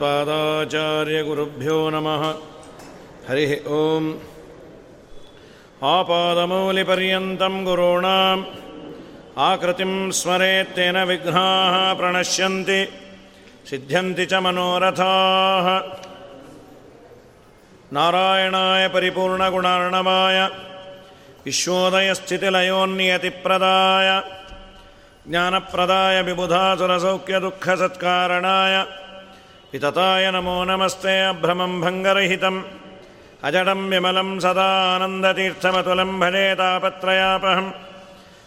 पादाचार्यगुरुभ्यो 0.00 1.76
नमः 1.94 2.22
हरिः 3.28 3.52
ॐ 3.78 4.04
आपादमौलिपर्यन्तं 5.94 7.54
गुरूणाम् 7.66 8.42
आकृतिं 9.48 9.92
स्मरेत्तेन 10.20 10.96
विघ्नाः 11.10 11.74
प्रणश्यन्ति 12.00 12.80
सिद्ध्यन्ति 13.70 14.24
च 14.30 14.32
मनोरथाः 14.46 15.66
नारायणाय 17.96 18.84
परिपूर्णगुणार्णवाय 18.94 20.38
विश्वोदयस्थितिलयोन्नियतिप्रदाय 21.46 24.08
ज्ञानप्रदाय 25.30 26.16
विबुधासुरसौख्यदुःखसत्कारणाय 26.28 28.74
वितताय 29.72 30.30
नमो 30.30 30.64
नमस्ते 30.64 31.26
अभ्रमं 31.26 31.80
भङ्गरहितम्। 31.80 32.62
अजडं 33.44 33.88
विमलं 33.88 34.38
सदा 34.38 34.94
आनन्दतीर्थमतुलं 34.94 36.20
भजे 36.20 36.54
तापत्रयापहं 36.54 37.72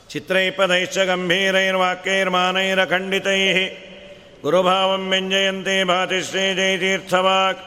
चित्रैपदैश्च 0.10 1.00
गम्भीरैर्वाक्यैर्मानैरखण्डितैः। 1.00 3.58
गुरुभावं 4.44 5.10
व्यञ्जयन्ते 5.10 5.84
भाति 5.84 6.22
श्रीजयतीर्थवाक् 6.22 7.60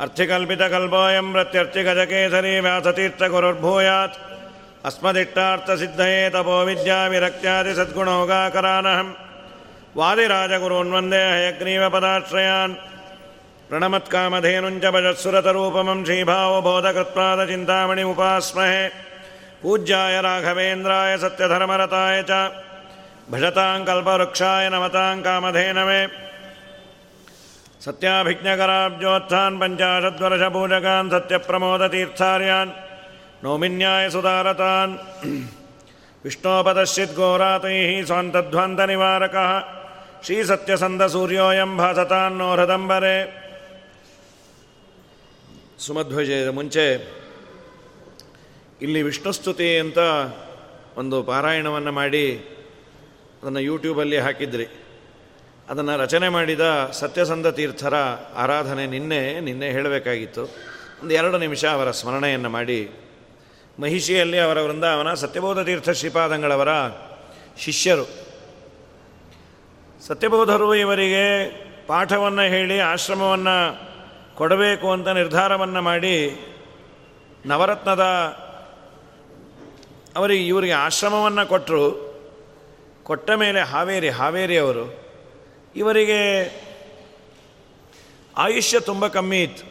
अर्थिकल्पितकल्पोऽयं 0.00 1.32
प्रत्यर्थिगजकेसरी 1.32 2.60
व्यासतीर्थगुरुर्भूयात्। 2.60 4.18
अस्मदिष्टार्थसिद्धये 4.84 6.30
तपो 6.34 6.64
विद्याविरक्त्यादिसद्गुणोगाकरानहम् 6.64 9.25
वादिराजगुरून्वन्दे 9.98 11.20
हयग्रीवपदाश्रयान् 11.34 12.72
प्रणमत्कामधेनुञ्च 13.68 14.84
भजत्सुरतरूपमं 14.94 15.98
श्रीभावबोधकृत्पादचिन्तामणिमुपास्महे 16.06 18.82
पूज्याय 19.62 20.14
राघवेन्द्राय 20.26 21.12
सत्यधर्मरताय 21.22 22.16
च 22.30 22.32
भजतां 23.32 23.78
कल्पवृक्षाय 23.88 24.64
नमतां 24.74 25.16
कामधेनवे 25.26 26.02
सत्याभिज्ञकराब्जोत्थान् 27.84 29.58
पञ्चाशद्वर्षपूजकान् 29.60 31.12
सत्यप्रमोदतीर्थार्यान् 31.14 32.74
नौमिन्यायसुधारतान् 33.44 34.92
विष्णोपदश्चिद्घोरातैः 36.26 37.90
स्वान्तध्वान्तनिवारकः। 38.08 39.50
ಶ್ರೀಸತ್ಯಸಂಧ 40.26 41.02
ಭಾಸತಾನ್ನೋ 41.78 42.52
ಹೃದಂಬರೆ. 42.52 43.46
ಸುಮಧ್ವಜಯದ 45.78 46.48
ಮುಂಚೆ 46.48 47.14
ಇಲ್ಲಿ 48.82 49.02
ವಿಷ್ಣುಸ್ತುತಿ 49.02 49.78
ಅಂತ 49.78 49.98
ಒಂದು 50.96 51.22
ಪಾರಾಯಣವನ್ನು 51.22 51.92
ಮಾಡಿ 51.92 52.36
ಅದನ್ನು 53.42 53.60
ಯೂಟ್ಯೂಬಲ್ಲಿ 53.60 54.18
ಹಾಕಿದ್ರಿ. 54.18 54.66
ಅದನ್ನು 55.68 55.96
ರಚನೆ 55.96 56.28
ಮಾಡಿದ 56.28 56.90
ಸತ್ಯಸಂಧ 56.92 57.46
ತೀರ್ಥರ 57.46 57.94
ಆರಾಧನೆ 58.34 58.86
ನಿನ್ನೆ 58.86 59.40
ನಿನ್ನೆ 59.40 59.70
ಹೇಳಬೇಕಾಗಿತ್ತು. 59.70 60.42
ಒಂದು 61.02 61.14
ಎರಡು 61.14 61.38
ನಿಮಿಷ 61.38 61.64
ಅವರ 61.64 61.90
ಸ್ಮರಣೆಯನ್ನು 61.90 62.48
ಮಾಡಿ. 62.48 62.90
ಮಹಿಷಿಯಲ್ಲಿ 63.80 64.38
ಅವರ 64.38 64.60
ವೃಂದಾವನ 64.60 65.14
ಸತ್ಯಬೋಧ 65.14 65.58
ತೀರ್ಥ 65.58 65.90
ಶ್ರೀಪಾದಂಗಳವರ 65.90 66.68
ಶಿಷ್ಯರು. 67.58 68.25
ಸತ್ಯಬೋಧರು 70.06 70.74
ಇವರಿಗೆ 70.74 71.48
ಪಾಠವನ್ನು 71.86 72.42
ಹೇಳಿ 72.42 72.80
ಆಶ್ರಮವನ್ನು 72.80 73.80
ಕೊಡಬೇಕು 74.36 74.92
ಅಂತ 74.92 75.08
ನಿರ್ಧಾರವನ್ನು 75.08 75.82
ಮಾಡಿ 75.82 76.40
ನವರತ್ನದ 77.46 78.00
ಅವರಿಗೆ 80.16 80.46
ಇವರಿಗೆ 80.46 80.72
ಆಶ್ರಮವನ್ನು 80.72 81.46
ಕೊಟ್ಟರು 81.46 82.06
ಕೊಟ್ಟ 83.02 83.30
ಮೇಲೆ 83.30 83.60
ಹಾವೇರಿ 83.60 84.08
ಹಾವೇರಿ 84.08 84.58
ಅವರು. 84.58 85.08
ಇವರಿಗೆ 85.76 86.46
ಆಯುಷ್ಯ 88.36 88.80
ತುಂಬ 88.80 89.06
ಕಮ್ಮಿ 89.06 89.42
ಇತ್ತು. 89.42 89.64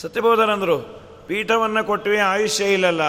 ಸತ್ಯಬೋಧರಂದರು, 0.00 0.78
ಪೀಠವನ್ನು 1.26 1.84
ಕೊಟ್ವಿ, 1.84 2.18
ಆಯುಷ್ಯ 2.18 2.64
ಇಲ್ಲಲ್ಲ. 2.64 3.02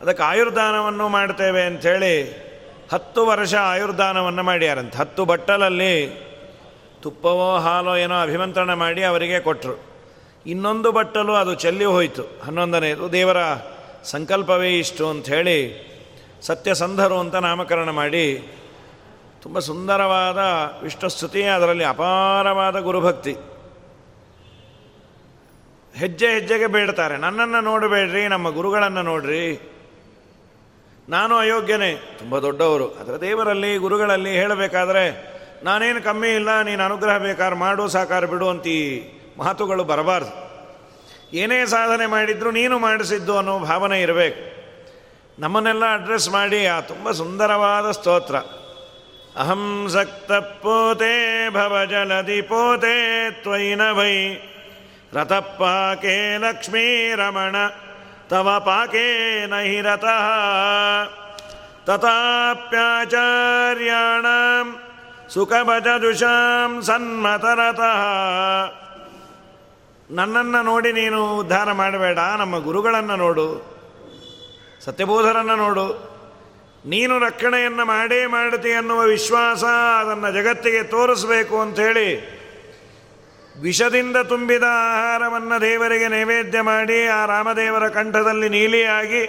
ಅದಕ್ಕೆ 0.00 0.22
ಆಯುರ್ದಾನವನ್ನು 0.22 1.08
ಮಾಡ್ತೇವೆ 1.08 1.62
ಅಂಥೇಳಿ 1.62 2.47
ಹತ್ತು 2.92 3.26
ವರ್ಷ 3.26 3.54
ಆಯುರ್ದಾನವನ್ನು 3.54 4.42
ಮಾಡ್ಯಾರಂತೆ. 4.42 4.98
ಹತ್ತು 4.98 5.24
ಬಟ್ಟಲಲ್ಲಿ 5.24 5.94
ತುಪ್ಪವೋ 7.02 7.58
ಹಾಲೋ 7.58 7.96
ಏನೋ 7.96 8.22
ಅಭಿಮಂತ್ರಣ 8.22 8.74
ಮಾಡಿ 8.74 9.02
ಅವರಿಗೆ 9.02 9.40
ಕೊಟ್ಟರು 9.40 9.76
ಇನ್ನೊಂದು 10.46 10.92
ಬಟ್ಟಲು 10.92 11.34
ಅದು 11.34 11.54
ಚೆಲ್ಲಿ 11.54 11.84
ಹೋಯಿತು. 11.84 12.22
ಹನ್ನೊಂದನೆಯದು, 12.44 13.12
ದೇವರ 13.12 13.36
ಸಂಕಲ್ಪವೇ 14.04 14.78
ಇಷ್ಟು 14.78 15.08
ಅಂಥೇಳಿ 15.08 15.88
ಸತ್ಯಸಂಧರು 16.42 17.18
ಅಂತ 17.18 17.34
ನಾಮಕರಣ 17.34 17.90
ಮಾಡಿ 17.90 18.48
ತುಂಬ 19.42 19.58
ಸುಂದರವಾದ 19.58 20.38
ವಿಷ್ಣುಸ್ತುತಿ 20.82 21.42
ಅದರಲ್ಲಿ 21.42 21.84
ಅಪಾರವಾದ 21.84 22.78
ಗುರುಭಕ್ತಿ. 22.78 23.36
ಹೆಜ್ಜೆ 25.94 26.26
ಹೆಜ್ಜೆಗೆ 26.26 26.66
ಬೇಡ್ತಾರೆ. 26.66 27.16
ನನ್ನನ್ನು 27.16 27.60
ನೋಡಬೇಡ್ರಿ, 27.60 28.28
ನಮ್ಮ 28.28 28.50
ಗುರುಗಳನ್ನು 28.50 29.02
ನೋಡ್ರಿ. 29.02 29.72
ನಾನು 31.08 31.36
ಅಯೋಗ್ಯನೇ. 31.36 32.16
ತುಂಬ 32.18 32.38
ದೊಡ್ಡವರು. 32.38 32.88
ಅದರ 32.88 33.16
ದೇವರಲ್ಲಿ, 33.16 33.76
ಗುರುಗಳಲ್ಲಿ 33.76 34.30
ಹೇಳಬೇಕಾದ್ರೆ, 34.30 35.38
ನಾನೇನು 35.64 36.02
ಕಮ್ಮಿ 36.02 36.28
ಇಲ್ಲ, 36.28 36.62
ನೀನು 36.62 36.84
ಅನುಗ್ರಹ 36.84 37.18
ಬೇಕಾದ್ರೆ 37.18 37.56
ಮಾಡು, 37.56 37.88
ಸಾಕಾರ 37.88 38.24
ಬಿಡು 38.24 38.48
ಅಂತ 38.48 38.66
ಮಾತುಗಳು 39.38 39.84
ಬರಬಾರ್ದು. 39.84 40.48
ಏನೇ 41.36 41.66
ಸಾಧನೆ 41.66 42.06
ಮಾಡಿದ್ರು 42.06 42.50
ನೀನು 42.50 42.78
ಮಾಡಿಸಿದ್ದು 42.78 43.36
ಅನ್ನೋ 43.36 43.58
ಭಾವನೆ 43.58 44.02
ಇರಬೇಕು. 44.02 44.58
ನಮ್ಮನ್ನೆಲ್ಲ 45.38 45.94
ಅಡ್ರೆಸ್ 45.94 46.28
ಮಾಡಿ, 46.28 46.66
ಆ 46.66 46.80
ತುಂಬ 46.80 47.10
ಸುಂದರವಾದ 47.10 47.90
ಸ್ತೋತ್ರ. 47.90 48.36
ಅಹಂ 49.36 49.86
ಸಕ್ತ 49.88 50.32
ಪೋತೆ 50.32 51.48
ಭವ 51.50 51.80
ಜಲದಿ 51.90 52.42
ಪೋತೆ 52.42 53.30
ತ್ವಯಿನ 53.30 53.92
ಭೈ 53.92 54.34
ರಥಪ್ಪ 55.12 55.62
ಕೇ 56.02 56.36
ಲಕ್ಷ್ಮೀ 56.38 57.14
ರಮಣ. 57.14 57.56
ಪಾಕೆ 58.32 59.46
ನಹಿ 59.46 59.80
ರತಃ 59.80 60.28
ತಥಾಪ್ಯಾಚಾರ್ಯಾಣ 61.86 64.26
ಸುಖಭಜದುಷಾಂ 65.34 66.82
ಸನ್ಮತರತಃ 66.82 68.00
ನನ್ನನ್ನು 70.10 70.62
ನೋಡಿ 70.62 70.92
ನೀನು 70.92 71.38
ಉದ್ಧಾರ 71.38 71.72
ಮಾಡಬೇಡ, 71.72 72.18
ನಮ್ಮ 72.18 72.58
ಗುರುಗಳನ್ನು 72.58 73.16
ನೋಡು, 73.16 73.78
ಸತ್ಯಬೋಧರನ್ನು 74.84 75.56
ನೋಡು. 75.56 76.18
ನೀನು 76.86 77.18
ರಕ್ಷಣೆಯನ್ನು 77.18 77.84
ಮಾಡೇ 77.84 78.26
ಮಾಡುತ್ತಿ 78.26 78.72
ಅನ್ನುವ 78.72 79.00
ವಿಶ್ವಾಸ 79.00 79.64
ಅದನ್ನು 80.00 80.32
ಜಗತ್ತಿಗೆ 80.32 80.82
ತೋರಿಸಬೇಕು 80.82 81.60
ಅಂಥೇಳಿ 81.60 82.37
ವಿಷದಿಂದ 83.60 84.16
ತುಂಬಿದ 84.16 84.62
ಆಹಾರವನ್ನು 84.62 85.60
ದೇವರಿಗೆ 85.60 86.08
ನೈವೇದ್ಯ 86.08 86.60
ಮಾಡಿ 86.60 87.06
ಆ 87.06 87.26
ರಾಮದೇವರ 87.26 87.88
ಕಂಠದಲ್ಲಿ 87.88 88.48
ನೀಲಿಯಾಗಿ, 88.48 89.28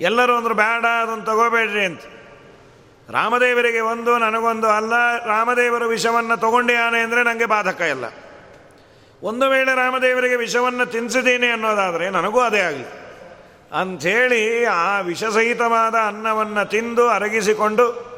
ಎಲ್ಲರೂ 0.00 0.36
ಅಂದರು 0.36 0.54
ಬೇಡ, 0.54 0.84
ಅದನ್ನು 0.84 1.24
ತಗೋಬೇಡ್ರಿ 1.24 1.84
ಅಂತ. 1.84 2.00
ರಾಮದೇವರಿಗೆ 3.10 3.80
ಒಂದು, 3.80 4.18
ನನಗೊಂದು 4.18 4.68
ಅಲ್ಲ, 4.68 4.92
ರಾಮದೇವರು 5.26 5.88
ವಿಷವನ್ನು 5.88 6.40
ತಗೊಂಡಿಯಾನೆ 6.40 7.00
ಅಂದರೆ 7.00 7.22
ನನಗೆ 7.22 7.44
ಬಾಧಕ 7.44 7.80
ಇಲ್ಲ. 7.80 8.04
ಒಂದು 9.22 9.50
ವೇಳೆ 9.50 9.74
ರಾಮದೇವರಿಗೆ 9.74 10.36
ವಿಷವನ್ನು 10.36 10.86
ತಿನ್ನಿಸಿದ್ದೀನಿ 10.86 11.46
ಅನ್ನೋದಾದರೆ 11.46 12.10
ನನಗೂ 12.10 12.40
ಅದೇ 12.40 12.60
ಆಗಲಿ. 12.60 13.02
ಅಂಥೇಳಿ 13.80 14.64
ಆ 14.64 15.00
ವಿಷಸಹಿತವಾದ 15.00 15.94
ಅನ್ನವನ್ನು 15.94 16.68
ತಿಂದು 16.68 17.08
ಅರಗಿಸಿಕೊಂಡು, 17.08 18.12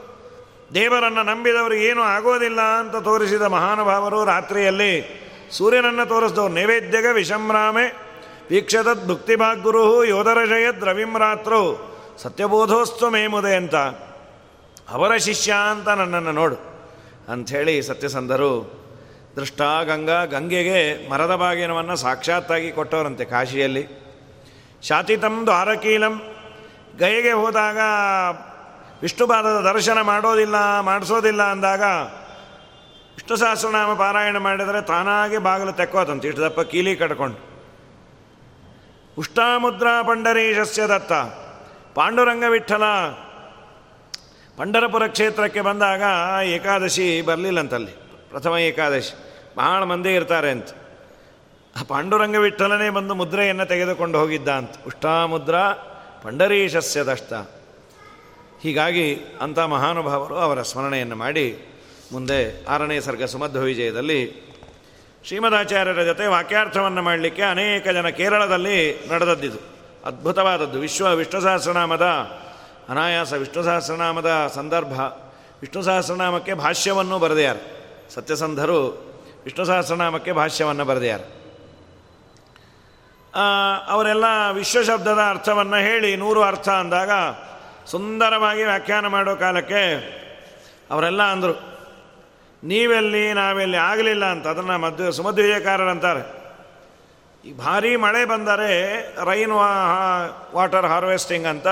ದೇವರನ್ನು 0.74 1.22
ನಂಬಿದವರು 1.22 1.74
ಏನೂ 1.74 2.02
ಆಗೋದಿಲ್ಲ 2.02 2.60
ಅಂತ 2.60 2.96
ತೋರಿಸಿದ 2.96 3.42
ಮಹಾನುಭಾವರು 3.42 4.24
ರಾತ್ರಿಯಲ್ಲಿ 4.24 5.23
ಸೂರ್ಯನನ್ನು 5.56 6.04
ತೋರಿಸಿದವರು 6.08 6.54
ನೈವೇದ್ಯಗ 6.54 7.08
ವಿಷಮ್ರಾಮೆ, 7.12 7.86
ವೀಕ್ಷತದ್ 8.50 9.06
ಭುಕ್ತಿಭಾಗ್ಗುರು 9.08 9.82
ಯೋಧರಜಯದ್ 10.04 10.84
ರವಿಮ್ರಾತ್ರು 10.84 11.60
ಸತ್ಯಬೋಧೋಸ್ತು 12.22 13.06
ಮೇಮುದೆ 13.10 13.52
ಅಂತ. 13.54 13.76
ಅವರ 14.88 15.12
ಶಿಷ್ಯ 15.16 15.50
ಅಂತ 15.70 15.88
ನನ್ನನ್ನು 16.00 16.32
ನೋಡು, 16.32 16.56
ಅಂಥೇಳಿ 17.32 17.74
ಸತ್ಯಸಂಧರು 17.82 18.50
ದೃಷ್ಟ 19.36 19.60
ಗಂಗಾ 19.84 20.18
ಗಂಗೆಗೆ 20.24 20.80
ಮರದ 21.10 21.34
ಬಾಗಿನವನ್ನು 21.34 21.96
ಸಾಕ್ಷಾತ್ತಾಗಿ 21.96 22.68
ಕೊಟ್ಟವರಂತೆ 22.72 23.24
ಕಾಶಿಯಲ್ಲಿ. 23.24 23.84
ಶಾತಿತಂ 24.82 25.36
ದ್ವಾರಕೀಲಂ, 25.46 26.14
ಗಯೆಗೆ 26.98 27.32
ಹೋದಾಗ 27.32 27.78
ವಿಷ್ಣುಪಾದದ 29.02 29.58
ದರ್ಶನ 29.70 29.98
ಮಾಡೋದಿಲ್ಲ, 30.00 30.56
ಮಾಡಿಸೋದಿಲ್ಲ 30.80 31.42
ಅಂದಾಗ 31.44 31.84
ವಿಷ್ಣು 33.16 33.36
ಸಹಸ್ರನಾಮ 33.36 33.94
ಪಾರಾಯಣ 33.94 34.38
ಮಾಡಿದರೆ 34.38 34.82
ತಾನಾಗೆ 34.82 35.38
ಬಾಗಿಲು 35.38 35.72
ತೆಕ್ಕೋತಂತೆ. 35.72 36.28
ಇಷ್ಟು 36.28 36.42
ದಪ್ಪ 36.42 36.60
ಕೀಲಿ 36.60 36.96
ಕಟ್ಕೊಂಡು. 36.96 37.54
ಉಷ್ಟಾಮುದ್ರಾ 39.18 40.02
ಪಂಡರೀಶಸ್ಯ 40.02 40.86
ದತ್ತ. 40.86 41.12
ಪಾಂಡುರಂಗ 41.94 42.44
ವಿಠಲ. 42.48 42.82
ಪಂಡರಪುರ 44.56 45.06
ಕ್ಷೇತ್ರಕ್ಕೆ 45.06 45.60
ಬಂದಾಗ 45.60 46.02
ಏಕಾದಶಿ 46.44 47.22
ಬರಲಿಲ್ಲಂತಲ್ಲಿ. 47.22 47.92
ಪ್ರಥಮ 48.30 48.56
ಏಕಾದಶಿ. 48.56 49.14
ಬಹಳ 49.56 49.82
ಮಂದಿ 49.82 50.14
ಇರ್ತಾರೆ 50.14 50.50
ಅಂತ. 50.50 50.68
ಪಾಂಡುರಂಗ 51.88 52.36
ವಿಠಲನೇ 52.36 52.90
ಬಂದು 52.90 53.14
ಮುದ್ರೆಯನ್ನು 53.14 53.66
ತೆಗೆದುಕೊಂಡು 53.66 54.18
ಹೋಗಿದ್ದ 54.18 54.48
ಅಂತ. 54.48 54.70
ಉಷ್ಟಾಮುದ್ರ 54.86 55.58
ಪಂಡರೀಶಸ್ಯ 56.22 57.02
ದಷ್ಟ. 57.02 57.32
ಹೀಗಾಗಿ 58.60 59.14
ಅಂಥ 59.40 59.58
ಮಹಾನುಭಾವರು 59.58 60.36
ಅವರ 60.36 60.62
ಸ್ಮರಣೆಯನ್ನು 60.62 61.16
ಮಾಡಿ 61.16 61.68
ಮುಂದೆ 62.12 62.66
ಆರನೇ 62.66 63.00
ಸರ್ಗ 63.00 63.24
ಸುಮಧ್ವ 63.24 63.60
ವಿಜಯದಲ್ಲಿ 63.60 64.44
ಶ್ರೀಮದಾಚಾರ್ಯರ 65.24 66.02
ಜೊತೆ 66.02 66.26
ವಾಕ್ಯಾರ್ಥವನ್ನು 66.26 67.02
ಮಾಡಲಿಕ್ಕೆ 67.02 67.42
ಅನೇಕ 67.42 67.88
ಜನ 67.88 68.08
ಕೇರಳದಲ್ಲಿ 68.08 69.08
ನಡೆದದ್ದಿದು. 69.12 69.58
ಅದ್ಭುತವಾದದ್ದು. 70.04 70.78
ವಿಶ್ವ 70.80 71.14
ವಿಷ್ಣು 71.14 71.40
ಸಹಸ್ರನಾಮದ 71.40 72.02
ಅನಾಯಾಸ 72.88 73.32
ವಿಷ್ಣು 73.32 73.62
ಸಹಸ್ರನಾಮದ 73.62 74.50
ಸಂದರ್ಭ. 74.54 74.92
ವಿಷ್ಣು 75.60 75.82
ಸಹಸ್ರನಾಮಕ್ಕೆ 75.82 76.54
ಭಾಷ್ಯವನ್ನು 76.54 77.18
ಬರೆದೆಯಾರು. 77.18 77.84
ಸತ್ಯಸಂಧರು 78.14 78.80
ವಿಷ್ಣು 79.44 79.64
ಸಹಸ್ರನಾಮಕ್ಕೆ 79.64 80.32
ಭಾಷ್ಯವನ್ನು 80.32 80.84
ಬರೆದೆಯಾರು. 80.84 81.44
ಅವರೆಲ್ಲ 83.88 84.24
ವಿಶ್ವಶಬ್ದದ 84.52 85.18
ಅರ್ಥವನ್ನು 85.28 85.76
ಹೇಳಿ 85.76 86.16
ನೂರು 86.16 86.42
ಅರ್ಥ 86.42 86.68
ಅಂದಾಗ 86.68 87.10
ಸುಂದರವಾಗಿ 87.86 88.62
ವ್ಯಾಖ್ಯಾನ 88.62 89.06
ಮಾಡೋ 89.06 89.36
ಕಾಲಕ್ಕೆ 89.36 89.94
ಅವರೆಲ್ಲ 90.90 91.22
ಅಂದರು. 91.22 91.73
ನೀವೆಲ್ಲಿ, 92.64 93.32
ನಾವೆಲ್ಲಿ 93.32 93.76
ಆಗಲಿಲ್ಲ 93.76 94.24
ಅಂತ 94.24 94.46
ಅದನ್ನು 94.46 94.78
ಮಧ್ಯ 94.78 95.12
ಸುಮಧ್ವಿಜಯಕಾರರಂತಾರೆ 95.12 96.44
ಈ 97.44 97.52
ಭಾರೀ 97.56 97.96
ಮಳೆ 97.96 98.24
ಬಂದರೆ 98.24 99.00
ರೈನ್ 99.24 99.52
ವಾಟರ್ 100.54 100.86
ಹಾರ್ವೆಸ್ಟಿಂಗ್ 100.86 101.46
ಅಂತ 101.46 101.66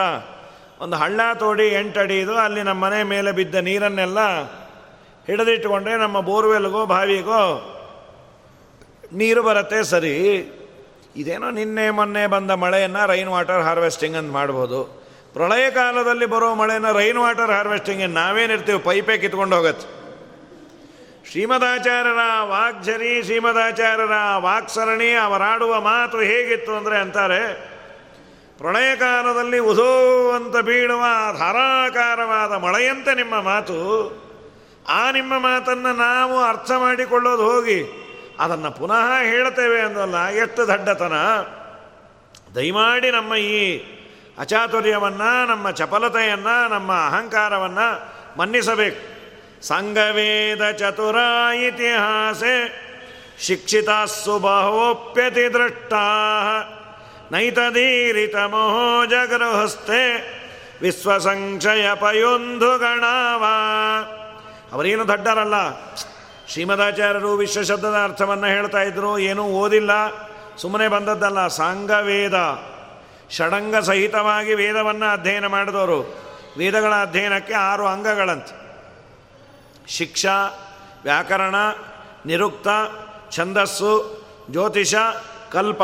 ಒಂದು 0.81 0.97
ಹಳ್ಳ 0.97 1.21
ತೋಡಿ 1.35 1.69
ಎಂಟಡಿದು 1.69 2.35
ಅಲ್ಲಿ 2.37 2.62
ನಮ್ಮ 2.62 2.85
ಮನೆ 2.85 3.03
ಮೇಲೆ 3.03 3.33
ಬಿದ್ದ 3.33 3.55
ನೀರನ್ನೆಲ್ಲ 3.55 4.19
ಹಿಡಿದಿಟ್ಟುಕೊಂಡ್ರೆ 5.27 5.97
ನಮ್ಮ 5.97 6.21
ಬೋರ್ವೆಲ್ಗೋ, 6.21 6.87
ಬಾವಿಗೋ 6.87 7.69
ನೀರು 9.12 9.43
ಬರುತ್ತೆ 9.43 9.85
ಸರಿ. 9.85 10.15
ಇದೇನೋ 11.17 11.50
ನಿನ್ನೆ, 11.50 11.91
ಮೊನ್ನೆ 11.91 12.27
ಬಂದ 12.27 12.50
ಮಳೆಯನ್ನು 12.50 13.06
ರೈನ್ 13.06 13.29
ವಾಟರ್ 13.29 13.62
ಹಾರ್ವೆಸ್ಟಿಂಗ್ 13.62 14.17
ಅಂತ 14.17 14.33
ಮಾಡ್ಬೋದು. 14.33 15.03
ಪ್ರಳಯ 15.33 15.71
ಕಾಲದಲ್ಲಿ 15.71 16.27
ಬರೋ 16.27 16.55
ಮಳೆಯನ್ನು 16.55 16.99
ರೈನ್ 16.99 17.19
ವಾಟರ್ 17.19 17.50
ಹಾರ್ವೆಸ್ಟಿಂಗ್ 17.50 18.11
ನಾವೇನಿರ್ತೀವಿ, 18.11 18.79
ಪೈಪೇ 18.79 19.19
ಕಿತ್ಕೊಂಡು 19.19 19.56
ಹೋಗತ್ತೆ. 19.56 20.02
ಶ್ರೀಮದಾಚಾರ್ಯರ 21.32 22.23
ವಾಗ್ಝರಿ 22.43 23.23
ಶ್ರೀಮದಾಚಾರ್ಯರ 23.23 24.17
ವಾಕ್ಸರಣಿ 24.37 25.12
ಅವರಾಡುವ 25.14 25.81
ಮಾತು 25.81 26.19
ಹೇಗಿತ್ತು 26.19 26.76
ಅಂದರೆ 26.76 26.99
ಅಂತಾರೆ 26.99 27.55
ಪ್ರಳಯಕಾಲದಲ್ಲಿ 28.58 29.58
ಉದೋ 29.58 30.31
ಅಂತ 30.31 30.56
ಬೀಳುವ 30.56 31.02
ಧಾರಾಕಾರವಾದ 31.38 32.52
ಮಳೆಯಂತೆ 32.52 33.14
ನಿಮ್ಮ 33.14 33.40
ಮಾತು, 33.40 33.79
ಆ 34.88 35.11
ನಿಮ್ಮ 35.11 35.38
ಮಾತನ್ನು 35.38 35.93
ನಾವು 35.96 36.44
ಅರ್ಥ 36.44 36.70
ಮಾಡಿಕೊಳ್ಳೋದು 36.79 37.44
ಹೋಗಿ, 37.44 37.81
ಅದನ್ನು 38.40 38.70
ಪುನಃ 38.70 39.20
ಹೇಳ್ತೇವೆ 39.23 39.81
ಅಂದಲ್ಲ, 39.81 40.29
ಎಷ್ಟು 40.29 40.69
ದಡ್ಡತನ. 40.69 41.12
ದಯಮಾಡಿ 42.55 43.11
ನಮ್ಮ 43.11 43.34
ಈ 43.34 43.79
ಅಚಾತುರ್ಯವನ್ನು, 44.38 45.46
ನಮ್ಮ 45.46 45.70
ಚಪಲತೆಯನ್ನು, 45.70 46.69
ನಮ್ಮ 46.69 46.93
ಅಹಂಕಾರವನ್ನು 46.93 47.88
ಮನ್ನಿಸಬೇಕು. 48.38 49.12
ಸಂಗವೇದ 49.62 50.70
ಚತುರ 50.70 51.17
ಇತಿಹಾಸೆ 51.55 52.82
ಬಹೋಪ್ಯತಿ 54.38 55.53
ದೃಷ್ಟಾ 55.53 56.05
ನೈತದೀರಿತಮೋಹೋ 57.32 59.05
ಜಗೃಹಸ್ತೆ 59.05 60.32
ವಿಶ್ವಸಂಕ್ಷಯ 60.82 61.94
ಪಯೊಂದು 61.94 62.79
ಗಣಾವ. 62.79 63.44
ಅವರೇನು 64.73 65.09
ದಡ್ಡರಲ್ಲ? 65.09 65.55
ಶ್ರೀಮದಾಚಾರ್ಯರು 66.49 67.32
ವಿಶ್ವಶಬ್ದದ 67.35 68.00
ಅರ್ಥವನ್ನು 68.05 68.47
ಹೇಳ್ತಾ 68.47 68.82
ಇದ್ರು, 68.82 69.19
ಏನೂ 69.19 69.43
ಓದಿಲ್ಲ, 69.43 69.91
ಸುಮ್ಮನೆ 70.56 70.88
ಬಂದದ್ದಲ್ಲ. 70.88 71.47
ಸಾಂಗವೇದ 71.47 72.35
ಷಡಂಗ 73.31 73.76
ಸಹಿತವಾಗಿ 73.76 74.55
ವೇದವನ್ನು 74.55 75.12
ಅಧ್ಯಯನ 75.12 75.47
ಮಾಡಿದವರು. 75.47 76.00
ವೇದಗಳ 76.58 76.94
ಅಧ್ಯಯನಕ್ಕೆ 76.94 77.55
ಆರು 77.55 77.87
ಅಂಗಗಳಂತೆ. 77.87 78.62
ಶಿಕ್ಷಾ, 79.88 80.32
ವ್ಯಾಕರಣ, 81.02 81.55
ನಿರುಕ್ತ, 82.26 82.69
ಛಂದಸ್ಸು, 83.31 84.23
ಜ್ಯೋತಿಷ, 84.50 84.94
ಕಲ್ಪ. 85.50 85.82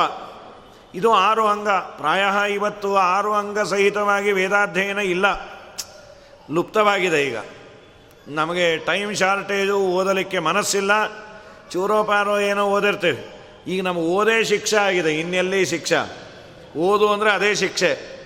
ಇದು 0.95 1.13
ಆರು 1.13 1.47
ಅಂಗ. 1.47 1.69
ಪ್ರಾಯ 1.69 2.53
ಇವತ್ತು 2.53 2.97
ಆರು 2.97 3.35
ಅಂಗ 3.35 3.61
ಸಹಿತವಾಗಿ 3.61 4.33
ವೇದಾಧ್ಯಯನ 4.33 4.99
ಇಲ್ಲ. 4.99 5.27
ಲುಪ್ತವಾಗಿದೆ 6.51 7.25
ಈಗ. 7.25 7.37
ನಮಗೆ 8.29 8.77
ಟೈಮ್ 8.77 9.17
ಶಾರ್ಟೇಜು 9.17 9.79
ಓದಲಿಕ್ಕೆ 9.79 10.39
ಮನಸ್ಸಿಲ್ಲ. 10.39 10.91
ಚೂರೋಪಾರೋ 11.71 12.39
ಏನೋ 12.39 12.65
ಓದಿರ್ತೀವಿ. 12.65 13.27
ಈಗ 13.67 13.85
ನಮಗೆ 13.85 14.07
ಓದೇ 14.07 14.45
ಶಿಕ್ಷೆ 14.45 14.77
ಆಗಿದೆ. 14.77 15.21
ಇನ್ನೆಲ್ಲಿ 15.21 15.67
ಶಿಕ್ಷೆ? 15.67 16.29
ಓದು 16.79 17.13
ಅಂದರೆ 17.13 17.31
ಅದೇ 17.31 17.55
ಶಿಕ್ಷೆ. 17.55 18.19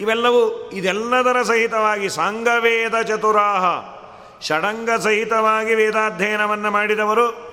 ಇವೆಲ್ಲವೂ 0.00 0.70
ಇದೆಲ್ಲದರ 0.70 1.42
ಸಹಿತವಾಗಿ 1.42 2.10
ಸಾಂಗವೇದ 2.10 3.02
ಚತುರಾಹ. 3.02 3.95
ಷಡಂಗ 4.42 4.90
ಸಹಿತವಾಗಿ 4.90 5.74
ವೇದಾಧ್ಯಯನವನ್ನು 5.74 6.70
ಮಾಡಿದವರು, 6.70 7.46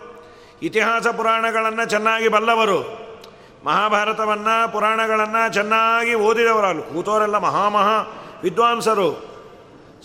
ಇತಿಹಾಸ 0.61 1.07
ಪುರಾಣಗಳನ್ನು 1.07 1.89
ಚೆನ್ನಾಗಿ 1.89 2.27
ಬಲ್ಲವರು, 2.27 3.03
ಮಹಾಭಾರತವನ್ನು, 3.65 4.71
ಪುರಾಣಗಳನ್ನು 4.71 5.53
ಚೆನ್ನಾಗಿ 5.53 6.13
ಓದಿದವರು 6.13 6.93
ಕೂತೋರೆಲ್ಲ 6.93 7.37
ಮಹಾಮಹಾ 7.37 7.99
ವಿದ್ವಾಂಸರು. 8.43 9.33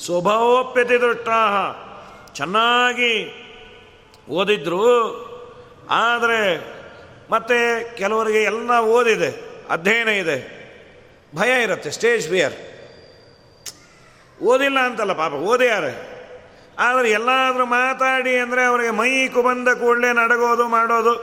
ಸ್ವಭಾವೋಪ್ಯತಿ 0.04 1.00
ದೃಷ್ಟಾಹ 1.00 1.54
ಚೆನ್ನಾಗಿ 2.32 3.44
ಓದಿದ್ರು, 4.28 4.84
ಆದರೆ 5.90 6.58
ಮತ್ತೆ 7.30 7.84
ಕೆಲವರಿಗೆ 7.96 8.42
ಎಲ್ಲ 8.42 8.70
ಓದಿದೆ, 8.70 9.30
ಅಧ್ಯಯನ 9.70 10.08
ಇದೆ. 10.08 10.58
ಭಯ 11.36 11.62
ಇರುತ್ತೆ, 11.62 11.90
ಸ್ಟೇಜ್ 11.90 12.28
ಫಿಯರ್. 12.28 12.54
ಓದಿಲ್ಲ 14.42 14.78
ಅಂತಲ್ಲ 14.78 15.12
ಪಾಪ 15.12 15.32
ಓದ್ಯಾರೆ 15.32 16.07
ಆದರೆ 16.86 17.08
ಎಲ್ಲಾದರೂ 17.18 17.64
ಮಾತಾಡಿ 17.78 18.32
ಅಂದರೆ 18.42 18.62
ಅವರಿಗೆ 18.70 18.92
ಮೈಕು 19.00 19.40
ಬಂದ 19.48 19.68
ಕೂಡಲೇ 19.80 20.10
ನಡಗೋದು 20.18 20.64
ಮಾಡೋದು. 20.76 21.14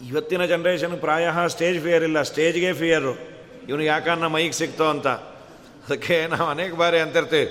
ಇವತ್ತಿನ 0.00 0.42
ಜನ್ರೇಷನ್ 0.52 0.94
ಪ್ರಾಯ 1.02 1.24
ಸ್ಟೇಜ್ 1.54 1.78
ಫಿಯರ್ 1.84 2.04
ಇಲ್ಲ 2.08 2.18
ಸ್ಟೇಜ್ಗೆ 2.30 2.70
ಫಿಯರು 2.80 3.12
ಇವನು 3.68 3.84
ಯಾಕನ್ನ 3.92 4.28
ಮೈಕ್ 4.36 4.54
ಸಿಕ್ತೋ 4.60 4.86
ಅಂತ. 4.94 5.08
ಅದಕ್ಕೆ 5.84 6.16
ನಾವು 6.32 6.46
ಅನೇಕ 6.54 6.72
ಬಾರಿ 6.80 6.98
ಅಂತಿರ್ತೀವಿ. 7.04 7.48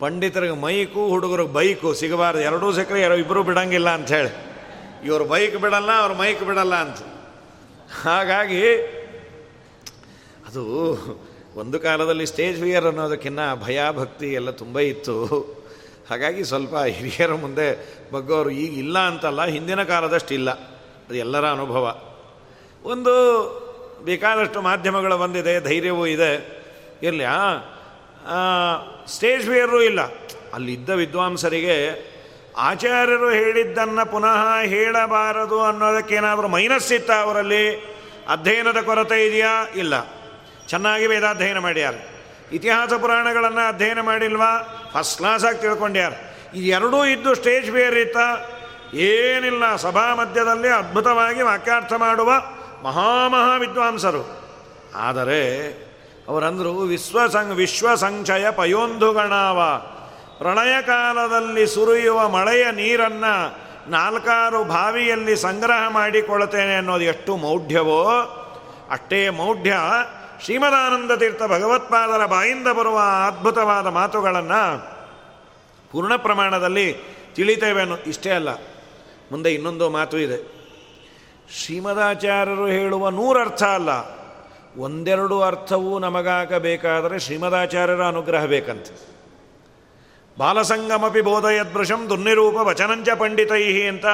ಪಂಡಿತರಿಗೆ 0.00 0.56
ಮೈಕು, 0.64 1.02
ಹುಡುಗರಿಗೆ 1.12 1.52
ಬೈಕು 1.56 1.88
ಸಿಗಬಾರ್ದು. 2.00 2.40
ಎರಡೂ 2.48 2.66
ಸಿಕ್ಕರೆ 2.78 3.00
ಯಾರೋ 3.02 3.16
ಇಬ್ಬರು 3.22 3.40
ಬಿಡಂಗಿಲ್ಲ 3.48 3.88
ಅಂಥೇಳಿ 3.98 4.32
ಇವರು 5.08 5.24
ಬೈಕ್ 5.32 5.56
ಬಿಡಲ್ಲ, 5.64 5.90
ಅವ್ರು 6.02 6.14
ಮೈಕ್ 6.22 6.42
ಬಿಡಲ್ಲ 6.48 6.74
ಅಂತ. 6.84 6.98
ಹಾಗಾಗಿ 8.04 8.62
ಅದು 10.48 10.62
ಒಂದು 11.62 11.76
ಕಾಲದಲ್ಲಿ 11.86 12.26
ಸ್ಟೇಜ್ 12.32 12.56
ಫಿಯರ್ 12.62 12.86
ಅನ್ನೋದಕ್ಕಿಂತ 12.90 13.40
ಭಯ 13.66 13.80
ಭಕ್ತಿ 14.00 14.28
ಎಲ್ಲ 14.40 14.50
ತುಂಬ 14.62 14.78
ಇತ್ತು. 14.92 15.16
ಹಾಗಾಗಿ 16.10 16.44
ಸ್ವಲ್ಪ 16.44 16.76
ಹಿರಿಯರ 16.76 17.34
ಮುಂದೆ 17.34 17.68
ಬಗ್ಗೋರು, 18.12 18.50
ಈಗ 18.50 18.78
ಇಲ್ಲ 18.78 18.98
ಅಂತಲ್ಲ, 18.98 19.44
ಹಿಂದಿನ 19.44 19.82
ಕಾಲದಷ್ಟು 19.82 20.34
ಇಲ್ಲ 20.34 20.50
ಅದು 21.06 21.14
ಎಲ್ಲರ 21.14 21.46
ಅನುಭವ. 21.46 22.00
ಒಂದು 22.84 23.14
ಬೇಕಾದಷ್ಟು 24.04 24.62
ಮಾಧ್ಯಮಗಳು 24.62 25.18
ಬಂದಿದೆ 25.18 25.60
ಧೈರ್ಯವೂ 25.60 26.06
ಇದೆ. 26.06 26.32
ಇರಲಿ 27.02 27.24
ಸ್ಟೇಜ್ 29.06 29.46
ಫಿಯರೂ 29.46 29.80
ಇಲ್ಲ. 29.82 30.00
ಅಲ್ಲಿದ್ದ 30.54 30.90
ವಿದ್ವಾಂಸರಿಗೆ 30.90 31.76
ಆಚಾರ್ಯರು 32.56 33.30
ಹೇಳಿದ್ದನ್ನು 33.30 34.10
ಪುನಃ 34.10 34.60
ಹೇಳಬಾರದು 34.62 35.60
ಅನ್ನೋದಕ್ಕೇನಾದರೂ 35.60 36.48
ಮೈನಸ್ 36.48 36.92
ಇತ್ತ 36.92 37.10
ಅವರಲ್ಲಿ? 37.10 37.94
ಅಧ್ಯಯನದ 38.28 38.80
ಕೊರತೆ 38.80 39.26
ಇದೆಯಾ? 39.26 39.54
ಇಲ್ಲ. 39.76 39.94
ಚೆನ್ನಾಗಿ 40.68 41.06
ವೇದಾಧ್ಯಯನ 41.06 41.58
ಮಾಡ್ಯಾರ. 41.58 41.94
ಇತಿಹಾಸ 42.54 42.92
ಪುರಾಣಗಳನ್ನು 42.92 43.68
ಅಧ್ಯಯನ 43.68 44.00
ಮಾಡಿಲ್ವಾ? 44.00 44.82
ಫಸ್ಟ್ 44.94 45.18
ಕ್ಲಾಸಾಗಿ 45.18 45.58
ತಿಳ್ಕೊಂಡ್ಯಾರ. 45.58 46.12
ಇದು 46.54 46.66
ಎರಡೂ 46.66 47.04
ಇದ್ದು 47.04 47.34
ಸ್ಟೇಜ್ 47.34 47.70
ಬೇರೆ 47.70 48.00
ಏನಿಲ್ಲ, 48.96 49.76
ಸಭಾ 49.76 50.14
ಮಧ್ಯದಲ್ಲಿ 50.14 50.68
ಅದ್ಭುತವಾಗಿ 50.68 51.42
ವಾಕ್ಯಾರ್ಥ 51.42 51.92
ಮಾಡುವ 51.92 52.32
ಮಹಾಮಹಾ 52.82 53.56
ವಿದ್ವಾಂಸರು 53.56 54.44
ಆದರೆ, 54.96 55.72
ಅವರಂದರು 56.28 56.78
ವಿಶ್ವಸಂ 56.78 57.50
ವಿಶ್ವಸಂಚಯ 57.50 58.50
ಪಯೋಂಧುಗಣಾವ. 58.50 59.60
ಪ್ರಳಯ 60.38 60.82
ಕಾಲದಲ್ಲಿ 60.82 61.66
ಸುರಿಯುವ 61.66 62.28
ಮಳೆಯ 62.28 62.70
ನೀರನ್ನು 62.70 63.64
ನಾಲ್ಕಾರು 63.90 64.64
ಬಾವಿಯಲ್ಲಿ 64.64 65.36
ಸಂಗ್ರಹ 65.36 65.88
ಮಾಡಿಕೊಳ್ಳುತ್ತೇನೆ 65.88 66.76
ಅನ್ನೋದು 66.76 67.04
ಎಷ್ಟು 67.04 67.36
ಮೌಢ್ಯವೋ? 67.36 68.04
ಅಷ್ಟೇ 68.90 69.28
ಮೌಢ್ಯ 69.28 69.76
ಶ್ರೀಮದಾನಂದ 70.42 71.10
ತೀರ್ಥ 71.10 71.42
ಭಗವತ್ಪಾದರ 71.42 72.26
ಬಾಯಿಂದ 72.26 72.68
ಬರುವ 72.68 73.00
ಅದ್ಭುತವಾದ 73.26 73.86
ಮಾತುಗಳನ್ನು 73.86 74.94
ಪೂರ್ಣ 75.90 76.16
ಪ್ರಮಾಣದಲ್ಲಿ 76.16 76.96
ತಿಳಿತೇವೆ 77.34 77.80
ಅನ್ನೋ 77.80 77.96
ಇಷ್ಟೇ 77.96 78.30
ಅಲ್ಲ. 78.30 78.48
ಮುಂದೆ 79.32 79.54
ಇನ್ನೊಂದು 79.54 79.90
ಮಾತು 79.90 80.18
ಇದೆ. 80.18 80.54
ಶ್ರೀಮದಾಚಾರ್ಯರು 81.60 82.66
ಹೇಳುವ 82.66 83.08
ನೂರರ್ಥ 83.08 83.62
ಅಲ್ಲ. 83.62 83.88
ಒಂದೆರಡು 84.80 85.42
ಅರ್ಥವೂ 85.42 85.98
ನಮಗಾಗಬೇಕಾದರೆ 85.98 87.18
ಶ್ರೀಮದಾಚಾರ್ಯರ 87.18 88.02
ಅನುಗ್ರಹ 88.02 88.44
ಬೇಕಂತೆ. 88.44 89.14
ಬಾಲಸಂಗಮಪಿ 90.38 91.20
ಬೋಧಯದೃಶಂ 91.20 92.08
ದುರ್ನಿರೂಪ 92.08 92.56
ವಚನಂಚ 92.56 93.08
ಪಂಡಿತೈ 93.10 93.82
ಅಂತ. 93.82 94.06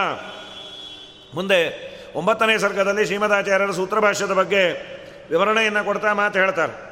ಮುಂದೆ 1.34 1.90
ಒಂಬತ್ತನೇ 2.14 2.58
ಸರ್ಗದಲ್ಲಿ 2.58 3.06
ಶ್ರೀಮದಾಚಾರ್ಯರ 3.06 3.70
ಸೂತ್ರಭಾಷ್ಯದ 3.70 4.32
ಬಗ್ಗೆ 4.32 4.90
ವಿವರಣೆಯನ್ನು 5.30 5.84
ಕೊಡ್ತಾ 5.84 6.12
ಮಾತು 6.12 6.38
ಹೇಳ್ತಾರೆ. 6.38 6.90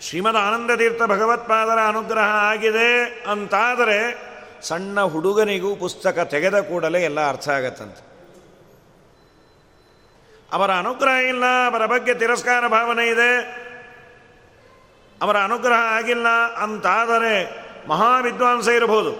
ಶ್ರೀಮದ್ 0.00 0.36
ಆನಂದ 0.36 0.70
ತೀರ್ಥ 0.76 1.02
ಭಗವತ್ಪಾದರ 1.02 1.78
ಅನುಗ್ರಹ 1.88 2.22
ಆಗಿದೆ 2.22 3.24
ಅಂತಾದರೆ 3.30 4.32
ಸಣ್ಣ 4.62 5.00
ಹುಡುಗನಿಗೂ 5.00 5.76
ಪುಸ್ತಕ 5.76 6.18
ತೆಗೆದ 6.18 6.60
ಕೂಡಲೇ 6.60 7.00
ಎಲ್ಲ 7.02 7.28
ಅರ್ಥ 7.28 7.48
ಆಗತ್ತಂತೆ. 7.48 8.12
ಅವರ 10.52 10.70
ಅನುಗ್ರಹ 10.70 11.12
ಇಲ್ಲ, 11.12 11.44
ಅವರ 11.44 11.86
ಬಗ್ಗೆ 11.86 12.14
ತಿರಸ್ಕಾರ 12.14 12.68
ಭಾವನೆ 12.68 13.08
ಇದೆ. 13.08 13.62
ಅವರ 15.22 15.36
ಅನುಗ್ರಹ 15.36 15.76
ಆಗಿಲ್ಲ 15.76 16.28
ಅಂತಾದರೆ 16.56 17.62
ಮಹಾವಿದ್ವಾಂಸ 17.88 18.68
ಇರಬಹುದು. 18.68 19.10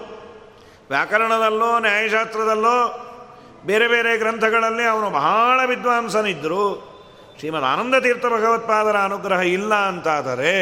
ವ್ಯಾಕರಣದಲ್ಲೋ, 0.89 1.79
ನ್ಯಾಯಶಾಸ್ತ್ರದಲ್ಲೋ, 1.79 3.09
ಬೇರೆ 3.65 3.87
ಬೇರೆ 3.87 4.17
ಗ್ರಂಥಗಳಲ್ಲಿ 4.17 4.83
ಅವನು 4.83 5.09
ಬಹಳ 5.09 5.65
ವಿದ್ವಾಂಸನಿದ್ದರು 5.65 6.92
ಶ್ರೀಮದ್ 7.39 7.63
ಆನಂದ 7.63 7.95
ತೀರ್ಥ 7.99 8.25
ಭಗವತ್ಪಾದರ 8.25 8.97
ಅನುಗ್ರಹ 8.97 9.39
ಇಲ್ಲ 9.39 9.73
ಅಂತಾದರೆ 9.73 10.53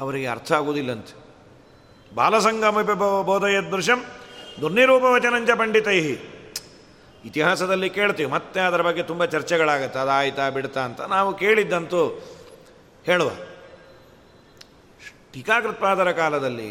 ಅವರಿಗೆ 0.00 0.26
ಅರ್ಥ 0.26 0.52
ಆಗುವುದಿಲ್ಲಂತೆ. 0.52 1.14
ಬಾಲಸಂಗಮ 2.14 2.82
ಬೋಧಯದೃಶಂ 3.22 4.04
ದುರ್ನಿರೂಪವಚನಂಚ 4.60 5.50
ಪಂಡಿತೈ 5.50 5.98
ಇತಿಹಾಸದಲ್ಲಿ 7.24 7.90
ಕೇಳ್ತೀವಿ, 7.90 8.30
ಮತ್ತೆ 8.30 8.60
ಅದರ 8.60 8.82
ಬಗ್ಗೆ 8.82 9.02
ತುಂಬ 9.02 9.24
ಚರ್ಚೆಗಳಾಗತ್ತೆ, 9.24 9.98
ಅದಾಯ್ತಾ 9.98 10.50
ಬಿಡ್ತಾ 10.50 10.80
ಅಂತ. 10.80 11.00
ನಾವು 11.00 11.34
ಕೇಳಿದ್ದಂತೂ 11.34 12.02
ಹೇಳುವ, 13.04 13.30
ಟೀಕಾಕೃತ್ಪಾದರ 15.32 16.12
ಕಾಲದಲ್ಲಿ 16.12 16.70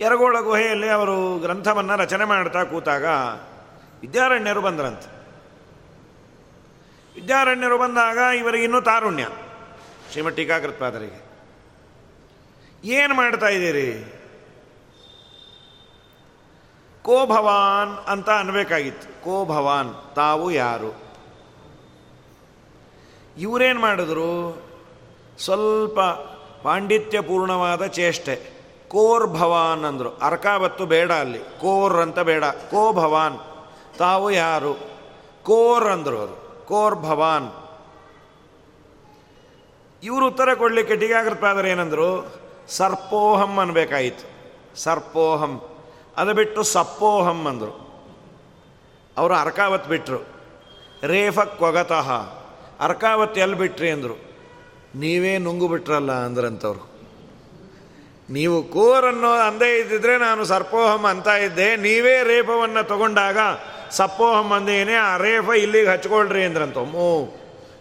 ಎರಗೋಳ 0.00 0.36
ಗುಹೆಯಲ್ಲಿ 0.40 0.88
ಅವರು 0.88 1.38
ಗ್ರಂಥವನ್ನು 1.38 1.96
ರಚನೆ 1.96 2.24
ಮಾಡ್ತಾ 2.24 2.64
ಕೂತಾಗ 2.64 3.04
ವಿದ್ಯಾರಣ್ಯರು 4.00 4.60
ಬಂದ್ರಂತೆ. 4.60 5.15
ವಿದ್ಯಾರಣ್ಯರು 7.16 7.78
ಬಂದಾಗ 7.78 8.18
ಇವರಿಗಿನ್ನೂ 8.18 8.80
ತಾರುಣ್ಯ. 8.80 9.28
ಶ್ರೀಮಠ್ 10.12 10.36
ಟೀಕಾಕೃತ್ಪಾದರಿಗೆ. 10.36 11.26
ಏನು 12.84 13.14
ಮಾಡ್ತಾ 13.14 13.46
ಇದ್ದೀರಿ? 13.46 14.12
ಕೋ 17.02 17.26
ಭವಾನ್ 17.26 18.06
ಅಂತ 18.08 18.30
ಅನ್ಬೇಕಾಗಿತ್ತು. 18.30 19.24
ಕೋ 19.24 19.44
ಭವಾನ್, 19.44 20.14
ತಾವು 20.16 20.50
ಯಾರು? 20.50 21.02
ಇವರೇನು 23.38 23.80
ಮಾಡಿದ್ರು? 23.80 24.62
ಸ್ವಲ್ಪ 25.38 26.00
ಪಾಂಡಿತ್ಯಪೂರ್ಣವಾದ 26.62 27.86
ಚೇಷ್ಟೆ. 27.86 28.36
ಕೋರ್ 28.88 29.26
ಭವಾನ್ 29.26 29.84
ಅಂದರು. 29.84 30.16
ಅರ್ಕಾವತ್ತು 30.16 30.86
ಬೇಡ 30.86 31.12
ಅಲ್ಲಿ. 31.12 31.38
ಕೋರ್ 31.38 31.96
ಅಂತ 31.96 32.18
ಬೇಡ. 32.18 32.44
ಕೋ 32.44 32.92
ಭವಾನ್, 32.92 33.38
ತಾವು 33.98 34.30
ಯಾರು? 34.30 34.74
ಕೋರ್ 35.42 35.84
ಅಂದರು 35.84 36.18
ಅವರು. 36.18 36.45
ಕೋರ್ 36.68 36.94
ಭವಾನ್. 36.94 37.48
ಇವರು 40.02 40.26
ಉತ್ತರ 40.26 40.54
ಕೊಡಲಿಕ್ಕೆ 40.54 40.96
ಟೀಕಾಕೃತ್ಪಾದರು 40.96 41.66
ಏನಂದರು, 41.66 42.08
ಸರ್ಪೋಹಂ 42.68 43.58
ಅನ್ಬೇಕಾಯಿತು. 43.58 44.24
ಸರ್ಪೋಹಂ. 44.78 45.54
ಅದು 46.16 46.34
ಬಿಟ್ಟು 46.34 46.62
ಸಪ್ಪೋಹಂ 46.62 47.46
ಅಂದರು. 47.46 47.72
ಅವರು 49.16 49.34
ಅರ್ಕಾವತ್ 49.34 49.88
ಬಿಟ್ಟರು 49.88 50.20
ರೇಫ 51.06 51.38
ಕೊಗತಃ 51.40 52.08
ಅರ್ಕಾವತ್ 52.80 53.38
ಎಲ್ಲಿ 53.38 53.56
ಬಿಟ್ರಿ 53.56 53.90
ಅಂದರು. 53.90 54.16
ನೀವೇ 54.94 55.38
ನುಂಗು 55.38 55.68
ಬಿಟ್ರಲ್ಲ 55.68 56.12
ಅಂದ್ರಂಥವ್ರು 56.12 56.82
ನೀವು 58.30 58.62
ಕೋರನ್ನು 58.62 59.30
ಅಂದೇ 59.32 59.78
ಇದ್ದಿದ್ರೆ 59.78 60.18
ನಾನು 60.18 60.44
ಸರ್ಪೋಹಂ 60.44 61.04
ಅಂತ 61.04 61.28
ಇದ್ದೆ, 61.28 61.76
ನೀವೇ 61.76 62.22
ರೇಪವನ್ನು 62.22 62.82
ತಗೊಂಡಾಗ 62.86 63.38
ಸಪ್ಪೋಹಂ 63.90 64.48
ಮಂದಿನೇ, 64.48 64.94
ಆ 64.94 65.16
ರೇಫ 65.16 65.50
ಇಲ್ಲಿಗೆ 65.50 65.86
ಹಚ್ಕೊಳ್ರಿ 65.86 66.44
ಅಂದ್ರಂತ. 66.44 66.78
ಮೂ 66.78 67.36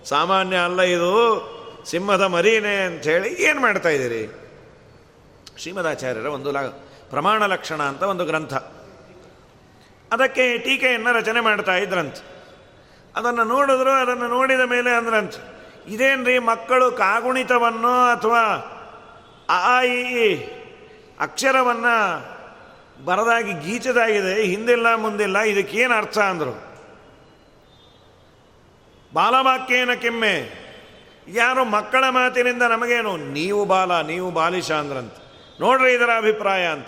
ಸಾಮಾನ್ಯ 0.05 0.57
ಅಲ್ಲ 0.57 0.81
ಇದು, 0.81 1.55
ಸಿಂಹದ 1.85 2.21
ಮರೀನೆ 2.21 3.03
ಹೇಳಿ 3.03 3.33
ಏನು 3.33 3.61
ಮಾಡ್ತಾ 3.61 3.89
ಇದ್ದೀರಿ? 3.89 4.41
ಶ್ರೀಮದಾಚಾರ್ಯರ 5.57 6.25
ಒಂದು 6.25 6.51
ಲ 6.51 6.57
ಪ್ರಮಾಣ 7.09 7.45
ಲಕ್ಷಣ 7.45 7.83
ಅಂತ 7.83 8.03
ಒಂದು 8.03 8.25
ಗ್ರಂಥ. 8.25 8.53
ಅದಕ್ಕೆ 10.11 10.57
ಟೀಕೆಯನ್ನು 10.57 11.13
ರಚನೆ 11.13 11.39
ಮಾಡ್ತಾ 11.39 11.75
ಇದ್ರಂತ. 11.75 12.15
ಅದನ್ನು 13.15 13.43
ನೋಡಿದ್ರು, 13.43 13.91
ಅದನ್ನು 13.91 14.27
ನೋಡಿದ 14.27 14.59
ಮೇಲೆ 14.59 14.89
ಅಂದ್ರಂತ. 14.95 15.33
ಇದೇನ್ರಿ 15.87 16.39
ಮಕ್ಕಳು 16.39 16.91
ಕಾಗುಣಿತವನ್ನು 16.91 18.11
ಅಥವಾ 18.11 18.71
ಆ 19.49 19.81
ಈ 19.81 20.35
ಅಕ್ಷರವನ್ನು 21.19 22.34
ಬರದಾಗಿ 23.03 23.53
ಗೀಚದಾಗಿದೆ, 23.53 24.43
ಹಿಂದಿಲ್ಲ 24.43 24.95
ಮುಂದಿಲ್ಲ, 24.95 25.39
ಇದಕ್ಕೇನು 25.39 25.93
ಅರ್ಥ 25.93 26.17
ಅಂದರು? 26.17 26.75
ಬಾಲವಾಕ್ಯೇನ 29.13 29.93
ಕೆಮ್ಮೆ? 29.93 30.65
ಯಾರು 31.27 31.65
ಮಕ್ಕಳ 31.65 32.03
ಮಾತಿನಿಂದ 32.09 32.61
ನಮಗೇನು? 32.61 33.17
ನೀವು 33.17 33.65
ಬಾಲ, 33.65 34.01
ನೀವು 34.01 34.31
ಬಾಲಿಶ 34.31 34.71
ಅಂದ್ರಂತ. 34.71 35.13
ನೋಡ್ರಿ 35.61 35.93
ಇದರ 35.93 36.09
ಅಭಿಪ್ರಾಯ 36.17 36.67
ಅಂತ. 36.67 36.87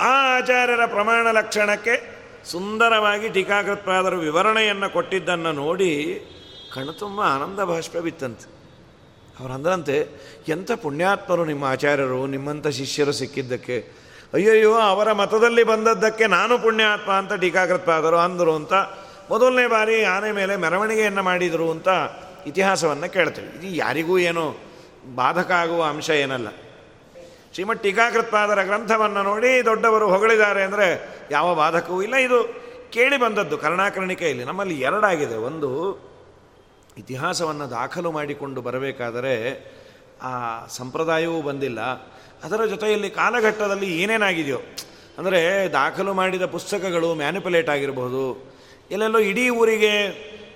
ಆ 0.00 0.36
ಆಚಾರ್ಯರ 0.36 0.86
ಪ್ರಮಾಣ 0.86 1.30
ಲಕ್ಷಣಕ್ಕೆ 1.30 2.22
ಸುಂದರವಾಗಿ 2.44 3.28
ಟೀಕಾಕೃತ್ಪಾದರು 3.28 4.18
ವಿವರಣೆಯನ್ನು 4.18 4.92
ಕೊಟ್ಟಿದ್ದನ್ನು 4.92 5.52
ನೋಡಿ 5.52 6.22
ಕಣ್ಣು 6.74 6.92
ತುಂಬ 6.92 7.20
ಆನಂದ 7.20 7.60
ಭಾಷ್ಪ 7.60 7.96
ಬಿತ್ತಂತೆ. 7.96 8.52
ಅವರಂದ್ರಂತೆ 9.40 10.08
ಎಂಥ 10.48 10.72
ಪುಣ್ಯಾತ್ಮರು 10.72 11.44
ನಿಮ್ಮ 11.44 11.64
ಆಚಾರ್ಯರು, 11.64 12.26
ನಿಮ್ಮಂಥ 12.26 12.66
ಶಿಷ್ಯರು 12.66 13.12
ಸಿಕ್ಕಿದ್ದಕ್ಕೆ. 13.12 14.01
ಅಯ್ಯಯ್ಯೋ, 14.34 14.74
ಅವರ 14.74 15.12
ಮತದಲ್ಲಿ 15.12 15.64
ಬಂದದ್ದಕ್ಕೆ 15.64 16.26
ನಾನು 16.26 16.58
ಪುಣ್ಯಾತ್ಮ 16.58 17.12
ಅಂತ 17.12 17.32
ಟೀಕಾಕೃತ್ಪಾದರು. 17.32 18.16
ಅಂದರು 18.16 18.54
ಅಂತ 18.54 18.72
ಮೊದಲನೇ 19.30 19.66
ಬಾರಿ 19.66 20.04
ಆನೆ 20.04 20.32
ಮೇಲೆ 20.32 20.56
ಮೆರವಣಿಗೆಯನ್ನು 20.56 21.22
ಮಾಡಿದರು 21.22 21.70
ಅಂತ 21.70 21.88
ಇತಿಹಾಸವನ್ನು 22.46 23.12
ಕೇಳ್ತೇವೆ. 23.12 23.48
ಇದು 23.48 23.76
ಯಾರಿಗೂ 23.76 24.18
ಏನೋ 24.18 24.56
ಬಾಧಕ 25.14 25.50
ಆಗುವ 25.50 25.84
ಅಂಶ 25.84 26.10
ಏನಲ್ಲ. 26.10 26.48
ಶ್ರೀಮಠ್ 27.52 27.82
ಟೀಕಾಕೃತ್ಪಾದರ 27.82 28.62
ಗ್ರಂಥವನ್ನು 28.62 29.22
ನೋಡಿ 29.22 29.64
ದೊಡ್ಡವರು 29.64 30.08
ಹೊಗಳಿದ್ದಾರೆ 30.08 30.62
ಅಂದರೆ 30.62 31.08
ಯಾವ 31.30 31.54
ಬಾಧಕವೂ 31.54 32.02
ಇಲ್ಲ. 32.02 32.16
ಇದು 32.16 32.62
ಕೇಳಿ 32.90 33.16
ಬಂದದ್ದು 33.16 33.58
ಕರ್ಣಾಕರ್ಣಿಕೆಯಲ್ಲಿ 33.58 34.44
ನಮ್ಮಲ್ಲಿ 34.44 34.80
ಎರಡಾಗಿದೆ. 34.80 35.34
ಒಂದು, 35.34 35.70
ಇತಿಹಾಸವನ್ನು 36.98 37.70
ದಾಖಲು 37.70 38.10
ಮಾಡಿಕೊಂಡು 38.10 38.60
ಬರಬೇಕಾದರೆ 38.60 39.34
ಆ 40.22 40.66
ಸಂಪ್ರದಾಯವೂ 40.66 41.42
ಬಂದಿಲ್ಲ. 41.42 41.78
ಅದರ 42.44 42.64
ಜೊತೆಯಲ್ಲಿ 42.64 43.10
ಕಾಲಘಟ್ಟದಲ್ಲಿ 43.10 43.88
ಏನೇನಾಗಿದೆಯೋ, 44.02 44.60
ಅಂದರೆ 45.18 45.68
ದಾಖಲು 45.68 46.14
ಮಾಡಿದ 46.14 46.44
ಪುಸ್ತಕಗಳು 46.46 47.14
ಮ್ಯಾನಿಪುಲೇಟ್ 47.14 47.70
ಆಗಿರಬಹುದು 47.70 48.22
ಎಲ್ಲೆಲ್ಲೋ 48.90 49.18
ಇಡೀ 49.18 49.48
ಊರಿಗೆ 49.48 49.92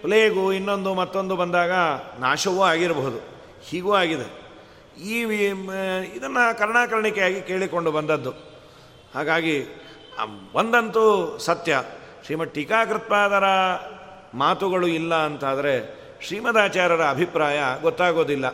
ಪ್ಲೇಗು 0.03 0.53
ಇನ್ನೊಂದು 0.53 0.95
ಮತ್ತೊಂದು 0.95 1.37
ಬಂದಾಗ 1.37 1.73
ನಾಶವೂ 2.21 2.63
ಆಗಿರಬಹುದು 2.63 3.19
ಹೀಗೂ 3.63 3.93
ಆಗಿದೆ. 3.95 4.27
ಈ 5.03 5.17
ಇದನ್ನು 6.17 6.59
ಕರ್ಣಾಕರ್ಣಿಕೆಯಾಗಿ 6.59 7.41
ಕೇಳಿಕೊಂಡು 7.43 7.91
ಬಂದದ್ದು. 7.93 8.31
ಹಾಗಾಗಿ 9.15 9.57
ಒಂದಂತೂ 10.55 11.05
ಸತ್ಯ. 11.39 11.83
ಶ್ರೀಮದ್ 12.25 12.51
ಟೀಕಾಕೃತ್ಪಾದರ 12.51 13.47
ಮಾತುಗಳು 14.35 14.87
ಇಲ್ಲ 14.87 15.15
ಅಂತಾದರೆ 15.15 15.75
ಶ್ರೀಮದಾಚಾರ್ಯರ 16.27 17.05
ಅಭಿಪ್ರಾಯ 17.05 17.59
ಗೊತ್ತಾಗೋದಿಲ್ಲ. 17.83 18.47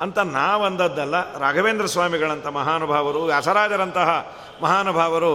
ಅಂತ 0.00 0.18
ನಾವಂದದ್ದಲ್ಲ. 0.18 1.38
ರಾಘವೇಂದ್ರ 1.38 1.86
ಸ್ವಾಮಿಗಳಂಥ 1.86 2.46
ಮಹಾನುಭಾವರು, 2.46 3.22
ವ್ಯಾಸರಾಜರಂತಹ 3.22 4.36
ಮಹಾನುಭಾವರು. 4.62 5.34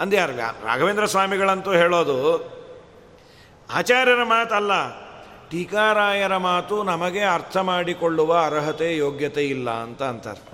ಅಂದ್ಯಾರು 0.00 0.36
ರಾಘವೇಂದ್ರ 0.66 1.06
ಸ್ವಾಮಿಗಳಂತೂ 1.06 1.72
ಹೇಳೋದು, 1.72 2.18
ಆಚಾರ್ಯರ 3.74 4.22
ಮಾತಲ್ಲ. 4.22 4.72
ಟೀಕಾರಾಯರ 5.50 6.36
ಮಾತು 6.36 6.82
ನಮಗೆ 6.82 7.24
ಅರ್ಥ 7.24 7.56
ಮಾಡಿಕೊಳ್ಳುವ 7.56 8.36
ಅರ್ಹತೆ, 8.36 8.96
ಯೋಗ್ಯತೆ 8.96 9.44
ಇಲ್ಲ 9.44 9.70
ಅಂತ 9.70 10.02
ಅಂತಾರೆ. 10.02 10.52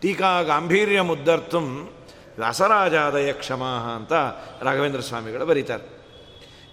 ಟೀಕಾ 0.00 0.42
ಗಾಂಭೀರ್ಯ 0.42 1.00
ಮುದ್ದರ್ಥಂ 1.00 1.90
ವ್ಯಾಸರಾಜಾದಯ 2.38 3.32
ಕ್ಷಮಾಹ 3.32 3.96
ಅಂತ 3.96 4.12
ರಾಘವೇಂದ್ರ 4.62 5.00
ಸ್ವಾಮಿಗಳು 5.00 5.46
ಬರೀತಾರೆ. 5.46 6.00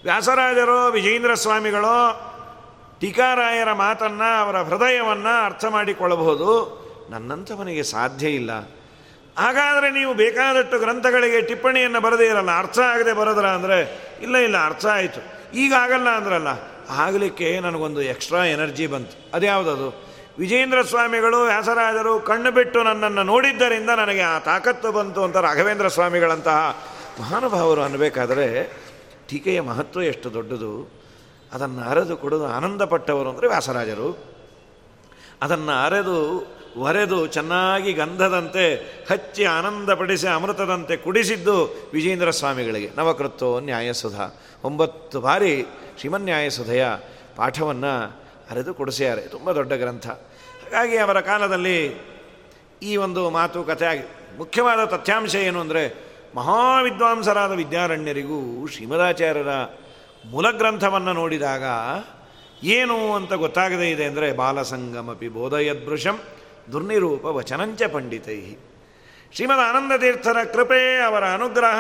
ವ್ಯಾಸರಾಜರೋ 0.04 0.92
ವಿಜೇಂದ್ರ 0.92 1.34
ಸ್ವಾಮಿಗಳು 1.34 2.37
ಟೀಕಾರಾಯರ 3.02 3.72
ಮಾತನ್ನು 3.72 4.42
ಅವರ 4.44 4.58
ಹೃದಯವನ್ನು 4.62 5.46
ಅರ್ಥ 5.46 5.66
ಮಾಡಿಕೊಳ್ಳಬಹುದು. 5.66 6.50
ನನ್ನಂಥವನಿಗೆ 7.10 7.84
ಸಾಧ್ಯ 7.84 8.28
ಇಲ್ಲ. 8.30 8.52
ಹಾಗಾದರೆ 9.38 9.92
ನೀವು 9.92 10.14
ಬೇಕಾದಷ್ಟು 10.14 10.80
ಗ್ರಂಥಗಳಿಗೆ 10.80 11.42
ಟಿಪ್ಪಣಿಯನ್ನು 11.42 12.02
ಬರದೇ 12.02 12.26
ಇರಲ್ಲ. 12.26 12.58
ಅರ್ಥ 12.58 12.80
ಆಗದೆ 12.80 13.14
ಬರೋದ್ರ 13.14 13.46
ಅಂದರೆ, 13.46 13.78
ಇಲ್ಲ 14.22 14.36
ಇಲ್ಲ, 14.38 14.66
ಅರ್ಥ 14.66 14.86
ಆಯಿತು. 14.86 15.22
ಈಗ 15.54 15.74
ಆಗಲ್ಲ 15.80 16.10
ಅಂದ್ರಲ್ಲ, 16.10 16.48
ಆಗಲಿಕ್ಕೆ 16.90 17.60
ನನಗೊಂದು 17.60 18.02
ಎಕ್ಸ್ಟ್ರಾ 18.02 18.46
ಎನರ್ಜಿ 18.46 18.88
ಬಂತು. 18.88 19.32
ಅದ್ಯಾವುದದು? 19.34 20.08
ವಿಜೇಂದ್ರ 20.40 20.82
ಸ್ವಾಮಿಗಳು, 20.82 21.42
ವ್ಯಾಸರಾಜರು 21.42 22.20
ಕಣ್ಣು 22.20 22.52
ಬಿಟ್ಟು 22.52 22.84
ನನ್ನನ್ನು 22.84 23.24
ನೋಡಿದ್ದರಿಂದ 23.24 23.90
ನನಗೆ 23.90 24.22
ಆ 24.22 24.40
ತಾಕತ್ತು 24.40 24.92
ಬಂತು 24.92 25.24
ಅಂತ 25.24 25.38
ರಾಘವೇಂದ್ರ 25.38 25.88
ಸ್ವಾಮಿಗಳಂತಹ 25.88 26.84
ಮಹಾನುಭಾವರು 27.20 27.82
ಅನ್ನಬೇಕಾದರೆ 27.82 28.64
ಟೀಕೆಯ 29.30 29.62
ಮಹತ್ವ 29.62 30.02
ಎಷ್ಟು 30.02 30.34
ದೊಡ್ಡದು? 30.34 30.97
ಅದನ್ನು 31.54 31.82
ಅರೆದು 31.82 32.18
ಕೊಡೋದು 32.18 32.48
ಆನಂದಪಟ್ಟವರು 32.48 33.30
ಅಂದರೆ 33.30 33.48
ವ್ಯಾಸರಾಜರು. 33.48 34.38
ಅದನ್ನು 35.42 35.86
ಅರೆದು, 35.86 36.48
ಒರೆದು 36.78 37.28
ಚೆನ್ನಾಗಿ 37.28 37.94
ಗಂಧದಂತೆ 37.94 38.76
ಹಚ್ಚಿ 39.10 39.44
ಆನಂದಪಡಿಸಿ 39.44 40.28
ಅಮೃತದಂತೆ 40.28 40.98
ಕುಡಿಸಿದ್ದು 40.98 41.90
ವಿಜೇಂದ್ರ 41.94 42.32
ಸ್ವಾಮಿಗಳಿಗೆ. 42.32 42.90
ನವಕೃತ್ತೋ 42.98 43.60
ನ್ಯಾಯಸುಧ. 43.60 44.20
ಒಂಬತ್ತು 44.64 45.22
ಬಾರಿ 45.22 45.66
ಶ್ರೀಮನ್ಯಾಯಸುಧೆಯ 45.98 46.88
ಪಾಠವನ್ನು 47.36 48.20
ಅರೆದು 48.50 48.74
ಕೊಡಿಸ್ಯಾರೆ 48.74 49.22
ತುಂಬ 49.22 49.52
ದೊಡ್ಡ 49.52 49.74
ಗ್ರಂಥ. 49.74 50.08
ಹಾಗಾಗಿ 50.08 50.98
ಅವರ 50.98 51.20
ಕಾಲದಲ್ಲಿ 51.22 52.02
ಈ 52.84 52.96
ಒಂದು 52.96 53.30
ಮಾತು 53.30 53.64
ಕಥೆ 53.64 53.86
ಆಗಿ 53.86 54.02
ಮುಖ್ಯವಾದ 54.38 54.86
ತಥ್ಯಾಂಶ 54.86 55.36
ಏನು 55.36 55.60
ಅಂದರೆ 55.60 56.08
ಮಹಾವಿದ್ವಾಂಸರಾದ 56.36 57.52
ವಿದ್ಯಾರಣ್ಯರಿಗೂ 57.52 58.68
ಶ್ರೀಮದಾಚಾರ್ಯರ 58.68 59.48
ಮೂಲಗ್ರಂಥವನ್ನು 60.30 61.14
ನೋಡಿದಾಗ 61.14 61.64
ಏನು 62.64 63.14
ಅಂತ 63.14 63.34
ಗೊತ್ತಾಗದೇ 63.34 63.90
ಇದೆ 63.90 64.06
ಅಂದರೆ 64.06 64.34
ಬಾಲಸಂಗಮಪಿ 64.34 65.28
ಬೋಧಯದೃಶಂ 65.28 66.20
ದುರ್ನಿರೂಪ 66.72 67.26
ವಚನಂಚ 67.26 67.84
ಪಂಡಿತೈ. 67.84 68.56
ಶ್ರೀಮದ್ 69.34 69.60
ಆನಂದ 69.60 69.98
ತೀರ್ಥರ 69.98 70.38
ಕೃಪೆ, 70.54 71.02
ಅವರ 71.02 71.24
ಅನುಗ್ರಹ 71.26 71.80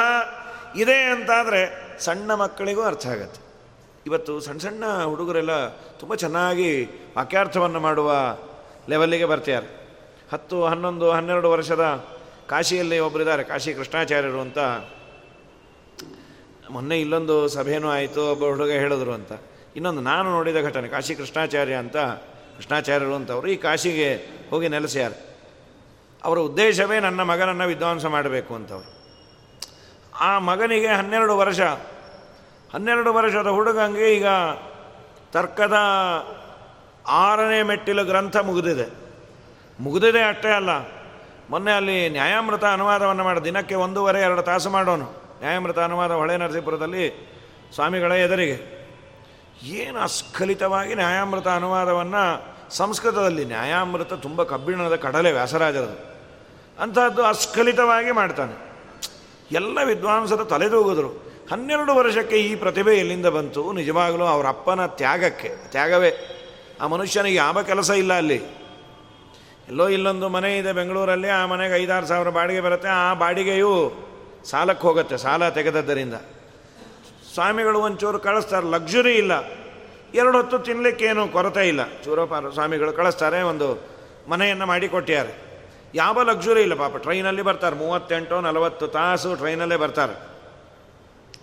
ಇದೆ 0.79 1.01
ಅಂತಾದರೆ 1.01 1.61
ಸಣ್ಣ 1.99 2.33
ಮಕ್ಕಳಿಗೂ 2.33 2.81
ಅರ್ಥ 2.81 3.07
ಆಗತ್ತೆ. 3.07 3.41
ಇವತ್ತು 4.05 4.39
ಸಣ್ಣ 4.39 4.59
ಸಣ್ಣ 4.59 5.03
ಹುಡುಗರೆಲ್ಲ 5.03 5.67
ತುಂಬ 5.69 6.15
ಚೆನ್ನಾಗಿ 6.15 6.83
ವಾಕ್ಯಾರ್ಥವನ್ನು 7.17 7.79
ಮಾಡುವ 7.79 8.13
ಲೆವೆಲ್ಲಿಗೆ 8.89 9.25
ಬರ್ತಾರೆ 9.25 9.67
ಹತ್ತು, 10.33 10.65
ಹನ್ನೊಂದು, 10.65 11.11
ಹನ್ನೆರಡು 11.11 11.49
ವರ್ಷದ 11.51 12.05
ಕಾಶಿಯಲ್ಲಿ 12.47 12.99
ಒಬ್ಬರಿದ್ದಾರೆ 12.99 13.43
ಕಾಶಿ 13.43 13.73
ಕೃಷ್ಣಾಚಾರ್ಯರು 13.73 14.41
ಅಂತ. 14.41 14.57
ಮೊನ್ನೆ 16.71 16.99
ಇಲ್ಲೊಂದು 16.99 17.47
ಸಭೆಯೂ 17.47 17.89
ಆಯಿತು, 17.89 18.31
ಒಬ್ಬ 18.31 18.43
ಹುಡುಗ 18.43 18.69
ಹೇಳಿದ್ರು 18.69 19.13
ಅಂತ. 19.13 19.31
ಇನ್ನೊಂದು 19.75 20.01
ನಾನು 20.01 20.31
ನೋಡಿದ 20.31 20.59
ಘಟನೆ, 20.63 20.87
ಕಾಶಿ 20.87 21.15
ಕೃಷ್ಣಾಚಾರ್ಯ 21.15 21.73
ಅಂತ, 21.73 21.97
ಕೃಷ್ಣಾಚಾರ್ಯರು 22.55 23.15
ಅಂತವರು 23.15 23.47
ಈ 23.47 23.55
ಕಾಶಿಗೆ 23.55 24.09
ಹೋಗಿ 24.49 24.67
ನೆಲೆಸ್ಯಾರು. 24.67 25.17
ಅವರ 26.23 26.37
ಉದ್ದೇಶವೇ 26.39 26.99
ನನ್ನ 26.99 27.21
ಮಗನನ್ನು 27.21 27.65
ವಿದ್ವಾಂಸ 27.67 28.05
ಮಾಡಬೇಕು 28.05 28.55
ಅಂತವರು 28.55 28.89
ಆ 30.19 30.39
ಮಗನಿಗೆ 30.39 30.87
ಹನ್ನೆರಡು 30.87 31.37
ವರ್ಷ. 31.37 31.59
ಹನ್ನೆರಡು 32.73 33.13
ವರ್ಷದ 33.13 33.47
ಹುಡುಗಂಗೆ 33.47 34.15
ಈಗ 34.15 34.27
ತರ್ಕದ 35.31 35.77
ಆರನೇ 37.07 37.63
ಮೆಟ್ಟಿಲು 37.63 38.05
ಗ್ರಂಥ 38.05 38.37
ಮುಗಿದಿದೆ. 38.37 38.87
ಮುಗಿದಿದೆ 39.79 40.21
ಅಷ್ಟೇ 40.23 40.49
ಅಲ್ಲ, 40.49 40.69
ಮೊನ್ನೆ 41.49 41.71
ಅಲ್ಲಿ 41.71 42.09
ನ್ಯಾಯಾಮೃತ 42.09 42.63
ಅನುವಾದವನ್ನು 42.63 43.23
ಮಾಡಿ, 43.23 43.41
ದಿನಕ್ಕೆ 43.45 43.75
ಒಂದೂವರೆ, 43.75 44.21
ಎರಡು 44.21 44.41
ತಾಸು 44.41 44.69
ಮಾಡೋನು. 44.69 45.26
ನ್ಯಾಯಾಮೃತ 45.39 45.79
ಅನುವಾದ 45.79 46.11
ಹೊಳೆ 46.11 46.37
ನರಸೀಪುರದಲ್ಲಿ 46.37 47.29
ಸ್ವಾಮಿಗಳ 47.75 48.11
ಎದುರಿಗೆ. 48.11 48.77
ಏನು 49.63 49.99
ಅಸ್ಖಲಿತವಾಗಿ 49.99 50.95
ನ್ಯಾಯಾಮೃತ 50.95 51.47
ಅನುವಾದವನ್ನು 51.47 52.57
ಸಂಸ್ಕೃತದಲ್ಲಿ, 52.75 53.45
ನ್ಯಾಯಾಮೃತ 53.45 54.13
ತುಂಬ 54.13 54.43
ಕಬ್ಬಿಣದ 54.43 54.95
ಕಡಲೆ 54.95 55.31
ವ್ಯಾಸರಾಜರದು. 55.31 56.17
ಅಂಥದ್ದು 56.81 57.25
ಅಸ್ಖಲಿತವಾಗಿ 57.25 58.11
ಮಾಡ್ತಾನೆ. 58.11 58.67
ಎಲ್ಲ 59.51 59.77
ವಿದ್ವಾಂಸರು 59.83 60.45
ತಲೆದೂಗಿದ್ರು. 60.45 61.09
ಹನ್ನೆರಡು 61.51 61.95
ವರ್ಷಕ್ಕೆ 61.95 62.35
ಈ 62.35 62.55
ಪ್ರತಿಭೆ 62.55 62.95
ಎಲ್ಲಿಂದ 62.95 63.25
ಬಂತು? 63.25 63.73
ನಿಜವಾಗಲೂ 63.73 64.25
ಅವರ 64.25 64.47
ಅಪ್ಪನ 64.47 64.85
ತ್ಯಾಗಕ್ಕೆ, 64.85 65.49
ತ್ಯಾಗವೇ. 65.71 66.13
ಆ 66.81 66.87
ಮನುಷ್ಯನಿಗೆ 66.87 67.35
ಯಾವ 67.35 67.61
ಕೆಲಸ 67.61 67.89
ಇಲ್ಲ 67.89 68.13
ಅಲ್ಲಿ. 68.13 68.41
ಎಲ್ಲೋ 69.67 69.87
ಇಲ್ಲೊಂದು 69.87 70.29
ಮನೆ 70.29 70.57
ಇದೆ 70.57 70.73
ಬೆಂಗಳೂರಲ್ಲಿ, 70.73 71.29
ಆ 71.29 71.45
ಮನೆಗೆ 71.45 71.75
ಐದಾರು 71.75 72.05
ಸಾವಿರ 72.05 72.29
ಬಾಡಿಗೆ 72.29 72.61
ಬರುತ್ತೆ, 72.61 72.87
ಆ 72.87 73.13
ಬಾಡಿಗೆಯು 73.13 74.06
ಸಾಲಕ್ಕೆ 74.45 74.87
ಹೋಗುತ್ತೆ, 74.87 75.17
ಸಾಲ 75.17 75.49
ತೆಗೆದದ್ದರಿಂದ. 75.49 76.13
ಸ್ವಾಮಿಗಳು 77.33 77.79
ಒಂಚೂರು 77.79 78.19
ಕಳಿಸ್ತಾರೆ 78.19 78.71
ಲಕ್ಸುರಿ 78.71 79.13
ಇಲ್ಲ. 79.13 79.31
ಎರಡು 80.13 80.37
ಹೊತ್ತು 80.37 80.59
ತಿನ್ನಲಿಕ್ಕೇನು 80.59 81.27
ಕೊರತೆ 81.27 81.67
ಇಲ್ಲ. 81.67 81.83
ಚೂರಪಾರ 82.03 82.49
ಸ್ವಾಮಿಗಳು 82.49 82.93
ಕಳಿಸ್ತಾರೆ, 82.93 83.41
ಒಂದು 83.41 83.97
ಮನೆಯನ್ನು 84.29 84.65
ಮಾಡಿಕೊಟ್ಟಿದ್ದಾರೆ 84.65 85.47
ಯಾವ 85.95 86.23
ಲಕ್ಸುರಿ 86.23 86.61
ಇಲ್ಲ 86.61 86.73
ಪಾಪ 86.73 86.95
ಟ್ರೈನಲ್ಲಿ 86.95 87.41
ಬರ್ತಾರೆ, 87.41 87.75
ಮೂವತ್ತೆಂಟು, 87.75 88.41
ನಲವತ್ತು 88.41 88.87
ತಾಸು 88.87 89.35
ಟ್ರೈನಲ್ಲೇ 89.35 89.75
ಬರ್ತಾರೆ. 89.75 90.13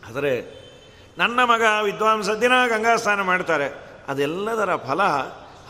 ಆದರೆ, 0.09 0.65
ನನ್ನ 1.19 1.45
ಮಗ 1.45 1.63
ವಿದ್ವಾಂಸ 1.83 2.31
ದಿನ 2.31 2.53
ಗಂಗಾ 2.69 2.97
ಸ್ನಾನ 2.97 3.21
ಮಾಡ್ತಾರೆ. 3.21 3.75
ಅದೆಲ್ಲದರ 4.09 4.77
ಫಲ 4.77 5.01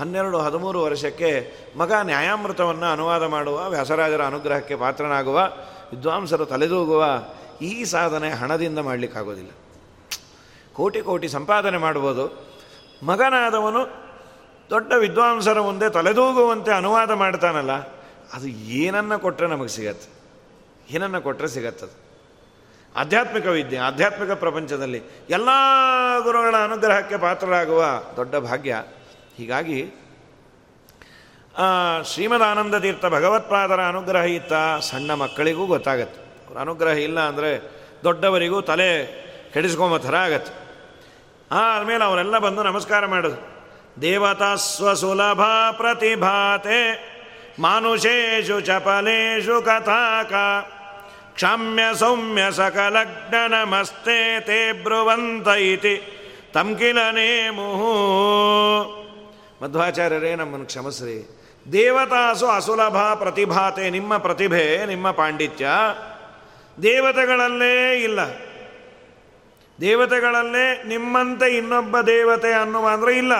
ಹನ್ನೆರಡು, 0.01 0.39
ಹದಿಮೂರು 0.39 0.83
ವರ್ಷಕ್ಕೆ 0.83 1.53
ಮಗ 1.79 1.93
ನ್ಯಾಯಾಮೃತವನ್ನು 2.03 2.93
ಅನುವಾದ 2.93 3.23
ಮಾಡುವ, 3.23 3.69
ವ್ಯಾಸರಾಜರ 3.69 4.23
ಅನುಗ್ರಹಕ್ಕೆ 4.23 4.77
ಪಾತ್ರನಾಗುವ 4.77 5.51
ವಿದ್ವಾಂಸರು 5.95 6.47
ತಲೆದೂಗುವ 6.47 7.03
ಈ 7.63 7.73
ಸಾಧನೆ 7.85 8.29
ಹಣದಿಂದ 8.31 8.79
ಮಾಡಲಿಕ್ಕಾಗೋದಿಲ್ಲ. 8.79 9.53
ಕೋಟಿ 10.75 11.01
ಕೋಟಿ 11.01 11.29
ಸಂಪಾದನೆ 11.29 11.79
ಮಾಡ್ಬೋದು. 11.79 12.25
ಮಗನಾದವನು 13.07 13.83
ದೊಡ್ಡ 14.71 14.93
ವಿದ್ವಾಂಸರ 14.99 15.59
ಮುಂದೆ 15.61 15.87
ತಲೆದೂಗುವಂತೆ 15.91 16.73
ಅನುವಾದ 16.73 17.11
ಮಾಡ್ತಾನಲ್ಲ, 17.11 17.75
ಅದು 18.33 18.47
ಏನನ್ನು 18.79 19.17
ಕೊಟ್ಟರೆ 19.19 19.49
ನಮಗೆ 19.49 19.69
ಸಿಗತ್ತೆ. 19.69 20.09
ಏನನ್ನು 20.91 21.21
ಕೊಟ್ಟರೆ 21.23 21.49
ಸಿಗತ್ತದು 21.49 21.95
ಆಧ್ಯಾತ್ಮಿಕ 22.95 23.47
ವಿದ್ಯೆ, 23.47 23.79
ಆಧ್ಯಾತ್ಮಿಕ 23.79 24.33
ಪ್ರಪಂಚದಲ್ಲಿ 24.43 25.01
ಎಲ್ಲ 25.31 25.51
ಗುರುಗಳ 26.23 26.55
ಅನುಗ್ರಹಕ್ಕೆ 26.65 27.17
ಪಾತ್ರರಾಗುವ 27.17 27.83
ದೊಡ್ಡ 28.17 28.35
ಭಾಗ್ಯ. 28.37 28.75
ಹೀಗಾಗಿ 29.37 29.79
ಶ್ರೀಮದಾನಂದ 32.05 32.75
ತೀರ್ಥ 32.75 33.07
ಭಗವತ್ಪಾದರ 33.07 33.81
ಅನುಗ್ರಹ 33.81 34.25
ಇತ್ತ 34.25 34.53
ಸಣ್ಣ 34.81 35.15
ಮಕ್ಕಳಿಗೂ 35.15 35.67
ಗೊತ್ತಾಗತ್ತೆ. 35.67 36.49
ಅವ್ರ 36.49 36.59
ಅನುಗ್ರಹ 36.59 36.93
ಇಲ್ಲ 36.93 37.21
ಅಂದರೆ 37.21 37.51
ದೊಡ್ಡವರಿಗೂ 38.05 38.61
ತಲೆ 38.61 38.89
ಕೆಡಿಸ್ಕೊಂಬ 39.53 39.97
ಥರ 39.97 40.17
ಆಗತ್ತೆ. 40.17 40.53
ಆದಮೇಲೆ 41.51 42.05
ಅವರೆಲ್ಲ 42.05 42.39
ಬಂದು 42.39 42.63
ನಮಸ್ಕಾರ 42.63 43.07
ಮಾಡೋದು 43.07 43.39
ದೇವತಾ 44.03 44.55
ಸ್ವಸುಲಭ 44.55 45.43
ಪ್ರತಿಭಾತೆ, 45.73 46.81
ಮಾನುಷೇಶು 47.59 48.61
ಚಪಲೇಶು 48.61 49.63
ಕಥಾಕ, 49.63 50.33
ಕ್ಷಮ್ಯ 51.35 51.83
ಸೌಮ್ಯ 51.95 52.43
ಸಕಲಗ್ನ 52.51 53.35
ನಮಸ್ತೆ 53.47 54.41
ತೇ 54.41 54.73
ಬ್ರುವಂತ 54.73 55.49
ಇತಿ, 55.49 55.95
ತಮ್ಕಿಲನೇ 56.55 57.51
ಮುಹು. 57.51 57.95
ಮಧ್ವಾಚಾರ್ಯರೇ 59.63 60.35
ನಮ್ಮನ್ನು 60.35 60.67
ಕ್ಷಮಸ್ರಿ. 60.67 61.44
ದೇವತಾಸು 61.73 62.47
ಅಸುಲಭ 62.47 62.97
ಪ್ರತಿಭಾತೆ, 62.97 63.91
ನಿಮ್ಮ 63.91 64.17
ಪ್ರತಿಭೆ, 64.17 64.87
ನಿಮ್ಮ 64.87 65.11
ಪಾಂಡಿತ್ಯ. 65.11 65.69
ದೇವತೆಗಳಲ್ಲೇ 66.83 68.01
ಇಲ್ಲ. 68.03 68.21
ದೇವತೆಗಳಲ್ಲೇ 69.81 70.83
ನಿಮ್ಮಂತೆ 70.83 71.57
ಇನ್ನೊಬ್ಬ 71.57 72.01
ದೇವತೆ 72.01 72.53
ಅನ್ನುವ 72.53 72.89
ಅಂದರೆ 72.89 73.19
ಇಲ್ಲ. 73.19 73.33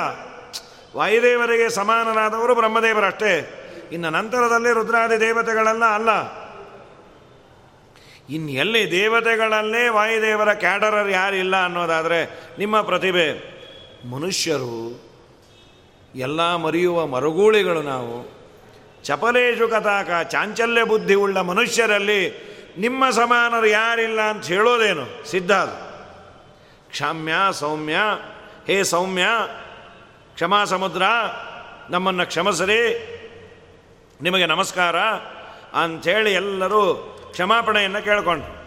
ವಾಯುದೇವರಿಗೆ 0.97 1.69
ಸಮಾನರಾದವರು 1.69 2.55
ಬ್ರಹ್ಮದೇವರಷ್ಟೇ 2.55 3.61
ಇನ್ನು 3.93 4.11
ನಂತರದಲ್ಲಿ 4.11 4.73
ರುದ್ರಾದಿ 4.73 5.21
ದೇವತೆಗಳೆಲ್ಲ, 5.21 5.85
ಅಲ್ಲ. 5.85 6.09
ಇನ್ನೆಲ್ಲಿ 8.31 8.91
ದೇವತೆಗಳಲ್ಲೇ 8.91 9.89
ವಾಯುದೇವರ 9.89 10.55
ಕ್ಯಾಡರರ್ 10.55 11.11
ಯಾರಿಲ್ಲ 11.11 11.65
ಅನ್ನೋದಾದರೆ 11.65 12.51
ನಿಮ್ಮ 12.59 12.81
ಪ್ರತಿಭೆ. 12.81 13.55
ಮನುಷ್ಯರು 14.11 15.04
ಎಲ್ಲ 16.15 16.57
ಮರೆಯುವ 16.57 17.07
ಮರುಗೂಳಿಗಳು 17.07 17.83
ನಾವು. 17.83 18.35
ಚಪಲೇಶು 19.05 19.69
ಕಥಾಕ 19.69 20.23
ಚಾಂಚಲ್ಯ 20.23 20.85
ಬುದ್ಧಿ 20.85 21.15
ಉಳ್ಳ 21.15 21.41
ಮನುಷ್ಯರಲ್ಲಿ 21.41 22.55
ನಿಮ್ಮ 22.79 23.11
ಸಮಾನರು 23.11 23.67
ಯಾರಿಲ್ಲ 23.67 24.21
ಅಂತ 24.21 24.47
ಹೇಳೋದೇನು? 24.47 25.31
ಸಿದ್ಧ 25.31 25.53
ಅದು. 25.53 25.95
ಕ್ಷಾಮ್ಯ, 26.91 27.35
ಸೌಮ್ಯ, 27.53 27.97
ಹೇ 28.67 28.85
ಸೌಮ್ಯ, 28.85 29.27
ಕ್ಷಮಾ 30.35 30.65
ಸಮುದ್ರ, 30.65 31.03
ನಮ್ಮನ್ನು 31.91 32.27
ಕ್ಷಮಸರಿ, 32.27 33.15
ನಿಮಗೆ 34.23 34.47
ನಮಸ್ಕಾರ 34.47 34.97
ಅಂಥೇಳಿ 35.83 36.33
ಎಲ್ಲರೂ 36.33 37.15
ಕ್ಷಮಾಪಣೆಯನ್ನು 37.33 38.05
ಕೇಳ್ಕೊಂಡು 38.05 38.67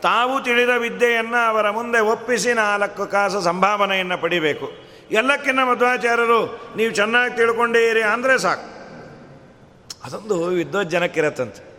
ತಾವು 0.00 0.42
ತಿಳಿದ 0.42 0.68
ವಿದ್ಯೆಯನ್ನು 0.68 1.48
ಅವರ 1.48 1.70
ಮುಂದೆ 1.70 2.00
ಒಪ್ಪಿಸಿ 2.00 2.52
ನಾಲ್ಕು 2.52 3.06
ಕಾಸು 3.06 3.40
ಸಂಭಾವನೆಯನ್ನು 3.40 4.18
ಪಡಿಬೇಕು. 4.18 4.72
ಎಲ್ಲಕ್ಕಿಂತ 5.10 5.58
ಮಧ್ವಾಚಾರ್ಯರು, 5.58 6.72
ನೀವು 6.76 6.92
ಚೆನ್ನಾಗಿ 6.92 7.36
ತಿಳ್ಕೊಂಡಿರಿ 7.36 8.02
ಅಂದರೆ 8.02 8.38
ಸಾಕು. 8.38 8.72
ಅದೊಂದು 10.04 10.44
ವಿದ್ವಜ್ಜನಕ್ಕಿರತ್ತಂತೆ. 10.44 11.72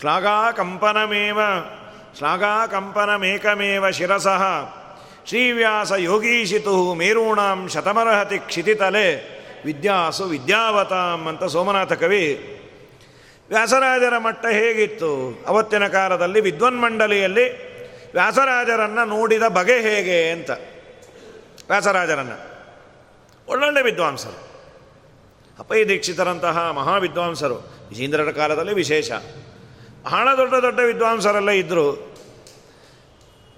ಶ್ಲಾಘಾ 0.00 0.50
ಕಂಪನಮೇವ 0.50 1.38
ಶ್ಲಾಘಾ 2.18 2.66
ಕಂಪನಮೇಕಮೇವ 2.66 3.90
ಶಿರಸಃ. 3.90 4.42
ಶ್ರೀವ್ಯಾಸ 5.26 5.92
ಯೋಗೀಶಿತು 5.92 6.94
ಮೇರೂಣಾಂ 6.94 7.68
ಶತಮರಹತಿ 7.68 8.38
ಕ್ಷಿತಿತಲೆ. 8.38 9.39
ವಿದ್ಯಾಸು 9.64 10.24
ವಿದ್ಯಾವತಾಂ 10.24 11.26
ಅಂತ 11.26 11.44
ಸೋಮನಾಥ 11.44 11.92
ಕವಿ 11.92 12.56
ವ್ಯಾಸರಾಜರ 13.48 14.18
ಮಟ್ಟ 14.18 14.46
ಹೇಗಿತ್ತು? 14.46 15.44
ಅವತ್ತಿನ 15.46 15.86
ಕಾಲದಲ್ಲಿ 15.86 16.40
ವಿದ್ವನ್ಮಂಡಲಿಯಲ್ಲಿ 16.40 17.70
ವ್ಯಾಸರಾಜರನ್ನು 18.12 19.04
ನೋಡಿದ 19.04 19.42
ಬಗೆ 19.42 19.80
ಹೇಗೆ 19.80 20.30
ಅಂತ. 20.30 20.50
ವ್ಯಾಸರಾಜರನ್ನು. 21.68 22.50
ಒಳ್ಳೊಳ್ಳೆ 23.48 23.82
ವಿದ್ವಾಂಸರು. 23.82 24.50
ಅಪ್ಪಯ್ಯ 25.58 25.84
ದೀಕ್ಷಿತರಂತಹ 25.84 26.70
ಮಹಾವಿದ್ವಾಂಸರು. 26.70 27.54
ವಿಜೇಂದ್ರರ 27.88 28.30
ಕಾಲದಲ್ಲಿ 28.30 28.74
ವಿಶೇಷ. 28.74 29.12
ಬಹಳ 30.02 30.36
ದೊಡ್ಡ 30.36 30.54
ದೊಡ್ಡ 30.54 30.80
ವಿದ್ವಾಂಸರೆಲ್ಲ 30.80 31.50
ಇದ್ದರು 31.50 32.16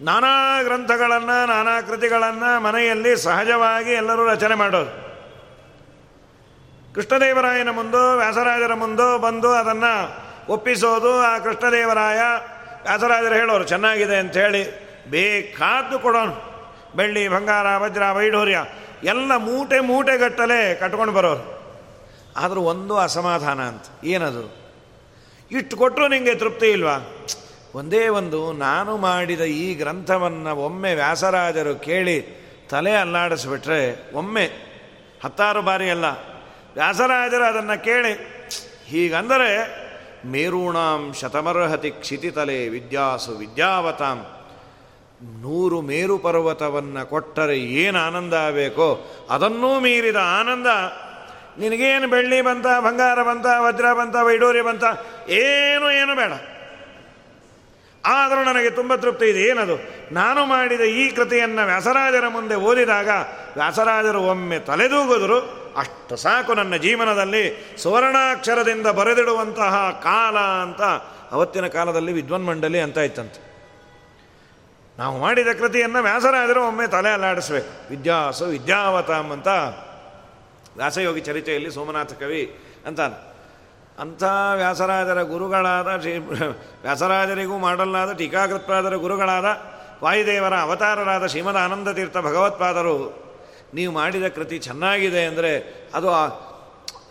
ನಾನಾ 0.00 0.62
ಗ್ರಂಥಗಳನ್ನು, 0.62 1.46
ನಾನಾ 1.46 1.80
ಕೃತಿಗಳನ್ನು 1.80 2.60
ಮನೆಯಲ್ಲಿ 2.60 3.16
ಸಹಜವಾಗಿ 3.16 3.90
ಎಲ್ಲರೂ 3.90 4.26
ರಚನೆ 4.26 4.54
ಮಾಡೋರು. 4.54 5.01
ಕೃಷ್ಣದೇವರಾಯನ 6.94 7.70
ಮುಂದು, 7.70 8.16
ವ್ಯಾಸರಾಜರ 8.16 8.74
ಮುಂದು 8.74 9.18
ಬಂದು 9.18 9.50
ಅದನ್ನು 9.50 10.22
ಒಪ್ಪಿಸೋದು 10.52 11.20
ಆ 11.20 11.38
ಕೃಷ್ಣದೇವರಾಯ 11.38 12.18
ವ್ಯಾಸರಾಜರು 12.82 13.34
ಹೇಳೋರು, 13.34 13.64
ಚೆನ್ನಾಗಿದೆ 13.64 14.16
ಅಂಥೇಳಿ 14.16 14.62
ಬೇಕಾದ್ದು 15.10 15.98
ಕೊಡೋನು. 15.98 16.52
ಬೆಳ್ಳಿ, 16.96 17.28
ಬಂಗಾರ, 17.28 17.76
ವಜ್ರ, 17.78 18.10
ವೈಢೂರ್ಯ 18.10 18.64
ಎಲ್ಲ 19.04 19.36
ಮೂಟೆ 19.36 19.80
ಮೂಟೆಗಟ್ಟಲೆ 19.80 20.74
ಕಟ್ಕೊಂಡು 20.74 21.12
ಬರೋರು. 21.12 21.62
ಆದರೂ 22.36 22.60
ಒಂದು 22.60 22.96
ಅಸಮಾಧಾನ 22.96 23.60
ಅಂತ. 23.60 24.04
ಏನದು? 24.04 24.56
ಇಷ್ಟು 25.50 25.76
ಕೊಟ್ಟರು 25.76 26.08
ನಿಮಗೆ 26.08 26.34
ತೃಪ್ತಿ 26.34 26.66
ಇಲ್ವಾ? 26.66 27.26
ಒಂದೇ 27.74 28.08
ಒಂದು, 28.08 28.52
ನಾನು 28.52 28.96
ಮಾಡಿದ 28.96 29.40
ಈ 29.40 29.74
ಗ್ರಂಥವನ್ನು 29.74 30.56
ಒಮ್ಮೆ 30.56 30.94
ವ್ಯಾಸರಾಜರು 30.94 31.74
ಕೇಳಿ 31.74 32.22
ತಲೆ 32.70 32.92
ಅಲ್ಲಾಡಿಸ್ಬಿಟ್ರೆ 32.92 34.12
ಒಮ್ಮೆ, 34.14 34.46
ಹತ್ತಾರು 35.24 35.62
ಬಾರಿ 35.62 35.90
ಅಲ್ಲ 35.90 36.31
ವ್ಯಾಸರಾಜರು 36.74 37.44
ಅದನ್ನು 37.44 37.84
ಕೇಳಿ, 37.84 38.12
ಹೀಗಂದರೆ, 38.86 39.82
ಮೇರೂಣಾಂ 40.26 41.12
ಶತಮರ್ಹತಿ 41.20 41.90
ಕ್ಷಿತಿತಲೆ 41.90 42.68
ವಿದ್ಯಾಸು 42.68 43.32
ವಿದ್ಯಾವತಾಂ, 43.32 44.26
ನೂರು 45.42 45.80
ಮೇರು 45.80 46.18
ಪರ್ವತವನ್ನು 46.18 47.10
ಕೊಟ್ಟರೆ 47.10 47.58
ಏನು 47.58 47.98
ಆನಂದ 47.98 48.34
ಆಗಬೇಕೋ, 48.34 49.10
ಅದನ್ನೂ 49.30 49.80
ಮೀರಿದ 49.80 50.16
ಆನಂದ, 50.16 50.66
ನಿನಗೇನು 51.58 52.08
ಬೆಳ್ಳಿ 52.08 52.42
ಬಂತ, 52.42 52.66
ಬಂಗಾರ 52.80 53.22
ಬಂತ, 53.22 53.46
ವಜ್ರ 53.58 53.92
ಬಂತ 53.92 54.16
ವೈಡೂರಿ 54.16 54.60
ಬಂತ, 54.60 54.84
ಏನು 55.28 55.90
ಏನು 55.90 56.14
ಬೇಡ. 56.14 56.32
ಆದರೂ 58.04 58.44
ನನಗೆ 58.44 58.70
ತುಂಬ 58.70 58.94
ತೃಪ್ತಿ 58.94 59.26
ಇದೆ, 59.26 59.42
ಏನದು? 59.42 59.76
ನಾನು 60.14 60.46
ಮಾಡಿದ 60.46 60.80
ಈ 60.80 61.10
ಕೃತಿಯನ್ನು 61.10 61.66
ವ್ಯಾಸರಾಜರ 61.66 62.28
ಮುಂದೆ 62.28 62.54
ಓದಿದಾಗ 62.54 63.08
ವ್ಯಾಸರಾಜರು 63.56 64.22
ಒಮ್ಮೆ 64.22 64.58
ತಲೆದೂಗಿದ್ರು 64.58 65.61
ಅಷ್ಟು 65.76 66.16
ಸಾಕು 66.16 66.54
ನನ್ನ 66.54 66.76
ಜೀವನದಲ್ಲಿ 66.76 67.76
ಸುವರ್ಣಾಕ್ಷರದಿಂದ 67.78 68.86
ಬರೆದಿಡುವಂತಹ 68.86 70.00
ಕಾಲ 70.02 70.38
ಅಂತ 70.38 70.82
ಅವತ್ತಿನ 71.32 71.66
ಕಾಲದಲ್ಲಿ 71.66 72.12
ವಿದ್ವನ್ಮಂಡಲಿ 72.12 72.80
ಅಂತ 72.80 72.98
ಇತ್ತಂತೆ. 72.98 73.52
ನಾವು 74.98 75.18
ಮಾಡಿದ 75.18 75.48
ಕೃತಿಯನ್ನು 75.58 76.02
ವ್ಯಾಸರಾಜರು 76.02 76.66
ಒಮ್ಮೆ 76.66 76.86
ತಲೆ 76.86 77.12
ಅಲ್ಲಾಡಿಸ್ಬೇಕು. 77.12 77.88
ವಿದ್ಯಾಸು, 77.90 78.44
ವಿದ್ಯಾವತಾಮ್ 78.44 79.32
ಅಂತ 79.32 79.48
ವ್ಯಾಸಯೋಗಿ 80.76 81.20
ಚರಿತೆಯಲ್ಲಿ 81.20 81.70
ಸೋಮನಾಥ 81.70 82.12
ಕವಿ 82.12 82.58
ಅಂತ 82.86 83.00
ಅಂಥ 83.98 84.22
ವ್ಯಾಸರಾಜರ 84.54 85.22
ಗುರುಗಳಾದ 85.22 86.00
ಶ್ರೀ 86.00 86.16
ವ್ಯಾಸರಾಜರಿಗೂ 86.82 87.58
ಮಾಡಲಾದ 87.58 88.12
ಟೀಕಾಕೃತ್ಪಾದರ 88.12 88.94
ಗುರುಗಳಾದ 88.94 89.44
ವಾಯುದೇವರ 90.04 90.54
ಅವತಾರರಾದ 90.56 91.26
ಶ್ರೀಮದ 91.26 91.56
ಆನಂದ 91.56 91.88
ತೀರ್ಥ 91.88 92.16
ಭಗವತ್ಪಾದರು 92.16 93.22
ನೀವು 93.76 93.90
ಮಾಡಿದ 93.98 94.26
ಕೃತಿ 94.38 94.56
ಚೆನ್ನಾಗಿದೆ 94.68 95.22
ಅಂದರೆ 95.30 95.52
ಅದು 95.98 96.08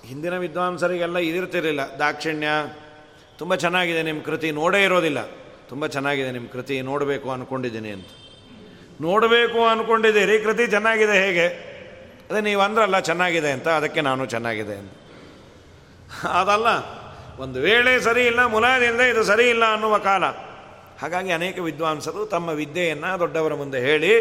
ಹಿಂದಿನ 0.09 0.35
ವಿದ್ವಾಂಸರಿಗೆಲ್ಲ 0.43 1.17
ಇದಿರ್ತಿರಲಿಲ್ಲ. 1.29 1.83
ದಾಕ್ಷಿಣ್ಯ, 2.01 2.47
ತುಂಬ 3.39 3.55
ಚೆನ್ನಾಗಿದೆ 3.63 4.01
ನಿಮ್ಮ 4.07 4.21
ಕೃತಿ, 4.29 4.47
ನೋಡೇ 4.59 4.79
ಇರೋದಿಲ್ಲ. 4.83 5.19
ತುಂಬ 5.69 5.87
ಚೆನ್ನಾಗಿದೆ 5.95 6.31
ನಿಮ್ಮ 6.35 6.47
ಕೃತಿ, 6.55 6.75
ನೋಡಬೇಕು 6.89 7.27
ಅಂದ್ಕೊಂಡಿದ್ದೀನಿ 7.35 7.91
ಅಂತ. 7.97 8.09
ನೋಡಬೇಕು 9.01 9.59
ಅಂದ್ಕೊಂಡಿದ್ದೀರಿ 9.71 10.35
ಕೃತಿ 10.45 10.65
ಚೆನ್ನಾಗಿದೆ 10.67 11.15
ಹೇಗೆ? 11.25 11.47
ಅದೇ 12.29 12.41
ನೀವು 12.41 12.61
ಅಂದ್ರಲ್ಲ 12.61 12.97
ಚೆನ್ನಾಗಿದೆ 13.09 13.51
ಅಂತ, 13.57 13.67
ಅದಕ್ಕೆ 13.79 14.01
ನಾನು 14.09 14.25
ಚೆನ್ನಾಗಿದೆ 14.33 14.75
ಅಂತ. 14.81 14.91
ಅದಲ್ಲ, 16.41 16.69
ಒಂದು 17.43 17.59
ವೇಳೆ 17.59 17.93
ಸರಿ 18.07 18.23
ಇಲ್ಲ 18.31 18.41
ಮುಲಾದಿಲ್ಲದೆ 18.45 19.05
ಇದು 19.09 19.21
ಸರಿ 19.23 19.45
ಇಲ್ಲ 19.49 19.65
ಅನ್ನುವ 19.75 19.97
ಕಾಲ. 20.09 20.23
ಹಾಗಾಗಿ 21.01 21.31
ಅನೇಕ 21.31 21.59
ವಿದ್ವಾಂಸರು 21.59 22.23
ತಮ್ಮ 22.25 22.49
ವಿದ್ಯೆಯನ್ನು 22.61 23.11
ದೊಡ್ಡವರ 23.19 23.53
ಮುಂದೆ 23.61 23.79
ಹೇಳಿ 23.87 24.11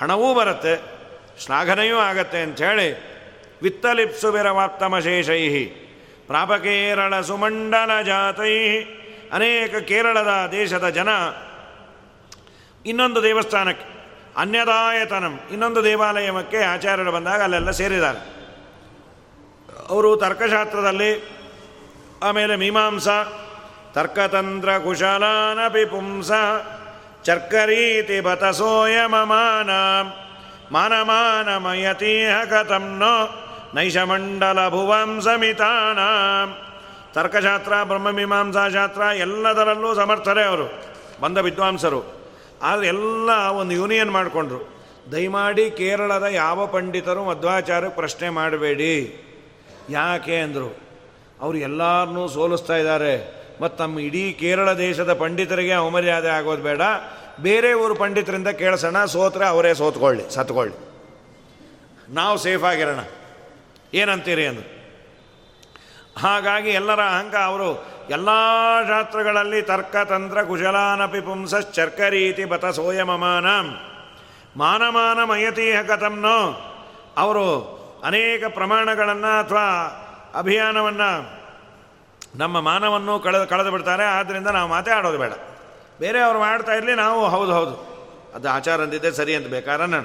ಹಣವೂ 0.00 0.28
ಬರುತ್ತೆ. 0.34 0.99
ಶ್ಲಾಘನೆಯೂ 1.44 1.96
ಆಗತ್ತೆ 1.96 2.42
ಅಂಥೇಳಿ 2.42 2.92
ಪ್ರಾಪ 6.26 6.50
ಪ್ರಾಪಕೇರಳ 6.50 7.20
ಸುಮಂಡಲ 7.20 8.02
ಜಾತೈ. 8.02 8.80
ಅನೇಕ 9.32 9.76
ಕೇರಳದ 9.76 10.48
ದೇಶದ 10.52 10.88
ಜನ 10.88 11.08
ಇನ್ನೊಂದು 12.86 13.22
ದೇವಸ್ಥಾನಕ್ಕೆ, 13.22 13.84
ಅನ್ಯದಾಯತನಂ, 14.36 15.40
ಇನ್ನೊಂದು 15.52 15.84
ದೇವಾಲಯಕ್ಕೆ 15.84 16.56
ಆಚಾರ್ಯರು 16.56 17.12
ಬಂದಾಗ 17.12 17.42
ಅಲ್ಲೆಲ್ಲ 17.42 17.70
ಸೇರಿದ್ದಾರೆ. 17.70 18.18
ಅವರು 19.88 20.16
ತರ್ಕಶಾಸ್ತ್ರದಲ್ಲಿ, 20.16 21.40
ಆಮೇಲೆ 22.22 22.56
ಮೀಮಾಂಸ, 22.56 23.08
ತರ್ಕತಂತ್ರ 23.92 24.78
ಕುಶಲಾನಪಿ 24.78 25.84
ಪುಂಸ 25.84 26.30
ಚರ್ಕರೀತಿ 27.24 28.20
ಬತಸೋಯ 28.20 29.06
ಮಾನಮಾನಮಯತೀಹ 30.72 32.44
ಕಥಂ 32.44 32.96
ನೋ 32.98 33.44
ನೈಷಮಂಡಲ 33.74 34.68
ಭುವಂಸಮಿತಾಣ 34.68 35.98
ತರ್ಕಶಾಸ್ತ್ರ 37.12 37.72
ಬ್ರಹ್ಮಮೀಮಾಂಸಾಶಾಸ್ತ್ರ 37.84 39.00
ಎಲ್ಲದರಲ್ಲೂ 39.00 39.94
ಸಮರ್ಥರೇ 39.94 40.42
ಅವರು, 40.42 40.82
ಬಂದ 41.20 41.38
ವಿದ್ವಾಂಸರು. 41.38 42.20
ಆದರೆ 42.62 42.86
ಎಲ್ಲ 42.86 43.30
ಒಂದು 43.32 43.74
ಯೂನಿಯನ್ 43.74 44.10
ಮಾಡಿಕೊಂಡ್ರು. 44.10 44.84
ದಯಮಾಡಿ 45.12 45.70
ಕೇರಳದ 45.70 46.22
ಯಾವ 46.22 46.66
ಪಂಡಿತರು 46.66 47.24
ಮಧ್ವಾಚಾರ್ಯಕ್ಕೆ 47.24 47.96
ಪ್ರಶ್ನೆ 47.96 48.28
ಮಾಡಬೇಡಿ. 48.28 49.26
ಯಾಕೆ 49.90 50.36
ಅಂದರು, 50.36 50.78
ಅವರು 51.40 51.58
ಎಲ್ಲರನ್ನೂ 51.58 52.28
ಸೋಲಿಸ್ತಾ 52.28 52.76
ಇದ್ದಾರೆ. 52.76 53.40
ಮತ್ತು 53.60 53.82
ನಮ್ಮ 53.82 53.98
ಇಡೀ 53.98 54.32
ಕೇರಳ 54.32 54.72
ದೇಶದ 54.72 55.12
ಪಂಡಿತರಿಗೆ 55.12 55.72
ಅವಮರ್ಯಾದೆ 55.72 56.28
ಆಗೋದು 56.28 56.62
ಬೇಡ. 56.62 56.80
ಬೇರೆ 57.42 57.72
ಊರು 57.72 57.94
ಪಂಡಿತರಿಂದ 57.94 58.48
ಕೇಳಿಸೋಣ, 58.48 59.04
ಸೋತ್ರೆ 59.04 59.46
ಅವರೇ 59.46 59.74
ಸೋತ್ಕೊಳ್ಳಿ, 59.74 60.34
ಸತ್ಕೊಳ್ಳಿ. 60.34 60.90
ನಾವು 62.14 62.38
ಸೇಫ್ 62.38 62.64
ಆಗಿರೋಣ. 62.64 62.98
ಏನಂತೀರಿ 63.94 64.46
ಅಂದರು. 64.46 64.80
ಹಾಗಾಗಿ 66.20 66.70
ಎಲ್ಲರ 66.70 67.00
ಅಹಂಕ 67.00 67.34
ಅವರು, 67.34 67.86
ಎಲ್ಲ 68.10 68.28
ಶಾಸ್ತ್ರಗಳಲ್ಲಿ 68.88 69.62
ತರ್ಕತಂತ್ರ 69.62 70.42
ಕುಶಲಾನಪಿ 70.42 71.20
ಪುಂಸಶ್ಚರ್ಕರೀತಿ 71.20 72.44
ಬತ 72.44 72.66
ಸೋಯಮಮಾನ 72.66 73.46
ಮಾನಮಾನ 74.56 75.24
ಮಯತೀಹ 75.24 75.82
ಕಥಂನೋ 75.82 76.66
ಅವರು 77.16 77.46
ಅನೇಕ 78.04 78.44
ಪ್ರಮಾಣಗಳನ್ನು 78.48 79.38
ಅಥವಾ 79.40 79.66
ಅಭಿಯಾನವನ್ನು 80.34 81.40
ನಮ್ಮ 82.36 82.60
ಮಾನವನ್ನು 82.60 83.18
ಕಳೆದು 83.18 83.46
ಕಳೆದು 83.46 83.70
ಬಿಡ್ತಾರೆ 83.70 84.04
ಆದ್ದರಿಂದ 84.04 84.46
ನಾವು 84.46 84.68
ಮಾತೇ 84.68 84.90
ಆಡೋದು 84.90 85.18
ಬೇಡ. 85.18 85.32
ಬೇರೆ 86.00 86.20
ಅವರು 86.20 86.38
ಮಾಡ್ತಾ 86.38 86.74
ಇರಲಿ, 86.74 86.94
ನಾವು 86.94 87.28
ಹೌದು 87.28 87.52
ಹೌದು. 87.52 87.90
ಅದು 88.34 88.48
ಆಚಾರ 88.48 88.82
ಅಂದಿದ್ದೆ 88.82 89.12
ಸರಿ 89.12 89.34
ಅಂತ 89.34 89.46
ಬೇಕಾರಣ್ಣ 89.46 89.96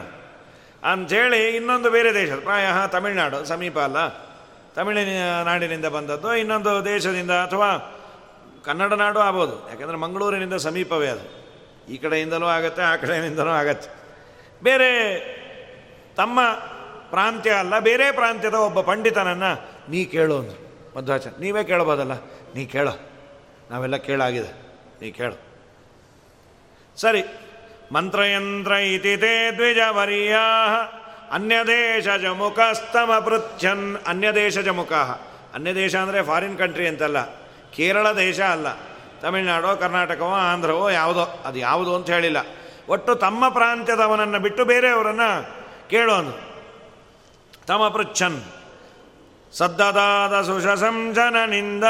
ಅಂಥೇಳಿ 0.92 1.50
ಇನ್ನೊಂದು 1.50 1.90
ಬೇರೆ 1.90 2.14
ದೇಶ, 2.14 2.32
ಪ್ರಾಯ 2.32 2.68
ತಮಿಳುನಾಡು, 2.92 3.46
ಸಮೀಪ 3.46 3.80
ಅಲ್ಲ. 3.80 4.08
ತಮಿಳಿನ 4.76 5.42
ನಾಡಿನಿಂದ 5.44 5.86
ಬಂದದ್ದು, 5.86 6.36
ಇನ್ನೊಂದು 6.36 6.86
ದೇಶದಿಂದ, 6.86 7.32
ಅಥವಾ 7.32 8.02
ಕನ್ನಡ 8.66 8.94
ನಾಡು 8.94 9.20
ಆಗ್ಬೋದು. 9.20 9.70
ಯಾಕಂದರೆ 9.70 9.98
ಮಂಗಳೂರಿನಿಂದ 9.98 10.54
ಸಮೀಪವೇ 10.54 11.08
ಅದು. 11.08 11.46
ಈ 11.92 11.98
ಕಡೆಯಿಂದಲೂ 11.98 12.46
ಆಗುತ್ತೆ, 12.46 12.82
ಆ 12.82 12.96
ಕಡೆಯಿಂದಲೂ 12.96 13.50
ಆಗತ್ತೆ. 13.50 13.90
ಬೇರೆ 14.64 15.20
ತಮ್ಮ 16.16 16.42
ಪ್ರಾಂತ್ಯ 17.10 17.52
ಅಲ್ಲ, 17.52 17.80
ಬೇರೆ 17.80 18.12
ಪ್ರಾಂತ್ಯದ 18.12 18.54
ಒಬ್ಬ 18.54 18.82
ಪಂಡಿತನನ್ನು 18.82 19.70
ನೀ 19.92 20.06
ಕೇಳು 20.06 20.38
ಅಂದರು. 20.38 20.66
ಮಧ್ವಾಚಾರ್ಯ, 20.98 21.38
ನೀವೇ 21.42 21.64
ಕೇಳ್ಬೋದಲ್ಲ? 21.64 22.14
ನೀ 22.56 22.66
ಕೇಳೋ. 22.66 22.92
ನಾವೆಲ್ಲ 23.72 23.96
ಕೇಳಾಗಿದೆ. 23.96 24.52
ನೀ 25.02 25.12
ಕೇಳು. 25.12 25.45
ಸರಿ. 26.98 27.24
ಮಂತ್ರಯಂತ್ರ 27.92 28.72
ಇತಿ 28.72 29.18
ತೇ 29.18 29.52
ದ್ವಿಜವರ್ಯ 29.52 30.36
ಅನ್ಯದೇಶಜ 31.32 32.26
ಮುಖಸ್ತಮ 32.26 33.24
ಪೃಚ್ಛನ್. 33.26 33.98
ಅನ್ಯದೇಶಜ 34.08 34.68
ಮುಖ 34.68 34.94
ಅನ್ಯದೇಶ 35.54 35.96
ಅಂದರೆ 35.96 36.24
ಫಾರಿನ್ 36.24 36.58
ಕಂಟ್ರಿ 36.58 36.88
ಅಂತಲ್ಲ. 36.88 37.26
ಕೇರಳ 37.76 38.12
ದೇಶ 38.12 38.40
ಅಲ್ಲ. 38.40 38.68
ತಮಿಳುನಾಡೋ, 39.22 39.76
ಕರ್ನಾಟಕವೋ, 39.76 40.34
ಆಂಧ್ರವೋ 40.34 40.90
ಯಾವುದೋ. 40.90 41.42
ಅದು 41.46 41.60
ಯಾವುದು 41.60 41.96
ಅಂತ 41.96 42.10
ಹೇಳಿಲ್ಲ. 42.10 42.38
ಒಟ್ಟು 42.90 43.16
ತಮ್ಮ 43.16 43.50
ಪ್ರಾಂತ್ಯದವನನ್ನು 43.50 44.40
ಬಿಟ್ಟು 44.40 44.66
ಬೇರೆಯವರನ್ನು 44.66 45.56
ಕೇಳೋನು. 45.90 46.32
ತಮ 47.68 47.88
ಪೃಚ್ಛನ್. 47.88 48.44
ಸದ್ದದಾದ 49.54 50.42
ಸುಶಸಂಜನನಿಂದ 50.42 51.84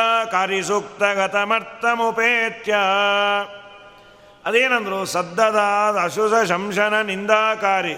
ಮುಪೇತ್ಯ 1.93 2.75
ಅದೇನಂದ್ರು, 4.45 5.05
ಸದ್ದದಾದ 5.05 5.97
ಅಶುಸ 6.03 6.49
ಶಂಶನ 6.49 7.01
ನಿಂದಾಕಾರಿ. 7.01 7.95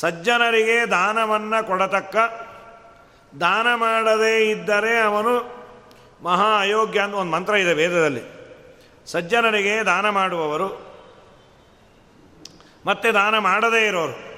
ಸಜ್ಜನರಿಗೆ 0.00 0.90
ದಾನವನ್ನು 0.90 1.66
ಕೊಡತಕ್ಕ. 1.66 2.16
ದಾನ 3.40 3.66
ಮಾಡದೇ 3.74 4.50
ಇದ್ದರೆ 4.50 4.98
ಅವನು 4.98 5.62
ಮಹಾ 6.22 6.60
ಅಯೋಗ್ಯ 6.60 7.00
ಅಂತ 7.00 7.14
ಒಂದು 7.14 7.32
ಮಂತ್ರ 7.32 7.54
ಇದೆ 7.54 7.74
ವೇದದಲ್ಲಿ. 7.74 8.22
ಸಜ್ಜನರಿಗೆ 9.06 9.84
ದಾನ 9.84 10.08
ಮಾಡುವವರು. 10.08 10.92
ಮತ್ತೆ 12.86 13.12
ದಾನ 13.12 13.38
ಮಾಡದೇ 13.38 13.86
ಇರೋರು. 13.86 14.32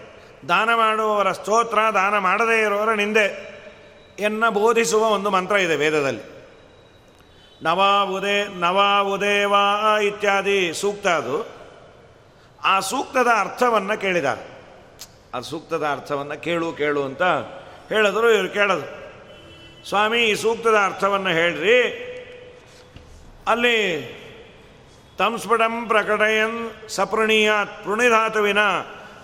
ದಾನ 0.48 0.74
ಮಾಡುವವರ 0.74 1.32
ಸ್ತೋತ್ರ, 1.32 1.78
ದಾನ 1.94 2.18
ಮಾಡದೇ 2.18 2.62
ಇರೋರ 2.62 2.94
ನಿಂದೆ 2.94 3.54
ಎನ್ನ 4.18 4.48
ಬೋಧಿಸುವ 4.48 5.02
ಒಂದು 5.02 5.30
ಮಂತ್ರ 5.30 5.56
ಇದೆ 5.56 5.76
ವೇದದಲ್ಲಿ. 5.76 6.33
ನವಾ 7.64 8.02
ಉದೇ, 8.02 8.46
ನವಾ 8.60 9.00
ಉದೇವಾ 9.00 9.98
ಇತ್ಯಾದಿ 9.98 10.72
ಸೂಕ್ತ 10.74 11.06
ಅದು. 11.06 11.36
ಆ 12.64 12.80
ಸೂಕ್ತದ 12.80 13.28
ಅರ್ಥವನ್ನು 13.40 14.00
ಕೇಳಿದ 14.00 14.24
ಆ 15.34 15.40
ಸೂಕ್ತದ 15.40 15.84
ಅರ್ಥವನ್ನು 15.92 16.42
ಕೇಳು 16.42 16.72
ಕೇಳು 16.72 17.04
ಅಂತ 17.04 17.22
ಹೇಳಿದ್ರು 17.88 18.32
ಇವರು 18.32 18.48
ಕೇಳೋದು 18.48 18.86
ಸ್ವಾಮಿ, 19.88 20.18
ಈ 20.24 20.34
ಸೂಕ್ತದ 20.34 20.76
ಅರ್ಥವನ್ನು 20.84 21.30
ಹೇಳ್ರಿ. 21.30 21.78
ಅಲ್ಲಿ 23.46 23.78
ತಂಸ್ಫುಟಂ 25.18 25.88
ಪ್ರಕಟಯನ್ 25.88 26.88
ಸಪ್ರಣೀಯಾತ್ 26.88 27.84
ಪೃಣಿಧಾತುವಿನ 27.84 28.58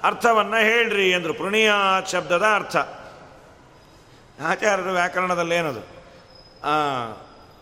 ಅರ್ಥವನ್ನು 0.05 0.57
ಹೇಳ್ರಿ 0.57 1.14
ಅಂದರು 1.14 1.35
ಪೃಣಿಯಾತ್ 1.35 2.09
ಶಬ್ದದ 2.09 2.46
ಅರ್ಥ. 2.55 2.76
ಆಚಾರ್ಯರ 4.42 4.90
ವ್ಯಾಕರಣದಲ್ಲಿ 4.90 5.55
ಏನದು? 5.55 5.83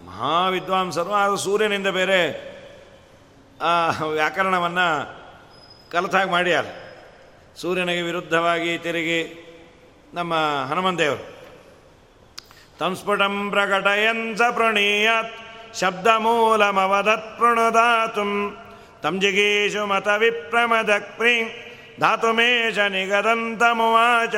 ಮಹಾವಿದ್ವಾಂಸರು 0.06 1.12
ಅದು 1.12 1.36
ಸೂರ್ಯನಿಂದ 1.36 1.86
ಬೇರೆ 1.86 2.20
ವ್ಯಾಕರಣವನ್ನು 4.12 4.88
ಕಲತಾಗಿ 5.90 6.30
ಮಾಡ್ಯಾರ 6.30 6.64
ಸೂರ್ಯನಿಗೆ 7.56 8.02
ವಿರುದ್ಧವಾಗಿ 8.02 8.78
ತಿರುಗಿ 8.78 9.20
ನಮ್ಮ 10.14 10.34
ಹನುಮಂತೇವರು. 10.68 11.24
ತಂಸ್ಫುಟಂ 12.78 13.50
ಸ 14.36 14.42
ಪ್ರಣೀಯತ್, 14.50 15.34
ಶಬ್ದಮೂಲಮವದತ್ 15.80 17.38
ಪ್ರಣುಧಾತು 17.38 18.26
ತಂ 19.02 19.20
ಜಿಗೀಷು 19.20 19.86
ಮತ 19.86 20.08
ವಿಪ್ರಮದಕ್ 20.18 21.18
ಧಾತುಮೇಶ 22.00 22.78
ನಿಗದಂತಮುವಾಚ. 22.78 24.34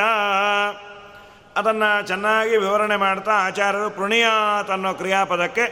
ಅದನ್ನು 1.57 2.07
ಚೆನ್ನಾಗಿ 2.07 2.57
ವಿವರಣೆ 2.57 2.97
ಮಾಡ್ತಾ 2.97 3.33
ಆಚಾರ್ಯರು 3.33 3.91
ಪೃಣಿಯಾತ್ 3.91 4.71
ಅನ್ನೋ 4.71 4.95
ಕ್ರಿಯಾಪದಕ್ಕೆ 4.95 5.67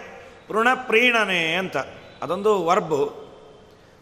ಪೃಣಪ್ರೀಣನೆ 0.48 1.54
ಅಂತ. 1.54 1.76
ಅದೊಂದು 2.22 2.66
ವರ್ಬು. 2.66 3.28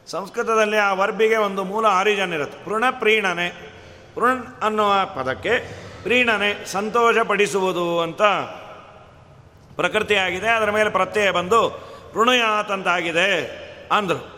ಸಂಸ್ಕೃತದಲ್ಲಿ 0.06 0.76
ಆ 0.76 0.92
ವರ್ಬಿಗೆ 0.92 1.36
ಒಂದು 1.36 1.64
ಮೂಲ 1.64 1.86
ಆರಿಜನ್ 1.86 2.32
ಇರುತ್ತೆ. 2.32 2.64
ಪೃಣಪ್ರೀಣನೆ 2.64 3.48
ಪೃಣ್ 4.14 4.62
ಅನ್ನುವ 4.62 4.92
ಪದಕ್ಕೆ 5.14 5.58
ಪ್ರೀಣನೆ, 6.02 6.66
ಸಂತೋಷಪಡಿಸುವುದು 6.66 8.00
ಅಂತ 8.00 8.22
ಪ್ರಕೃತಿಯಾಗಿದೆ. 9.76 10.48
ಅದರ 10.48 10.70
ಮೇಲೆ 10.70 10.90
ಪ್ರತ್ಯಯ 10.90 11.30
ಬಂದು 11.30 11.60
ಋಣಯಾತ್ 12.14 12.70
ಅಂತಾಗಿದೆ 12.70 13.28
ಅಂದರು. 13.92 14.36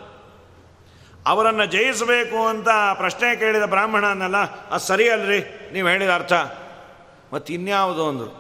ಅವರನ್ನು 1.27 1.67
ಜಯಿಸಬೇಕು 1.67 2.47
ಅಂತ 2.47 2.69
ಪ್ರಶ್ನೆ 2.95 3.37
ಕೇಳಿದ 3.37 3.63
ಬ್ರಾಹ್ಮಣನೆಲ್ಲ, 3.63 4.37
ಅದು 4.37 4.79
ಸರಿ 4.79 5.11
ಅಲ್ರಿ 5.11 5.71
ನೀವು 5.73 5.89
ಹೇಳಿದ 5.89 6.11
ಅರ್ಥ. 6.11 6.33
ಮತ್ತು 7.33 7.53
ಇನ್ಯಾವುದು 7.53 8.09
ಅಂದರು 8.09 8.33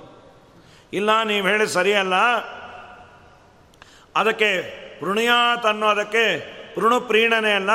ಇಲ್ಲ, 0.92 1.22
ನೀವು 1.22 1.46
ಹೇಳಿ 1.46 1.66
ಸರಿಯಲ್ಲ. 1.66 2.14
ಅದಕ್ಕೆ 4.16 4.50
ಪೃಣಯಾತ್ 5.00 5.66
ಅನ್ನೋದಕ್ಕೆ 5.66 6.24
ಪ್ರೀಣನೆ 7.06 7.52
ಅಲ್ಲ, 7.52 7.70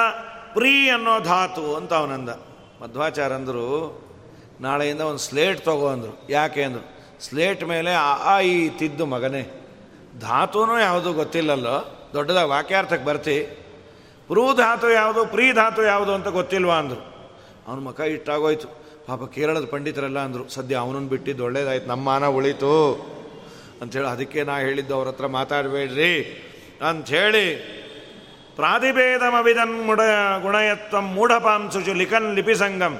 ಪ್ರೀ 0.54 0.90
ಅನ್ನೋ 0.90 1.20
ಧಾತು 1.20 1.76
ಅಂತ 1.76 1.94
ಅವನಂದ. 1.94 2.30
ಮಧ್ವಾಚಾರ 2.84 3.34
ಅಂದರು 3.34 3.68
ನಾಳೆಯಿಂದ 4.62 5.02
ಒಂದು 5.02 5.18
ಸ್ಲೇಟ್ 5.18 5.62
ತಗೋ 5.66 5.88
ಅಂದರು. 5.88 6.28
ಯಾಕೆ 6.30 6.64
ಅಂದರು? 6.64 6.86
ಸ್ಲೇಟ್ 7.24 7.64
ಮೇಲೆ 7.64 7.94
ಆ 7.94 8.40
ಈ 8.40 8.70
ತಿದ್ದು 8.70 9.06
ಮಗನೇ. 9.06 9.44
ಧಾತುನೂ 10.20 10.80
ಯಾವುದು 10.80 11.14
ಗೊತ್ತಿಲ್ಲಲ್ಲೋ? 11.14 11.78
ದೊಡ್ಡದಾಗಿ 12.14 12.50
ವಾಕ್ಯಾರ್ಥಕ್ಕೆ 12.50 13.06
ಬರ್ತಿ. 13.06 13.38
ಪ್ರೂ 14.28 14.54
ಧಾತು 14.54 14.90
ಯಾವುದು, 14.90 15.26
ಪ್ರೀ 15.26 15.54
ಧಾತು 15.54 15.84
ಯಾವುದು 15.84 16.14
ಅಂತ 16.14 16.28
ಗೊತ್ತಿಲ್ವಾ 16.28 16.76
ಅಂದರು. 16.76 17.02
ಅವನ 17.68 17.80
ಮುಖ 17.80 18.00
ಇಟ್ಟಾಗೋಯ್ತು 18.00 18.83
ಪಾಪ 19.08 19.24
ಕೇರಳದ 19.24 19.66
ಪಂಡಿತರೆಲ್ಲ 19.66 20.20
ಅಂದರು, 20.20 20.50
ಸದ್ಯ 20.50 20.76
ಅವನನ್ನು 20.76 21.08
ಬಿಟ್ಟಿದ್ದು 21.08 21.44
ಒಳ್ಳೇದಾಯ್ತು, 21.44 21.88
ನಮ್ಮ 21.88 22.06
ಮಾನ 22.06 22.28
ಉಳಿತು. 22.28 22.94
ಅಂಥೇಳಿ 23.82 24.08
ಅದಕ್ಕೆ 24.08 24.44
ನಾ 24.44 24.60
ಹೇಳಿದ್ದು 24.60 24.96
ಅವ್ರ 24.96 25.08
ಹತ್ರ 25.08 25.28
ಮಾತಾಡಬೇಡ್ರಿ. 25.28 26.22
ಅಂಥೇಳಿ 26.88 27.56
ಪ್ರಾತಿಭೇದಮವಿದನ್ 28.56 29.86
ಮುಡ 29.86 30.00
ಗುಣಯತ್ವಂ 30.42 31.14
ಮೂಢ 31.14 31.32
ಪಾಂಸುಷು 31.32 31.94
ಲಿಖನ್ 31.94 32.36
ಲಿಪಿ 32.36 32.56
ಸಂಗಮ್ 32.56 32.98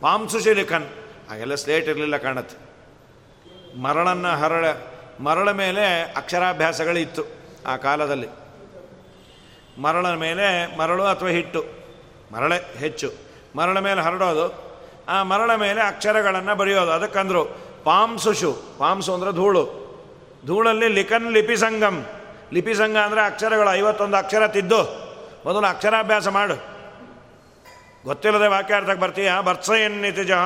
ಪಾಂಸುಷಿ 0.00 0.52
ಲಿಖನ್. 0.52 0.86
ಹಾಗೆಲ್ಲ 1.30 1.54
ಸ್ಲೇಟ್ 1.54 1.88
ಇರಲಿಲ್ಲ 1.88 2.16
ಕಾಣುತ್ತೆ. 2.16 2.68
ಮರಳನ್ನು 3.80 4.28
ಹರಳ 4.28 4.64
ಮರಳ 5.20 5.50
ಮೇಲೆ 5.50 6.02
ಅಕ್ಷರಾಭ್ಯಾಸಗಳಿತ್ತು 6.16 7.22
ಆ 7.66 7.76
ಕಾಲದಲ್ಲಿ. 7.76 8.28
ಮರಳ 9.80 10.14
ಮೇಲೆ 10.14 10.78
ಮರಳು 10.78 11.04
ಅಥವಾ 11.04 11.28
ಹಿಟ್ಟು? 11.28 11.64
ಮರಳೆ 12.32 12.78
ಹೆಚ್ಚು. 12.78 13.12
ಮರಳ 13.56 13.78
ಮೇಲೆ 13.78 14.00
ಹರಡೋದು 14.00 14.67
ಆ 15.08 15.22
ಮರಳ 15.22 15.54
ಮೇಲೆ 15.54 15.80
ಅಕ್ಷರಗಳನ್ನು 15.82 16.54
ಬರೆಯೋದು. 16.54 16.90
ಅದಕ್ಕಂದ್ರು 16.90 17.44
ಪಾಂಸುಷು 17.84 18.62
ಪಾಂಸು 18.78 19.14
ಅಂದರೆ 19.14 19.32
ಧೂಳು. 19.32 19.88
ಧೂಳಲ್ಲಿ 20.46 20.88
ಲಿಖನ್ 20.88 21.32
ಲಿಪಿ 21.32 21.54
ಲಿಪಿಸಂಗ 22.52 22.96
ಅಂದರೆ 22.96 23.22
ಅಕ್ಷರಗಳು. 23.22 23.74
ಐವತ್ತೊಂದು 23.74 24.16
ಅಕ್ಷರ 24.16 24.46
ತಿದ್ದು. 24.46 25.08
ಮೊದಲು 25.44 25.66
ಅಕ್ಷರಾಭ್ಯಾಸ 25.66 26.28
ಮಾಡು. 26.28 26.54
ಗೊತ್ತಿಲ್ಲದೆ 28.04 28.48
ವಾಕ್ಯಾರ್ಥಕ್ಕೆ 28.48 29.00
ಬರ್ತೀಯ? 29.00 29.32
ಬರ್ಸ 29.44 29.70
ಎನ್ನಿತಿ 29.70 30.24
ಜಹ. 30.24 30.42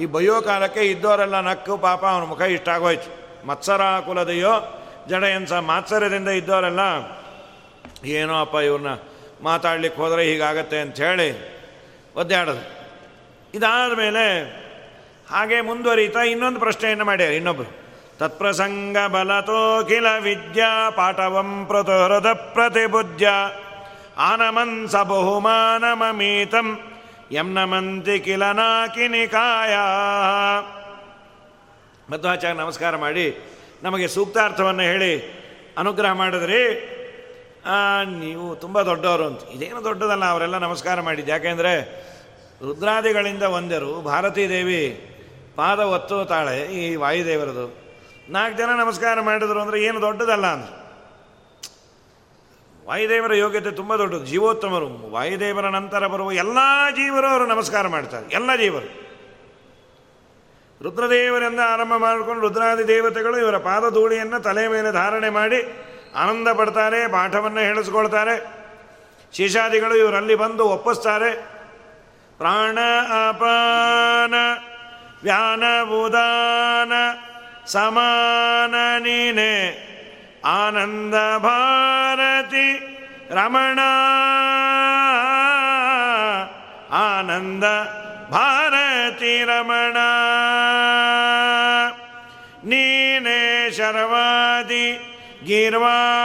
ಈ 0.00 0.06
ಬಯೋ 0.06 0.42
ಕಾಲಕ್ಕೆ 0.42 0.80
ಇದ್ದವರೆಲ್ಲ 0.80 1.40
ನಕ್ಕು 1.40 1.76
ಪಾಪ 1.76 2.04
ಅವನ 2.04 2.24
ಮುಖ 2.24 2.40
ಇಷ್ಟ 2.40 2.68
ಆಗೋಯ್ತು. 2.68 3.22
ಮತ್ಸರ 3.46 3.80
ಕುಲದೆಯೋ 4.00 4.82
ಜಡ 5.08 5.22
ಎನ್ಸ 5.22 5.52
ಮಾತ್ಸರ್ಯದಿಂದ 5.52 6.28
ಇದ್ದವರೆಲ್ಲ 6.28 6.80
ಏನೋ 8.04 8.40
ಅಪ್ಪ 8.40 8.54
ಇವ್ರನ್ನ 8.54 8.88
ಮಾತಾಡ್ಲಿಕ್ಕೆ 9.42 10.02
ಹೋದರೆ 10.02 10.24
ಹೀಗಾಗತ್ತೆ 10.24 10.80
ಅಂಥೇಳಿ 10.80 11.62
ಒದ್ದಾಡೋದು. 12.16 12.81
ಇದಾದ 13.54 13.92
ಮೇಲೆ 13.92 14.42
ಹಾಗೆ 15.30 15.60
ಮುಂದುವರಿತಾ 15.60 16.22
ಇನ್ನೊಂದು 16.22 16.58
ಪ್ರಶ್ನೆಯನ್ನು 16.58 17.04
ಮಾಡ್ಯಾರ 17.04 17.32
ಇನ್ನೊಬ್ಬರು 17.32 17.82
ತತ್ಪ್ರಸಂಗ 18.18 18.96
ಬಲತೋಖಿಲ 19.06 20.06
ವಿದ್ಯಾ 20.20 20.90
ಪಾಠವಂ 20.90 21.66
ಪ್ರತೋರದ 21.66 22.32
ಪ್ರತಿಬುದ್ಧ 22.32 23.22
ಆನಮನ್ಸ 24.18 24.96
ಬಹುಮಾನಮೀತಂ 24.96 26.80
ಯಮ್ನಮಂತಿ 27.32 28.10
ನಮಂತಿ 28.10 28.18
ಕಿಲ 28.18 28.44
ನಾಕಿನಿಕಾಯ 28.44 29.74
ಮಧ್ವಾಚಾರ್ಯ 32.12 32.58
ನಮಸ್ಕಾರ 32.58 32.96
ಮಾಡಿ 32.96 33.38
ನಮಗೆ 33.82 34.08
ಸೂಕ್ತಾರ್ಥವನ್ನು 34.08 34.82
ಹೇಳಿ 34.82 35.42
ಅನುಗ್ರಹ 35.78 36.12
ಮಾಡಿದ್ರಿ. 36.12 36.88
ನೀವು 38.18 38.56
ತುಂಬ 38.56 38.82
ದೊಡ್ಡವರು 38.82 39.24
ಅಂತ. 39.24 39.40
ಇದೇನು 39.52 39.84
ದೊಡ್ಡದಲ್ಲ, 39.84 40.24
ಅವರೆಲ್ಲ 40.24 40.58
ನಮಸ್ಕಾರ 40.58 41.00
ಮಾಡಿದ್ದು. 41.00 41.32
ಯಾಕೆಂದರೆ 41.32 41.72
ರುದ್ರಾದಿಗಳಿಂದ 42.66 43.42
ಒಂದರು 43.42 44.02
ಭಾರತೀ 44.02 44.48
ದೇವಿ 44.48 44.82
ಪಾದ 45.56 45.80
ಒತ್ತು 45.94 46.24
ತಾಳೆ 46.24 46.58
ಈ 46.80 46.82
ವಾಯುದೇವರದು. 46.96 47.64
ನಾಲ್ಕು 48.28 48.58
ಜನ 48.58 48.70
ನಮಸ್ಕಾರ 48.70 49.20
ಮಾಡಿದ್ರು 49.20 49.60
ಅಂದರೆ 49.60 49.78
ಏನು 49.82 50.00
ದೊಡ್ಡದಲ್ಲ 50.00 50.46
ಅಂತ 50.46 50.68
ವಾಯುದೇವರ 52.88 53.32
ಯೋಗ್ಯತೆ 53.34 53.70
ತುಂಬ 53.70 53.96
ದೊಡ್ಡದು. 53.96 54.24
ಜೀವೋತ್ತಮರು, 54.26 54.88
ವಾಯುದೇವರ 55.10 55.66
ನಂತರ 55.68 56.06
ಬರುವ 56.06 56.32
ಎಲ್ಲ 56.32 56.58
ಜೀವರು 56.90 57.26
ಅವರು 57.26 57.46
ನಮಸ್ಕಾರ 57.46 57.88
ಮಾಡ್ತಾರೆ, 57.88 58.26
ಎಲ್ಲ 58.34 58.56
ಜೀವರು. 58.56 58.88
ರುದ್ರದೇವರಿಂದ 60.82 61.60
ಆರಂಭ 61.66 61.94
ಮಾಡಿಕೊಂಡು 61.96 62.40
ರುದ್ರಾದಿ 62.40 62.88
ದೇವತೆಗಳು 62.88 63.38
ಇವರ 63.38 63.58
ಪಾದಧೂಳಿಯನ್ನು 63.58 64.38
ತಲೆ 64.42 64.68
ಮೇಲೆ 64.68 64.92
ಧಾರಣೆ 64.92 65.30
ಮಾಡಿ 65.30 65.60
ಆನಂದ 66.14 66.48
ಪಡ್ತಾರೆ, 66.52 67.00
ಪಾಠವನ್ನು 67.08 67.60
ಹೇಳಿಸ್ಕೊಳ್ತಾರೆ. 67.60 68.34
ಶೇಷಾದಿಗಳು 69.36 69.96
ಇವರಲ್ಲಿ 69.96 70.34
ಬಂದು 70.34 70.64
ಒಪ್ಪಿಸ್ತಾರೆ. 70.64 71.51
ಪ್ರಾಣ 72.38 72.78
ಅಪಾನ 73.28 74.34
ವ್ಯಾನ 75.22 75.80
ಉದಾನ, 75.82 76.92
ಸಮಾನ 77.66 78.98
ನೀನೆ, 78.98 79.54
ಆನಂದ 80.44 81.14
ಭಾರತಿ 81.38 82.68
ರಮಣ. 83.30 83.78
ಆನಂದ 86.92 87.64
ಭಾರತಿ 88.30 89.44
ರಮಣ. 89.44 89.96
ನೀನೆ 92.64 93.70
ಶರವಾದಿ 93.76 94.86
ಗೀರ್ವಾಣಾದ್ಯರಿಗೆ, 95.44 96.22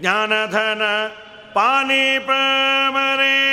ಜ್ಞಾನಧನ 0.00 0.82
ಪಾಲಿಪವರೆಣ್ಯ 1.54 3.45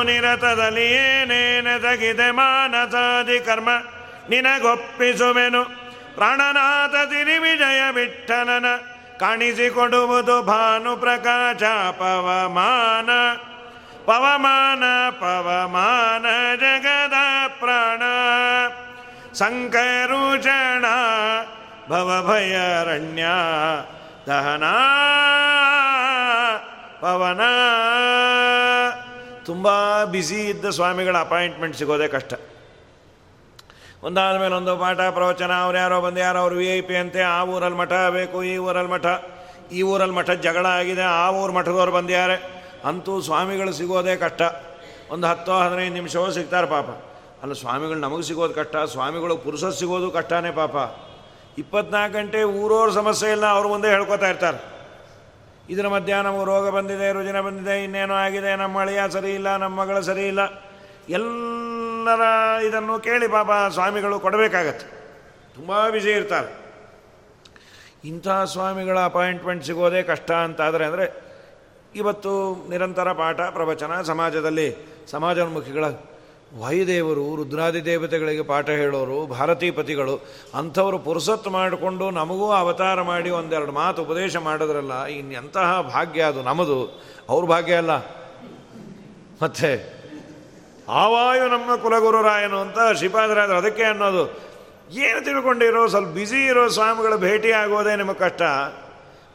ನಾನು 0.00 0.12
ನಿರತದಲ್ಲಿ 0.12 0.92
ಏನೇನೆದಗಿದೆ 0.92 2.30
ಮಾನಸಾದಿ 2.30 3.40
ಕರ್ಮ, 3.40 3.68
ನಿನಗೊಪ್ಪಿಸುವೆನು. 4.30 5.64
ಪ್ರಾಣನಾಥ 6.14 6.94
ವಿಜಯ 7.38 7.90
ವಿಠಲನ 7.90 8.66
ಕಾಣಿಸಿಕೊಡುವುದು 9.20 10.42
ಭಾನು 10.42 10.96
ಪ್ರಕಾಶ 10.96 11.62
ಪವಮಾನ. 11.98 13.10
ಪವಮಾನ 14.04 14.82
ಪವಮಾನ 15.10 16.26
ಜಗದ 16.56 17.14
ಪ್ರಾಣ. 17.60 18.02
ಸಂಕರುಚಣ 19.34 20.84
ಭವಭಯರಣ್ಯ, 21.88 23.24
ದಹನ, 24.26 24.64
ಪವನ. 27.00 27.40
ತುಂಬ 29.46 29.68
ಬ್ಯುಸಿ 30.04 30.48
ಇದ್ದ 30.48 30.70
ಸ್ವಾಮಿಗಳ 30.70 31.18
ಅಪಾಯಿಂಟ್ಮೆಂಟ್ 31.18 31.76
ಸಿಗೋದೇ 31.76 32.08
ಕಷ್ಟ. 32.08 32.34
ಒಂದಾದ 34.02 34.40
ಮೇಲೆ 34.40 34.54
ಒಂದು 34.54 34.76
ಪಾಠ, 34.76 35.00
ಪ್ರವಚನ, 35.00 35.52
ಅವ್ರು 35.52 35.78
ಯಾರೋ 35.78 36.00
ಬಂದು 36.00 36.20
ಯಾರೋ 36.20 36.38
ಅವ್ರು 36.38 36.56
ವಿ 36.56 36.78
ಐ 36.78 36.80
ಪಿ 36.80 36.96
ಅಂತೆ, 36.96 37.20
ಆ 37.20 37.44
ಊರಲ್ಲಿ 37.44 37.78
ಮಠ 37.78 37.92
ಬೇಕು, 37.92 38.42
ಈ 38.42 38.56
ಊರಲ್ಲಿ 38.56 38.92
ಮಠ, 38.92 39.06
ಈ 39.72 39.82
ಊರಲ್ಲಿ 39.82 40.14
ಮಠ 40.14 40.30
ಜಗಳ 40.30 40.66
ಆಗಿದೆ, 40.66 41.02
ಆ 41.02 41.30
ಊರು 41.30 41.52
ಮಠದವ್ರು 41.52 41.92
ಬಂದ್ಯಾರೆ 41.92 42.60
ಅಂತೂ 42.84 43.20
ಸ್ವಾಮಿಗಳು 43.20 43.72
ಸಿಗೋದೇ 43.72 44.16
ಕಷ್ಟ. 44.16 44.42
ಒಂದು 45.10 45.26
ಹತ್ತೋ 45.26 45.60
ಹದಿನೈದು 45.60 45.94
ನಿಮಿಷವೋ 45.94 46.30
ಸಿಗ್ತಾರೆ 46.30 46.66
ಪಾಪ. 46.66 46.86
ಅಲ್ಲ 47.42 47.52
ಸ್ವಾಮಿಗಳು 47.52 47.98
ನಮಗೆ 47.98 48.22
ಸಿಗೋದು 48.22 48.54
ಕಷ್ಟ, 48.54 48.76
ಸ್ವಾಮಿಗಳು 48.76 49.36
ಪುರುಷ 49.36 49.64
ಸಿಗೋದು 49.64 50.10
ಕಷ್ಟನೇ 50.10 50.50
ಪಾಪ. 50.50 50.76
ಇಪ್ಪತ್ನಾಲ್ಕು 51.58 52.18
ಗಂಟೆ 52.18 52.42
ಊರವ್ರ 52.42 52.90
ಸಮಸ್ಯೆ 52.90 53.30
ಇಲ್ಲ 53.30 53.46
ಅವ್ರ 53.46 53.66
ಮುಂದೆ 53.66 53.88
ಹೇಳ್ಕೊತಾ 53.88 54.28
ಇರ್ತಾರೆ. 54.28 54.79
ಇದರ 55.72 55.86
ಮಧ್ಯ 55.88 56.14
ನಮಗೆ 56.26 56.44
ರೋಗ 56.44 56.68
ಬಂದಿದೆ, 56.76 57.08
ರುಜಿನ 57.12 57.40
ಬಂದಿದೆ, 57.40 57.74
ಇನ್ನೇನೋ 57.84 58.14
ಆಗಿದೆ, 58.14 58.52
ನಮ್ಮ 58.56 58.80
ಅಳಿಯ 58.80 59.00
ಸರಿ 59.10 59.32
ಇಲ್ಲ 59.34 59.56
ನಮ್ಮ 59.56 59.74
ಮಗಳು 59.80 60.02
ಸರಿ 60.02 60.24
ಇಲ್ಲ 60.26 60.42
ಎಲ್ಲರ 61.18 62.22
ಇದನ್ನು 62.68 62.94
ಕೇಳಿ 62.98 63.28
ಪಾಪ 63.28 63.50
ಸ್ವಾಮಿಗಳು 63.74 64.16
ಕೊಡಬೇಕಾಗತ್ತೆ. 64.20 64.86
ತುಂಬ 65.54 65.88
ಬಿಸಿ 65.88 66.10
ಇರ್ತಾರೆ. 66.10 66.50
ಇಂಥ 68.10 68.28
ಸ್ವಾಮಿಗಳ 68.52 68.98
ಅಪಾಯಿಂಟ್ಮೆಂಟ್ 69.10 69.64
ಸಿಗೋದೇ 69.64 70.02
ಕಷ್ಟ 70.02 70.30
ಅಂತಾದರೆ 70.46 70.84
ಅಂದರೆ, 70.84 71.06
ಇವತ್ತು 71.94 72.32
ನಿರಂತರ 72.70 73.08
ಪಾಠ 73.12 73.40
ಪ್ರವಚನ 73.40 74.02
ಸಮಾಜದಲ್ಲಿ 74.02 74.68
ಸಮಾಜೋನ್ಮುಖಿಗಳ 75.10 75.86
ವಾಯುದೇವರು, 76.58 77.36
ರುದ್ರಾದಿ 77.36 77.84
ದೇವತೆಗಳಿಗೆ 77.84 78.42
ಪಾಠ 78.42 78.70
ಹೇಳೋರು, 78.70 79.26
ಭಾರತೀಪತಿಗಳು, 79.26 80.26
ಅಂಥವರು 80.54 80.98
ಪುರುಸತ್ತು 80.98 81.50
ಮಾಡಿಕೊಂಡು 81.50 82.10
ನಮಗೂ 82.10 82.52
ಅವತಾರ 82.52 83.02
ಮಾಡಿ 83.02 83.30
ಒಂದೆರಡು 83.30 83.72
ಮಾತು 83.72 84.02
ಉಪದೇಶ 84.02 84.36
ಮಾಡಿದ್ರಲ್ಲ 84.36 85.04
ಇನ್ನೆಂತಹ 85.04 85.80
ಭಾಗ್ಯ 85.80 86.22
ಅದು 86.22 86.42
ನಮ್ಮದು. 86.42 87.02
ಅವ್ರ 87.28 87.44
ಭಾಗ್ಯ 87.44 87.74
ಅಲ್ಲ. 87.74 87.96
ಮತ್ತೆ, 89.42 90.00
ಆವಾಯು 90.88 91.48
ನಮ್ಮ 91.48 91.76
ಕುಲಗುರುರಾಯನು 91.76 92.60
ಅಂತ 92.60 92.78
ಶ್ರೀಪಾದರಾದರು 92.96 93.56
ಅದಕ್ಕೆ 93.56 93.82
ಅನ್ನೋದು. 93.82 94.40
ಏನು 94.90 95.24
ತಿಳ್ಕೊಂಡಿರೋ, 95.24 95.86
ಸ್ವಲ್ಪ 95.86 96.08
ಬ್ಯುಸಿ 96.08 96.46
ಇರೋ 96.46 96.68
ಸ್ವಾಮಿಗಳು 96.68 97.18
ಭೇಟಿ 97.18 97.52
ಆಗೋದೇ 97.52 97.96
ನಿಮಗೆ 97.96 98.18
ಕಷ್ಟ. 98.18 98.42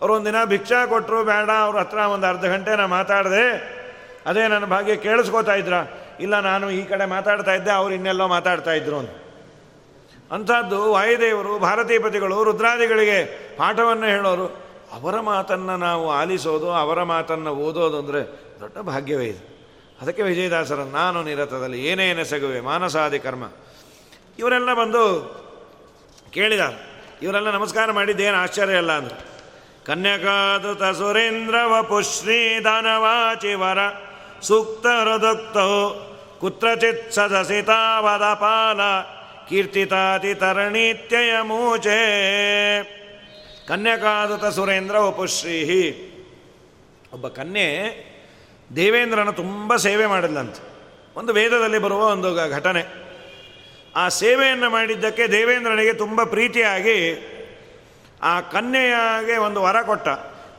ಅವರು 0.01 0.13
ಒಂದಿನ 0.13 0.35
ಭಿಕ್ಷಾ 0.45 0.85
ಕೊಟ್ಟರು 0.85 1.23
ಬೇಡ, 1.23 1.49
ಅವ್ರ 1.49 1.77
ಹತ್ರ 1.77 1.97
ಒಂದು 1.97 2.27
ಅರ್ಧ 2.27 2.45
ಗಂಟೆ 2.45 2.71
ನಾನು 2.71 2.87
ಮಾತಾಡಿದೆ, 2.87 3.75
ಅದೇ 4.25 4.47
ನನ್ನ 4.47 4.65
ಭಾಗ್ಯ 4.65 4.95
ಕೇಳಿಸ್ಕೋತಾ 4.95 5.53
ಇದ್ರ. 5.53 5.73
ಇಲ್ಲ, 6.19 6.39
ನಾನು 6.39 6.71
ಈ 6.71 6.85
ಕಡೆ 6.85 7.05
ಮಾತಾಡ್ತಾ 7.05 7.53
ಇದ್ದೆ, 7.53 7.71
ಅವ್ರು 7.71 7.93
ಇನ್ನೆಲ್ಲೋ 7.93 8.27
ಮಾತಾಡ್ತಾ 8.27 8.73
ಇದ್ರು 8.73 8.97
ಅಂತ. 8.97 9.09
ಅಂಥದ್ದು 10.31 10.91
ವಾಯುದೇವರು, 10.91 11.59
ಭಾರತೀಪತಿಗಳು, 11.59 12.43
ರುದ್ರಾದಿಗಳಿಗೆ 12.43 13.25
ಪಾಠವನ್ನು 13.57 14.05
ಹೇಳೋರು, 14.05 14.65
ಅವರ 14.93 15.19
ಮಾತನ್ನು 15.19 15.77
ನಾವು 15.77 16.11
ಆಲಿಸೋದು, 16.11 16.71
ಅವರ 16.71 17.03
ಮಾತನ್ನು 17.03 17.51
ಓದೋದು 17.51 17.99
ಅಂದರೆ 17.99 18.21
ದೊಡ್ಡ 18.59 18.77
ಭಾಗ್ಯವೇ 18.77 19.25
ಇದು. 19.25 19.55
ಅದಕ್ಕೆ 20.01 20.23
ವಿಜಯದಾಸರ 20.23 20.75
ನಾನು 20.75 21.23
ನಿರತದಲ್ಲಿ 21.23 21.85
ಏನೇನೆಸಗುವೆ 21.85 22.59
ಮಾನಸಾದಿ 22.61 23.19
ಕರ್ಮ. 23.19 23.43
ಇವರೆಲ್ಲ 24.39 24.73
ಬಂದು 24.73 25.03
ಕೇಳಿದ 26.31 26.59
ಇವರೆಲ್ಲ 27.21 27.51
ನಮಸ್ಕಾರ 27.51 27.91
ಮಾಡಿದ್ದೇನು 27.91 28.37
ಆಶ್ಚರ್ಯ 28.37 28.75
ಅಲ್ಲ 28.75 28.91
ಅಂದರು. 28.91 29.35
ಕನ್ಯಕಾದುತ 29.85 30.83
ಸುರೇಂದ್ರ 30.83 31.55
ವಪುಶ್ರೀ 31.65 32.59
ದಾನವಾಚಿವರ 32.59 33.77
ಸೂಕ್ತ 33.77 34.04
ಸದಸಿತಾವದಪಾಲ 37.11 38.79
ಕೀರ್ತಿತಾತಿ 39.49 40.35
ತರಣೀತ್ಯಯ 40.35 41.41
ಮೂಚೆ 41.41 41.95
ಕನ್ಯಕಾದುತ 43.67 44.45
ಸುರೇಂದ್ರ 44.45 44.97
ಉಪಶ್ರೀಹಿ. 44.97 46.11
ಒಬ್ಬ 47.13 47.27
ಕನ್ಯೆ 47.27 48.05
ದೇವೇಂದ್ರನ 48.75 49.29
ತುಂಬ 49.29 49.75
ಸೇವೆ 49.75 50.05
ಮಾಡಿದ್ಲಂತೆ. 50.05 50.75
ಒಂದು 51.15 51.33
ವೇದದಲ್ಲಿ 51.33 51.79
ಬರುವ 51.79 52.05
ಒಂದು 52.05 52.35
ಘಟನೆ. 52.51 53.05
ಆ 53.95 54.07
ಸೇವೆಯನ್ನು 54.07 54.69
ಮಾಡಿದ್ದಕ್ಕೆ 54.69 55.27
ದೇವೇಂದ್ರನಿಗೆ 55.27 55.93
ತುಂಬ 55.93 56.23
ಪ್ರೀತಿಯಾಗಿ 56.23 57.31
ಆ 58.23 58.41
ಕನ್ಯೆಯಾಗೆ 58.41 59.37
ಒಂದು 59.37 59.61
ವರ 59.61 59.81
ಕೊಟ್ಟ. 59.81 60.07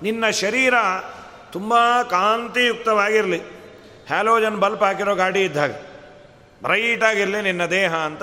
ನಿನ್ನ 0.03 0.31
ಶರೀರ 0.31 0.75
ತುಂಬ 1.53 2.03
ಕಾಂತಿಯುಕ್ತವಾಗಿರಲಿ. 2.03 3.56
ಹ್ಯಾಲೋಜನ್ 4.07 4.57
ಬಲ್ಪ್ 4.57 4.83
ಹಾಕಿರೋ 4.83 5.15
ಗಾಡಿ 5.15 5.43
ಇದ್ದಾಗ 5.43 5.71
ಬ್ರೈಟಾಗಿರಲಿ 6.63 7.43
ನಿನ್ನ 7.43 7.67
ದೇಹ 7.67 7.97
ಅಂತ 7.97 8.23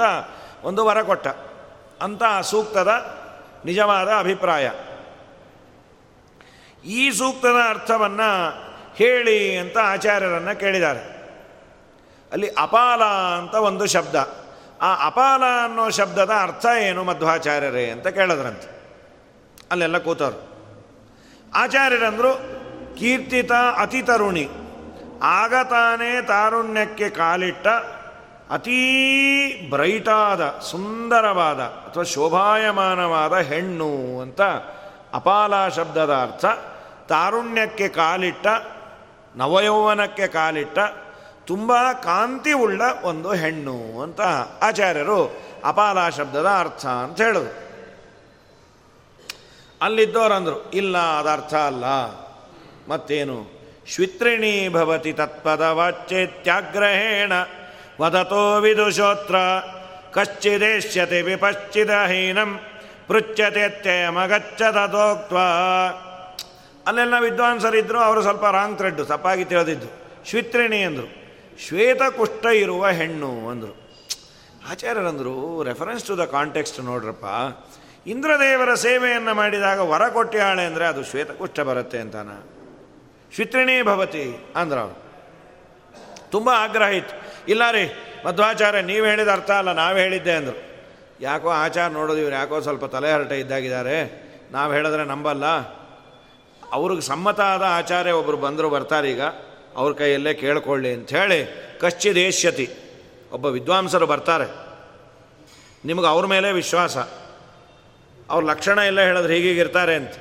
ಒಂದು 0.63 0.85
ವರ 0.85 1.01
ಕೊಟ್ಟ. 1.01 1.27
ಅಂತ 2.01 2.23
ಸೂಕ್ತದ, 2.41 3.17
ನಿಜವಾದ 3.65 4.09
ಅಭಿಪ್ರಾಯ. 4.19 4.71
ಈ 6.85 7.11
ಸೂಕ್ತದ 7.11 7.55
ಅರ್ಥವನ್ನು 7.69 8.49
ಹೇಳಿ 8.95 9.57
ಅಂತ 9.57 9.77
ಆಚಾರ್ಯರನ್ನು 9.77 10.59
ಕೇಳಿದ್ದಾರೆ. 10.59 10.99
ಅಲ್ಲಿ 12.31 12.47
ಅಪಾಲ 12.57 13.03
ಅಂತ 13.37 13.55
ಒಂದು 13.55 13.87
ಶಬ್ದ. 13.87 14.15
ಆ 14.81 15.05
ಅಪಾಲ 15.05 15.43
ಅನ್ನೋ 15.63 15.89
ಶಬ್ದದ 15.89 16.31
ಅರ್ಥ 16.41 16.65
ಏನು 16.81 17.03
ಮಧ್ವಾಚಾರ್ಯರೇ 17.03 17.89
ಅಂತ 17.89 18.07
ಕೇಳಿದ್ರಂತೆ. 18.07 18.83
ಅಲ್ಲೆಲ್ಲ 19.71 19.97
ಕೂತವರು. 19.97 20.53
ಆಚಾರ್ಯರಂದರು 21.55 22.33
ಕೀರ್ತಿತ 22.97 23.51
ಅತಿ 23.77 24.01
ತರುಣಿ 24.01 24.49
ಆಗ 25.23 25.53
ತಾನೇ 25.69 26.21
ತಾರುಣ್ಯಕ್ಕೆ 26.21 27.09
ಕಾಲಿಟ್ಟ 27.09 27.67
ಅತೀ 28.49 29.69
ಬ್ರೈಟಾದ, 29.69 30.59
ಸುಂದರವಾದ 30.59 31.59
ಅಥವಾ 31.59 32.03
ಶೋಭಾಯಮಾನವಾದ 32.03 33.33
ಹೆಣ್ಣು 33.33 34.19
ಅಂತ 34.21 34.41
ಅಪಾಲ 35.13 35.67
ಶಬ್ದದ 35.67 36.13
ಅರ್ಥ. 36.13 36.45
ತಾರುಣ್ಯಕ್ಕೆ 37.07 37.87
ಕಾಲಿಟ್ಟ, 37.87 38.47
ನವಯೌವನಕ್ಕೆ 39.35 40.27
ಕಾಲಿಟ್ಟ, 40.27 40.79
ತುಂಬ 41.45 41.91
ಕಾಂತಿ 41.91 42.51
ಉಳ್ಳ 42.51 42.81
ಒಂದು 43.03 43.33
ಹೆಣ್ಣು 43.33 44.01
ಅಂತ 44.01 44.21
ಆಚಾರ್ಯರು 44.61 45.35
ಅಪಾಲ 45.65 46.09
ಶಬ್ದದ 46.09 46.45
ಅರ್ಥ 46.45 46.85
ಅಂತ 46.85 47.21
ಹೇಳಿದ್ರು 47.21 47.63
ಅಲ್ಲಿದ್ದವರಂದರು, 49.81 50.71
ಇಲ್ಲ 50.71 50.97
ಅದರ್ಥ 50.97 51.53
ಅಲ್ಲ. 51.53 51.85
ಮತ್ತೇನು? 52.89 53.52
ಶ್ವಿತ್ರಿಣಿ 53.87 54.69
ಭವತಿ 54.69 55.13
ತತ್ಪದ 55.13 55.61
ವಾಚ್ಯೇತ್ಯಾಗ್ರಹೇಣ 55.61 57.31
ವದತೋ 58.01 58.59
ವಿದುಷೋತ್ರ, 58.59 59.35
ಕಶ್ಚಿದೇಶ್ಯತೆ 60.11 61.21
ವಿಪಶ್ಚಿದಹೀನಂ 61.21 62.59
ಪೃಚ್ಯತೆತ್ಯಮಗಚ್ಚದೋಕ್ತ 63.07 65.33
ಅಲ್ಲೆಲ್ಲ 66.87 67.19
ವಿದ್ವಾಂಸರಿದ್ದರು 67.19 67.99
ಅವರು 67.99 68.21
ಸ್ವಲ್ಪ 68.21 68.45
ರಾಂಗ್ 68.45 68.77
ತ್ರೆಡ್ಡು 68.77 69.05
ತಪ್ಪಾಗಿ 69.05 69.45
ತಿಳಿದಿದ್ದು. 69.45 69.87
ಶ್ವಿತ್ರಿಣಿ 70.29 70.83
ಅಂದರು, 70.83 71.07
ಶ್ವೇತಕುಷ್ಠ 71.67 72.45
ಇರುವ 72.45 72.87
ಹೆಣ್ಣು 72.87 73.49
ಅಂದರು. 73.49 73.91
ಆಚಾರ್ಯರಂದರು 74.71 75.63
ರೆಫರೆನ್ಸ್ 75.63 76.05
ಟು 76.05 76.17
ದ 76.17 76.21
ಕಾಂಟೆಕ್ಸ್ಟ್ 76.21 76.79
ನೋಡ್ರಪ್ಪ, 76.79 77.25
ಇಂದ್ರದೇವರ 78.07 78.73
ಸೇವೆಯನ್ನು 78.73 79.33
ಮಾಡಿದಾಗ 79.33 79.79
ವರ 79.79 80.07
ಕೊಟ್ಟಿಯಾಳೆ 80.07 80.65
ಅಂದರೆ 80.65 80.87
ಅದು 80.87 81.03
ಶ್ವೇತಕುಷ್ಠ 81.03 81.59
ಬರುತ್ತೆ 81.59 81.99
ಅಂತಾನ. 81.99 82.29
ಶ್ವಿತ್ರಿಣಿ 83.35 83.81
ಭವತಿ 83.81 84.45
ಅಂದ್ರ 84.55 84.79
ಅವನು. 84.79 85.03
ತುಂಬ 86.31 86.49
ಆಗ್ರಹ 86.49 86.87
ಇತ್ತು. 86.87 87.15
ಇಲ್ಲ 87.47 87.71
ರೀ, 87.71 87.91
ಮಧ್ವಾಚಾರ್ಯ, 88.25 88.81
ನೀವು 88.81 89.05
ಹೇಳಿದ 89.05 89.27
ಅರ್ಥ 89.27 89.51
ಅಲ್ಲ, 89.51 89.71
ನಾವು 89.71 89.97
ಹೇಳಿದ್ದೆ 89.97 90.31
ಅಂದರು. 90.31 90.73
ಯಾಕೋ 91.21 91.49
ಆಚಾರ 91.49 91.91
ನೋಡೋದು 91.91 92.19
ಇವ್ರು 92.19 92.35
ಯಾಕೋ 92.35 92.59
ಸ್ವಲ್ಪ 92.59 92.85
ತಲೆ 92.85 93.13
ಹರಟೆ 93.13 93.39
ಇದ್ದಾಗಿದ್ದಾರೆ. 93.39 94.23
ನಾವು 94.51 94.73
ಹೇಳಿದ್ರೆ 94.73 95.05
ನಂಬಲ್ಲ. 95.05 95.45
ಅವ್ರಿಗೆ 96.71 97.01
ಸಮ್ಮತ 97.01 97.39
ಆದ 97.39 97.61
ಆಚಾರ್ಯ 97.61 98.11
ಒಬ್ಬರು 98.11 98.37
ಬಂದರು, 98.37 98.69
ಬರ್ತಾರೆ 98.69 99.11
ಈಗ. 99.11 99.21
ಅವ್ರ 99.75 99.93
ಕೈಯಲ್ಲೇ 99.93 100.33
ಕೇಳ್ಕೊಳ್ಳಿ 100.33 100.93
ಅಂಥೇಳಿ 100.93 101.55
ಕಶ್ಚಿದೇಶ್ಯತಿ 101.79 102.69
ಒಬ್ಬ 103.31 103.45
ವಿದ್ವಾಂಸರು 103.45 104.07
ಬರ್ತಾರೆ. 104.07 104.55
ನಿಮಗೆ 105.85 106.07
ಅವ್ರ 106.07 106.25
ಮೇಲೆ 106.25 106.51
ವಿಶ್ವಾಸ. 106.51 106.97
ಅವ್ರ 108.29 108.43
ಲಕ್ಷಣ 108.43 108.77
ಎಲ್ಲ 108.77 109.01
ಹೇಳಿದ್ರೆ 109.01 109.35
ಹೀಗೀಗಿರ್ತಾರೆ 109.35 109.95
ಅಂತ. 109.95 110.13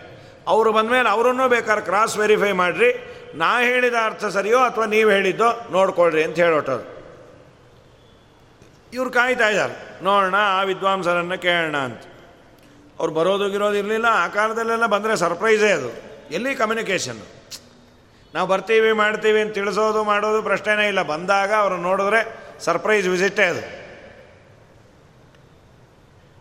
ಅವರು 0.46 0.72
ಬಂದಮೇಲೆ 0.72 1.08
ಅವರನ್ನೂ 1.08 1.48
ಬೇಕಾದ್ರೆ 1.48 1.84
ಕ್ರಾಸ್ 1.84 2.16
ವೆರಿಫೈ 2.16 2.52
ಮಾಡಿರಿ. 2.52 3.12
ನಾ 3.34 3.60
ಹೇಳಿದ 3.60 3.94
ಅರ್ಥ 4.04 4.24
ಸರಿಯೋ 4.24 4.58
ಅಥವಾ 4.58 4.84
ನೀವು 4.84 5.10
ಹೇಳಿದ್ದೋ 5.10 5.68
ನೋಡ್ಕೊಳ್ರಿ 5.70 6.24
ಅಂತ 6.24 6.36
ಹೇಳೋಟದು 6.36 6.92
ಇವ್ರು 8.92 9.10
ಕಾಯ್ತಾ 9.10 9.48
ಇದ್ದಾರೆ. 9.48 10.04
ನೋಡೋಣ, 10.04 10.34
ಆ 10.38 10.62
ವಿದ್ವಾಂಸರನ್ನು 10.62 11.38
ಕೇಳೋಣ 11.38 11.76
ಅಂತ. 11.76 12.02
ಅವ್ರು 12.98 13.14
ಬರೋದು 13.14 13.50
ಗಿರೋದು 13.50 13.74
ಇರಲಿಲ್ಲ. 13.74 14.06
ಆ 14.10 14.28
ಕಾಲದಲ್ಲೆಲ್ಲ 14.28 14.86
ಬಂದರೆ 14.86 15.16
ಸರ್ಪ್ರೈಸೇ 15.16 15.70
ಅದು. 15.70 16.12
ಎಲ್ಲಿ 16.32 16.54
ಕಮ್ಯುನಿಕೇಷನ್ನು 16.54 17.42
ನಾವು 18.34 18.48
ಬರ್ತೀವಿ, 18.48 18.92
ಮಾಡ್ತೀವಿ 18.92 19.40
ಅಂತ 19.40 19.54
ತಿಳಿಸೋದು, 19.54 20.04
ಮಾಡೋದು 20.04 20.42
ಪ್ರಶ್ನೆನೇ 20.42 20.88
ಇಲ್ಲ. 20.88 21.02
ಬಂದಾಗ 21.02 21.54
ಅವರು 21.54 21.76
ನೋಡಿದ್ರೆ 21.76 22.36
ಸರ್ಪ್ರೈಸ್ 22.60 23.08
ವಿಸಿಟೇ 23.08 23.42
ಅದು. 23.42 23.82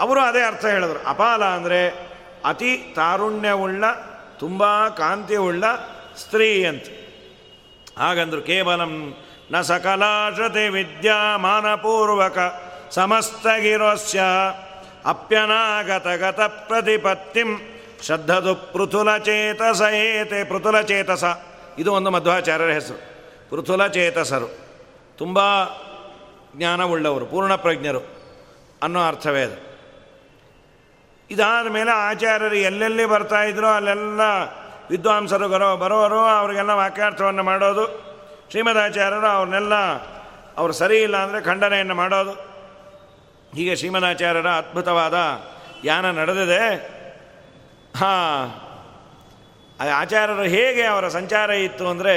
ಅವರು 0.00 0.20
ಅದೇ 0.20 0.42
ಅರ್ಥ 0.42 0.64
ಹೇಳಿದ್ರು. 0.64 1.00
ಅಪಾಲ 1.08 1.44
ಅಂದರೆ 1.44 1.80
ಅತಿ 2.44 2.92
ತಾರುಣ್ಯವುಳ್ಳ, 2.96 3.84
ತುಂಬ 4.38 4.88
ಕಾಂತಿಯುಳ್ಳ 4.88 5.64
ಸ್ತ್ರೀ 6.18 6.64
ಅಂತ. 6.64 6.86
ಹಾಗಂದ್ರು 7.98 8.42
ಕೇವಲಂ 8.42 8.92
ನ 9.52 9.60
ಸಕಲಾಶತೆ 9.60 10.68
ವಿದ್ಯಾಮಾನಪೂರ್ವಕ 10.68 12.38
ಸಮಸ್ತಗಿರೋಸ್ಯ 12.90 14.20
ಅಪ್ಯನಾಗತಗತ 15.04 16.40
ಪ್ರತಿಪತ್ತಿಂ 16.40 17.50
ಶ್ರದ್ಧದು 18.02 18.54
ಪೃಥುಲ 18.54 19.16
ಚೇತಸ 19.18 19.80
ಏತೆ 19.80 20.44
ಪೃಥುಲ 20.44 20.80
ಚೇತಸ 20.80 21.24
ಇದು 21.78 21.92
ಒಂದು 21.92 22.10
ಮಧ್ವಾಚಾರ್ಯರ 22.10 22.70
ಹೆಸರು. 22.70 23.00
ಪೃಥುಲ 23.50 23.86
ಚೇತಸರು 23.86 24.61
ತುಂಬ 25.22 25.40
ಜ್ಞಾನವುಳ್ಳವರು, 26.56 27.24
ಪೂರ್ಣ 27.26 27.54
ಪ್ರಜ್ಞರು 27.54 28.02
ಅನ್ನೋ 28.82 29.00
ಅರ್ಥವೇ 29.06 29.42
ಅದು. 29.42 29.58
ಇದಾದ 31.30 31.66
ಮೇಲೆ 31.66 31.90
ಆಚಾರ್ಯರು 31.90 32.54
ಎಲ್ಲೆಲ್ಲಿ 32.54 33.04
ಬರ್ತಾ 33.04 33.42
ಇದ್ರೋ 33.42 33.68
ಅಲ್ಲೆಲ್ಲ 33.68 34.24
ವಿದ್ವಾಂಸರು 34.90 35.46
ಬರೋ 35.48 35.76
ಬರೋರು, 35.76 36.18
ಅವರಿಗೆಲ್ಲ 36.18 36.70
ವಾಕ್ಯಾರ್ಥವನ್ನು 36.70 37.42
ಮಾಡೋದು. 37.42 37.84
ಶ್ರೀಮದಾಚಾರ್ಯರು 38.50 39.26
ಅವ್ರನ್ನೆಲ್ಲ, 39.26 39.74
ಅವರು 40.56 40.72
ಸರಿ 40.72 40.98
ಇಲ್ಲ 41.02 41.16
ಅಂದರೆ 41.16 41.40
ಖಂಡನೆಯನ್ನು 41.42 41.94
ಮಾಡೋದು. 41.94 42.34
ಹೀಗೆ 43.56 43.76
ಶ್ರೀಮದಾಚಾರ್ಯರ 43.76 44.48
ಅದ್ಭುತವಾದ 44.48 45.16
ಯಾನ 45.84 46.10
ನಡೆದಿದೆ. 46.10 46.62
ಹಾಂ, 47.96 48.44
ಆಚಾರ್ಯರು 49.94 50.46
ಹೇಗೆ 50.56 50.84
ಅವರ 50.84 51.06
ಸಂಚಾರ 51.08 51.50
ಇತ್ತು 51.50 51.84
ಅಂದರೆ 51.88 52.14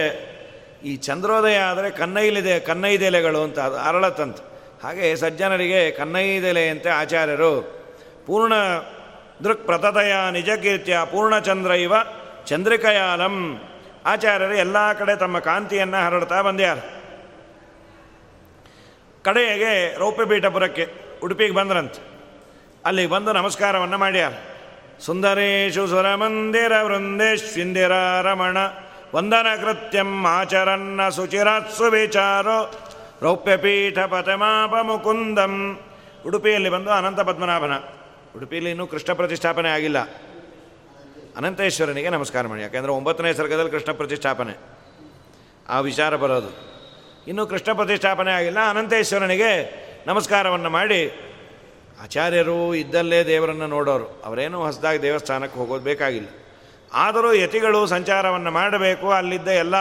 ಈ 0.86 0.96
ಚಂದ್ರೋದಯ 0.96 1.58
ಆದರೆ 1.58 1.90
ಕನ್ನೈಲಿದೆ, 1.90 2.60
ಕನ್ನೈದೆಲೆಗಳು 2.60 3.44
ಅಂತ 3.44 3.60
ಅದು 3.60 3.78
ಅರಳತಂತ. 3.78 4.38
ಹಾಗೆ 4.84 5.16
ಸಜ್ಜನರಿಗೆ 5.16 5.92
ಕನ್ನೈದೆಲೆಯಂತೆ 5.92 6.90
ಆಚಾರ್ಯರು, 6.90 7.52
ಪೂರ್ಣ 8.26 8.54
ದೃಕ್ 9.44 9.66
ಪ್ರತತಯ 9.66 10.14
ನಿಜಕೀರ್ತ್ಯ 10.32 11.00
ಪೂರ್ಣಚಂದ್ರ 11.12 11.72
ಇವ 11.72 11.94
ಚಂದ್ರಿಕಯಾಲಂ. 12.46 13.64
ಆಚಾರ್ಯರು 14.06 14.54
ಎಲ್ಲ 14.54 14.94
ಕಡೆ 14.94 15.16
ತಮ್ಮ 15.16 15.40
ಕಾಂತಿಯನ್ನು 15.40 16.06
ಹರಡ್ತಾ 16.06 16.42
ಬಂದ್ಯಾರ. 16.42 16.78
ಕಡೆಗೆ 19.24 19.98
ರೌಪ್ಯಪೀಠಪುರಕ್ಕೆ 19.98 20.88
ಉಡುಪಿಗೆ 21.24 21.54
ಬಂದ್ರಂತೆ. 21.54 22.02
ಅಲ್ಲಿಗೆ 22.86 23.10
ಬಂದು 23.10 23.34
ನಮಸ್ಕಾರವನ್ನು 23.34 23.98
ಮಾಡ್ಯಾರ. 23.98 24.34
ಸುಂದರೇಶು 25.00 25.88
ಸುರಮಂದಿರ 25.88 26.72
ವೃಂದೇಶ್ವಿಂದಿರ 26.82 27.92
ರಮಣ 28.22 28.58
ವಂದನ 29.14 29.48
ಕೃತ್ಯಂ 29.62 30.26
ಆಚರನ್ನ 30.26 31.10
ಸುಚಿರಾತ್ಸು 31.10 31.84
ವಿಚಾರೋ 31.84 32.74
ರೌಪ್ಯಪೀಠ 33.22 34.00
ಪತಮಾಪ 34.00 34.74
ಮುಕುಂದಂ 34.82 35.80
ಉಡುಪಿಯಲ್ಲಿ 36.26 36.70
ಬಂದು 36.70 36.92
ಅನಂತ 36.92 37.20
ಪದ್ಮನಾಭನ. 37.20 37.74
ಉಡುಪಿಯಲ್ಲಿ 38.36 38.70
ಇನ್ನೂ 38.70 38.88
ಕೃಷ್ಣ 38.88 39.14
ಪ್ರತಿಷ್ಠಾಪನೆ 39.14 39.70
ಆಗಿಲ್ಲ. 39.70 40.00
ಅನಂತೇಶ್ವರನಿಗೆ 41.38 42.10
ನಮಸ್ಕಾರ 42.10 42.48
ಮಾಡಿ. 42.48 42.62
ಯಾಕೆಂದರೆ 42.62 42.92
ಒಂಬತ್ತನೇ 42.92 43.34
ಸರ್ಗದಲ್ಲಿ 43.34 43.72
ಕೃಷ್ಣ 43.72 43.92
ಪ್ರತಿಷ್ಠಾಪನೆ. 43.92 44.58
ಆ 45.70 45.80
ವಿಚಾರ 45.80 46.16
ಬರೋದು. 46.16 46.50
ಇನ್ನೂ 47.28 47.48
ಕೃಷ್ಣ 47.48 47.74
ಪ್ರತಿಷ್ಠಾಪನೆ 47.74 48.32
ಆಗಿಲ್ಲ. 48.32 48.70
ಅನಂತೇಶ್ವರನಿಗೆ 48.70 49.86
ನಮಸ್ಕಾರವನ್ನು 50.08 50.70
ಮಾಡಿ 50.70 51.20
ಆಚಾರ್ಯರು 52.04 52.76
ಇದ್ದಲ್ಲೇ 52.76 53.26
ದೇವರನ್ನು 53.26 53.68
ನೋಡೋರು. 53.68 54.22
ಅವರೇನು 54.26 54.60
ಹೊಸದಾಗಿ 54.60 55.02
ದೇವಸ್ಥಾನಕ್ಕೆ 55.02 55.60
ಹೋಗೋದು 55.60 55.84
ಬೇಕಾಗಿಲ್ಲ. 55.84 56.28
ಆದರೂ 56.96 57.34
ಯತಿಗಳು 57.34 57.88
ಸಂಚಾರವನ್ನು 57.88 58.52
ಮಾಡಬೇಕು. 58.52 59.12
ಅಲ್ಲಿದ್ದ 59.12 59.48
ಎಲ್ಲ 59.48 59.76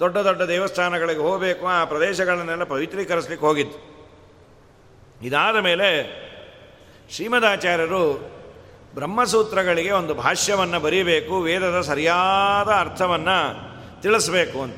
ದೊಡ್ಡ 0.00 0.16
ದೊಡ್ಡ 0.16 0.42
ದೇವಸ್ಥಾನಗಳಿಗೆ 0.42 1.20
ಹೋಗಬೇಕು. 1.20 1.66
ಆ 1.66 1.84
ಪ್ರದೇಶಗಳನ್ನೆಲ್ಲ 1.84 2.64
ಪವಿತ್ರೀಕರಿಸ್ಲಿಕ್ಕೆ 2.64 3.46
ಹೋಗಿದ್ದು. 3.46 3.94
ಇದಾದ 5.22 5.56
ಮೇಲೆ 5.56 6.24
ಶ್ರೀಮದಾಚಾರ್ಯರು 7.10 8.30
ಬ್ರಹ್ಮಸೂತ್ರಗಳಿಗೆ 8.94 9.90
ಒಂದು 9.90 10.14
ಭಾಷ್ಯವನ್ನು 10.14 10.80
ಬರೀಬೇಕು. 10.80 11.40
ವೇದದ 11.40 11.80
ಸರಿಯಾದ 11.80 12.68
ಅರ್ಥವನ್ನು 12.68 13.74
ತಿಳಿಸ್ಬೇಕು 14.02 14.62
ಅಂತ. 14.62 14.76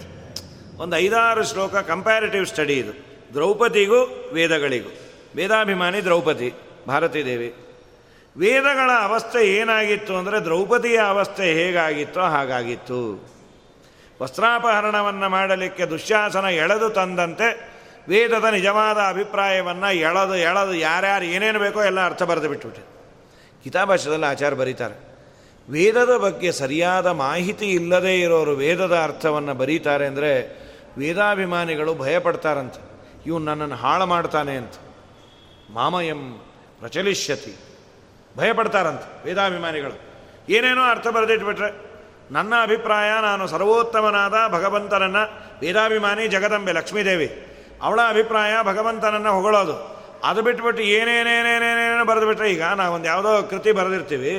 ಒಂದು 0.81 0.97
ಐದಾರು 0.97 1.45
ಶ್ಲೋಕ 1.45 1.77
ಕಂಪ್ಯಾರಿಟಿವ್ 1.77 2.47
ಸ್ಟಡಿ 2.47 2.73
ಇದು. 2.73 2.93
ದ್ರೌಪದಿಗೂ 3.35 4.31
ವೇದಗಳಿಗೂ. 4.33 4.89
ವೇದಾಭಿಮಾನಿ 5.37 6.05
ದ್ರೌಪದಿ 6.05 6.55
ಭಾರತೀ 6.89 7.25
ದೇವಿ 7.25 7.55
ವೇದಗಳ 8.39 8.91
ಅವಸ್ಥೆ 9.03 9.55
ಏನಾಗಿತ್ತು 9.57 10.17
ಅಂದರೆ 10.17 10.41
ದ್ರೌಪದಿಯ 10.41 10.99
ಅವಸ್ಥೆ 10.99 11.53
ಹೇಗಾಗಿತ್ತೋ 11.55 12.21
ಹಾಗಾಗಿತ್ತು. 12.21 13.27
ವಸ್ತ್ರಾಪಹರಣವನ್ನು 14.23 15.29
ಮಾಡಲಿಕ್ಕೆ 15.29 15.87
ದುಶ್ಯಾಸನ 15.87 16.45
ಎಳೆದು 16.45 16.91
ತಂದಂತೆ 16.91 17.77
ವೇದದ 18.09 18.45
ನಿಜವಾದ 18.45 18.99
ಅಭಿಪ್ರಾಯವನ್ನು 19.09 19.95
ಎಳೆದು 19.95 20.37
ಎಳೆದು 20.37 20.75
ಯಾರ್ಯಾರು 20.75 21.25
ಏನೇನು 21.25 21.59
ಬೇಕೋ 21.59 21.83
ಎಲ್ಲ 21.83 22.05
ಅರ್ಥ 22.05 22.23
ಬರೆದು 22.23 22.49
ಬಿಟ್ಬಿಟ್ಟೆ 22.49 22.83
ಗೀತಾಭಾಷ್ಯದಲ್ಲಿ 23.65 24.27
ಆಚಾರ 24.27 24.55
ಬರೀತಾರೆ. 24.55 24.95
ವೇದದ 25.69 26.17
ಬಗ್ಗೆ 26.17 26.53
ಸರಿಯಾದ 26.53 27.07
ಮಾಹಿತಿ 27.07 27.67
ಇಲ್ಲದೇ 27.67 28.21
ಇರೋರು 28.21 28.51
ವೇದದ 28.51 28.97
ಅರ್ಥವನ್ನು 28.97 29.55
ಬರೀತಾರೆ 29.55 30.07
ಅಂದರೆ 30.07 30.33
ವೇದಾಭಿಮಾನಿಗಳು 30.99 31.95
ಭಯಪಡ್ತಾರಂತೆ. 31.95 32.81
ಇವನು 33.27 33.45
ನನ್ನನ್ನು 33.45 33.75
ಹಾಳು 33.75 34.07
ಮಾಡ್ತಾನೆ 34.07 34.57
ಅಂತ. 34.57 34.73
ಮಾಮಯಂ 35.71 36.47
ಪ್ರಚಲಿಷ್ಯತಿ. 36.81 37.66
ಭಯಪಡ್ತಾರಂತ 38.37 39.03
ವೇದಾಭಿಮಾನಿಗಳು. 39.25 39.97
ಏನೇನೋ 40.49 40.83
ಅರ್ಥ 40.83 41.07
ಬರೆದಿಟ್ಬಿಟ್ರೆ, 41.09 41.69
ನನ್ನ 42.31 42.55
ಅಭಿಪ್ರಾಯ 42.63 43.11
ನಾನು 43.23 43.47
ಸರ್ವೋತ್ತಮನಾದ 43.47 44.37
ಭಗವಂತನನ್ನು, 44.53 45.23
ವೇದಾಭಿಮಾನಿ 45.61 46.27
ಜಗದಂಬೆ 46.27 46.73
ಲಕ್ಷ್ಮೀದೇವಿ, 46.73 47.29
ಅವಳ 47.83 48.01
ಅಭಿಪ್ರಾಯ 48.09 48.53
ಭಗವಂತನನ್ನು 48.63 49.33
ಹೊಗಳೋದು. 49.33 49.77
ಅದು 50.25 50.43
ಬಿಟ್ಬಿಟ್ಟು 50.43 50.83
ಏನೇನೇನೇನೇನೇನೇನು 50.83 52.05
ಬರೆದುಬಿಟ್ರೆ 52.05 52.53
ಈಗ 52.53 52.63
ನಾವೊಂದು 52.63 53.07
ಯಾವುದೋ 53.07 53.43
ಕೃತಿ 53.43 53.73
ಬರೆದಿರ್ತೀವಿ. 53.73 54.35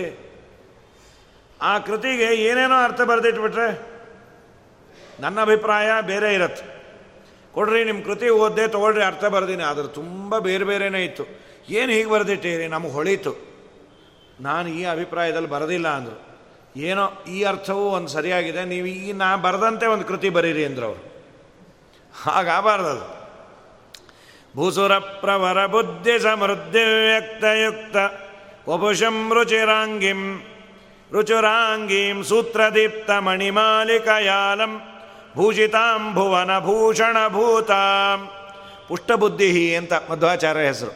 ಆ 1.62 1.80
ಕೃತಿಗೆ 1.80 2.30
ಏನೇನೋ 2.36 2.84
ಅರ್ಥ 2.84 3.02
ಬರೆದಿಟ್ಬಿಟ್ರೆ, 3.02 3.68
ನನ್ನ 5.20 5.42
ಅಭಿಪ್ರಾಯ 5.42 5.90
ಬೇರೆ 6.02 6.34
ಇರತ್ತೆ. 6.34 6.66
ಕೊಡ್ರಿ 7.54 7.84
ನಿಮ್ಮ 7.84 8.04
ಕೃತಿ 8.04 8.30
ಓದ್ದೆ 8.30 8.68
ತೊಗೊಳ್ರಿ 8.68 9.04
ಅರ್ಥ 9.04 9.26
ಬರೆದೀನಿ. 9.26 9.64
ಆದ್ರೆ 9.64 9.88
ತುಂಬ 9.88 10.38
ಬೇರೆ 10.38 10.64
ಬೇರೆನೇ 10.64 11.04
ಇತ್ತು. 11.04 11.24
ಏನು 11.70 11.92
ಹೀಗೆ 11.92 12.10
ಬರೆದಿಟ್ಟಿರಿ? 12.10 12.68
ನಮಗೆ 12.68 12.92
ಹೊಳೀತು. 12.92 13.47
ನಾನು 14.46 14.68
ಈ 14.80 14.82
ಅಭಿಪ್ರಾಯದಲ್ಲಿ 14.94 15.50
ಬರೋದಿಲ್ಲ 15.54 15.88
ಅಂದರು. 16.00 16.18
ಏನೋ 16.90 17.06
ಈ 17.36 17.38
ಅರ್ಥವೂ 17.52 17.84
ಒಂದು 17.98 18.10
ಸರಿಯಾಗಿದೆ, 18.16 18.62
ನೀವು 18.72 18.88
ಈ 18.88 19.12
ನಾ 19.22 19.30
ಬರೆದಂತೆ 19.46 19.86
ಒಂದು 19.94 20.06
ಕೃತಿ 20.10 20.30
ಬರೀರಿ 20.36 20.64
ಅಂದರು 20.70 20.88
ಅವರು. 20.90 21.02
ಹಾಗಾಗಬಾರ್ದು 22.14 23.06
ಭೂಸುರ 24.58 24.94
ಪ್ರವರ 25.22 25.60
ಬುದ್ಧಿ 25.74 26.14
ಸಮೃದ್ಧಿ 26.20 26.84
ವ್ಯಕ್ತಯುಕ್ತ 27.08 27.96
ವಪುಷಂ 28.70 29.18
ರುಚಿರಾಂಗಿಂ 29.38 30.22
ರುಚುರಾಂಗೀಂ 31.14 32.18
ಸೂತ್ರದೀಪ್ತ 32.30 33.10
ಮಣಿಮಾಲಿಕಯಾಲಂ 33.28 34.74
ಭೂಷಿತಾಂ 35.36 36.04
ಭುವನ 36.16 36.52
ಭೂಷಣಭೂತಾಂ 36.68 38.20
ಪುಷ್ಟಬುದ್ಧಿ 38.88 39.50
ಅಂತ 39.80 39.94
ಮಧ್ವಾಚಾರ್ಯ 40.10 40.66
ಹೆಸರು. 40.70 40.94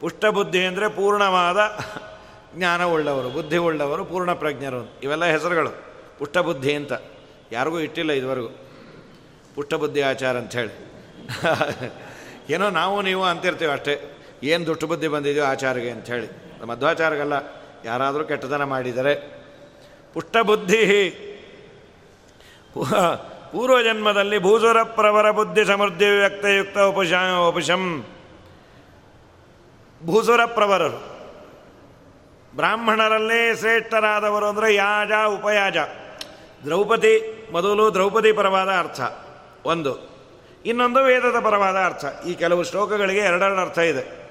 ಪುಷ್ಟಬುದ್ಧಿ 0.00 0.60
ಅಂದರೆ 0.68 0.86
ಪೂರ್ಣವಾದ 0.98 1.58
ಜ್ಞಾನವುಳ್ಳವರು 2.54 3.28
ಬುದ್ಧಿ 3.28 3.56
ಉಳ್ಳವರು 3.56 4.04
ಪೂರ್ಣ 4.04 4.32
ಪ್ರಜ್ಞರು. 4.32 5.00
ಇವೆಲ್ಲ 5.02 5.24
ಹೆಸರುಗಳು. 5.24 5.70
ಪುಷ್ಟಬುದ್ಧಿ 6.18 6.74
ಅಂತ. 6.74 6.92
ಯಾರಿಗೂ 7.52 7.80
ಇಟ್ಟಿಲ್ಲ 7.80 8.12
ಇದುವರೆಗೂ. 8.12 8.48
ಪುಷ್ಟಬುದ್ಧಿ 9.54 10.02
ಆಚಾರ 10.02 10.36
ಅಂಥೇಳಿ 10.36 10.90
ಏನೋ 12.50 12.70
ನಾವು 12.70 13.02
ನೀವು 13.02 13.24
ಅಂತಿರ್ತೀವಿ 13.24 13.72
ಅಷ್ಟೇ. 13.72 14.16
ಏನು 14.42 14.66
ದುಷ್ಟಬುದ್ಧಿ 14.66 15.08
ಬಂದಿದೆಯೋ 15.08 15.44
ಆಚಾರಿಗೆ 15.44 15.90
ಅಂಥೇಳಿ 15.90 16.28
ಮಧ್ವಾಚಾರಗಲ್ಲ. 16.66 17.32
ಯಾರಾದರೂ 17.84 18.24
ಕೆಟ್ಟದನ 18.24 18.64
ಮಾಡಿದರೆ. 18.64 19.14
ಪುಷ್ಟಬುದ್ಧಿ. 20.14 21.10
ಪೂರ್ವಜನ್ಮದಲ್ಲಿ 23.52 24.38
ಭೂಸುರ 24.38 24.82
ಪ್ರವರ 24.82 25.30
ಬುದ್ಧಿ 25.30 25.64
ಸಮೃದ್ಧಿ 25.64 26.08
ವ್ಯಕ್ತಯುಕ್ತ 26.08 26.78
ಉಪಶ 26.78 27.12
ಉಪಶಂ. 27.48 28.04
ಭೂಸುರ 30.06 30.44
ಪ್ರವರರು 30.44 31.09
ಬ್ರಾಹ್ಮಣರಲ್ಲೇ 32.60 33.56
ಶ್ರೇಷ್ಠರಾದವರು 33.56 34.46
ಅಂದರೆ 34.46 34.74
ಯಾಜ, 34.74 35.10
ಉಪಯಾಜ. 35.26 35.76
ದ್ರೌಪದಿ, 36.64 37.48
ಮೊದಲು 37.52 37.94
ದ್ರೌಪದಿ 37.94 38.32
ಪರವಾದ 38.32 38.68
ಅರ್ಥ. 38.68 39.00
ಒಂದು. 39.64 40.10
ಇನ್ನೊಂದು 40.66 41.04
ವೇದದ 41.04 41.40
ಪರವಾದ 41.44 41.76
ಅರ್ಥ. 41.76 42.04
ಈ 42.26 42.34
ಕೆಲವು 42.34 42.64
ಶ್ಲೋಕಗಳಿಗೆ 42.64 43.18
ಎರಡೆರಡು 43.18 43.60
ಅರ್ಥ 43.60 43.78
ಇದೆ. 43.78 44.28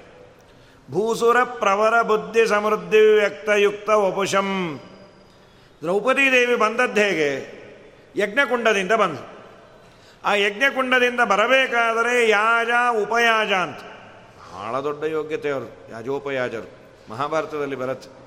ಭೂಸುರ 0.92 1.44
ಪ್ರವರ 1.44 2.02
ಬುದ್ಧಿ 2.02 2.48
ಸಮೃದ್ಧಿ 2.48 3.14
ವ್ಯಕ್ತಯುಕ್ತ 3.14 3.90
ವಪುಷಂ. 3.90 4.80
ದ್ರೌಪದಿ 5.82 6.32
ದೇವಿ 6.32 6.56
ಬಂದದ್ದು 6.56 7.02
ಹೇಗೆ? 7.02 7.60
ಯಜ್ಞಕುಂಡದಿಂದ 8.16 8.92
ಬಂದು. 8.92 9.28
ಆ 10.26 10.34
ಯಜ್ಞಕುಂಡದಿಂದ 10.36 11.20
ಬರಬೇಕಾದರೆ 11.20 12.30
ಯಾಜ, 12.30 12.70
ಉಪಯಾಜ 13.02 13.52
ಅಂತ. 13.52 13.80
ಬಹಳ 14.54 14.80
ದೊಡ್ಡ 14.80 15.04
ಯೋಗ್ಯತೆ 15.04 15.50
ಅವರು, 15.50 15.92
ಯಾಜೋಪಯಾಜರು. 15.92 16.80
ಮಹಾಭಾರತದಲ್ಲಿ 17.10 17.76
ಬರುತ್ತೆ. 17.76 18.19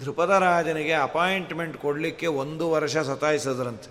ಧ್ರುಪದ 0.00 0.30
ರಾಜನಿಗೆ 0.30 0.92
ಅಪಾಯಿಂಟ್ಮೆಂಟ್ 0.92 1.76
ಕೊಡಲಿಕ್ಕೆ 1.76 2.26
ಒಂದು 2.26 2.70
ವರ್ಷ 2.70 2.96
ಸತಾಯಿಸಿದ್ರಂತೆ. 2.96 3.90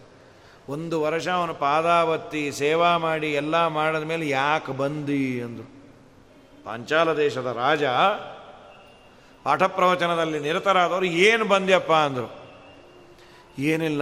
ಒಂದು 0.69 1.01
ವರ್ಷ 1.01 1.27
ಅವನು 1.27 1.53
ಪಾದಾವತ್ತಿ 1.53 2.51
ಸೇವಾ 2.51 2.97
ಮಾಡಿ 2.97 3.33
ಎಲ್ಲ 3.33 3.67
ಮಾಡಿದ 3.67 4.03
ಮೇಲೆ 4.03 4.29
ಯಾಕೆ 4.29 4.71
ಬಂದಿ 4.71 5.41
ಅಂದರು. 5.41 5.67
ಪಾಂಚಾಲ 6.65 7.13
ದೇಶದ 7.13 7.45
ರಾಜ 7.45 7.83
ಪಾಠ 9.43 9.63
ಪ್ರವಚನದಲ್ಲಿ 9.63 10.39
ನಿರತರಾದವರು 10.39 11.05
ಏನು 11.05 11.45
ಬಂದ್ಯಪ್ಪ 11.45 11.91
ಅಂದರು. 11.91 12.29
ಏನಿಲ್ಲ, 13.59 14.01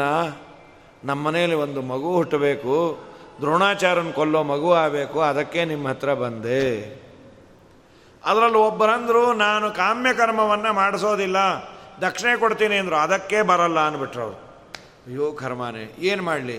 ನಮ್ಮ 1.03 1.27
ಮನೆಯಲ್ಲಿ 1.27 1.55
ಒಂದು 1.55 1.81
ಮಗು 1.81 2.15
ಹುಟ್ಟಬೇಕು, 2.15 2.97
ದ್ರೋಣಾಚಾರ್ಯನ 3.41 4.11
ಕೊಲ್ಲೋ 4.11 4.43
ಮಗು 4.43 4.73
ಆಗಬೇಕು, 4.73 5.21
ಅದಕ್ಕೆ 5.21 5.65
ನಿಮ್ಮ 5.65 5.87
ಹತ್ರ 5.87 6.13
ಬಂದೆ. 6.13 6.63
ಅದರಲ್ಲಿ 8.25 8.57
ಒಬ್ಬರಂದರು 8.57 9.33
ನಾನು 9.33 9.71
ಕಾಮ್ಯ 9.71 10.13
ಕರ್ಮವನ್ನು 10.13 10.73
ಮಾಡಿಸೋದಿಲ್ಲ 10.73 11.37
ದಕ್ಷಿಣೆ 12.01 12.33
ಕೊಡ್ತೀನಿ 12.39 12.75
ಅಂದರು. 12.81 12.97
ಅದಕ್ಕೆ 13.05 13.37
ಬರಲ್ಲ 13.51 13.79
ಅಂದ್ಬಿಟ್ರು 13.87 14.21
ಅವರು. 14.23 14.37
ಅಯ್ಯೋ 15.07 15.27
ಕರ್ಮಾನೆ, 15.41 15.83
ಏನು 16.09 16.23
ಮಾಡಲಿ? 16.23 16.57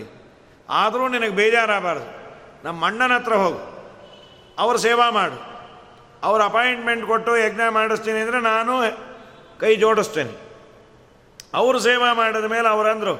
ಆದರೂ 0.69 1.03
ನಿನಗೆ 1.07 1.35
ಬೇಜಾರಾಗಬಾರ್ದು. 1.39 2.07
ನಮ್ಮ 2.63 2.87
ಅಣ್ಣನ 2.87 3.13
ಹತ್ರ 3.17 3.35
ಹೋಗು. 3.43 3.61
ಅವ್ರ 4.57 4.75
ಸೇವಾ 4.87 5.07
ಮಾಡು. 5.17 5.37
ಅವ್ರ 6.23 6.39
ಅಪಾಯಿಂಟ್ಮೆಂಟ್ 6.43 7.03
ಕೊಟ್ಟು 7.05 7.31
ಯಜ್ಞ 7.37 7.61
ಮಾಡಿಸ್ತೀನಿ 7.77 8.19
ಅಂದರೆ 8.19 8.39
ನಾನು 8.51 8.73
ಕೈ 9.59 9.71
ಜೋಡಿಸ್ತೇನೆ. 9.75 10.33
ಅವರು 11.53 11.77
ಸೇವಾ 11.79 12.09
ಮಾಡಿದ 12.13 12.47
ಮೇಲೆ 12.55 12.67
ಅವರಂದರು 12.67 13.15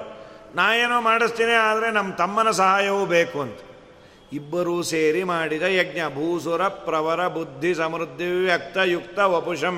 ನಾ 0.56 0.66
ಏನೋ 0.84 0.98
ಮಾಡಿಸ್ತೀನಿ, 1.02 1.56
ಆದರೆ 1.70 1.88
ನಮ್ಮ 1.92 2.10
ತಮ್ಮನ 2.22 2.50
ಸಹಾಯವೂ 2.62 3.02
ಬೇಕು 3.16 3.38
ಅಂತ. 3.42 3.60
ಇಬ್ಬರೂ 4.34 4.76
ಸೇರಿ 4.92 5.24
ಮಾಡಿದ 5.32 5.66
ಯಜ್ಞ. 5.80 6.02
ಭೂಸುರ 6.16 6.64
ಪ್ರವರ 6.88 7.22
ಬುದ್ಧಿ 7.38 7.72
ಸಮೃದ್ಧಿ 7.76 8.28
ವ್ಯಕ್ತಯುಕ್ತ 8.48 9.20
ವಪುಷಂ. 9.34 9.78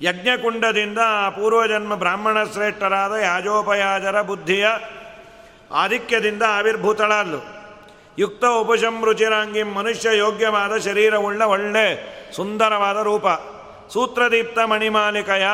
ಯಜ್ಞಕುಂಡದಿಂದ 0.00 0.98
ಪೂರ್ವಜನ್ಮ 1.30 1.94
ಬ್ರಾಹ್ಮಣ 1.94 2.44
ಶ್ರೇಷ್ಠರಾದ 2.44 3.12
ಯಾಜೋಪಯಾಜರ 3.12 4.22
ಬುದ್ಧಿಯ 4.22 4.66
ಆಧಿಕ್ಯದಿಂದ 5.72 6.42
ಆವಿರ್ಭೂತಳಾದ್ಲು. 6.58 7.40
ಯುಕ್ತ 8.18 8.44
ಉಪಶಂ 8.44 9.04
ರುಚಿರಾಂಗಿ 9.04 9.62
ಮನುಷ್ಯ 9.62 10.16
ಯೋಗ್ಯವಾದ 10.18 10.76
ಶರೀರವುಳ್ಳ 10.76 11.42
ಒಳ್ಳೆ 11.42 11.84
ಸುಂದರವಾದ 12.36 13.02
ರೂಪ. 13.02 13.26
ಸೂತ್ರದೀಪ್ತ 13.92 14.58
ಮಣಿಮಾಲಿಕಯ. 14.58 15.44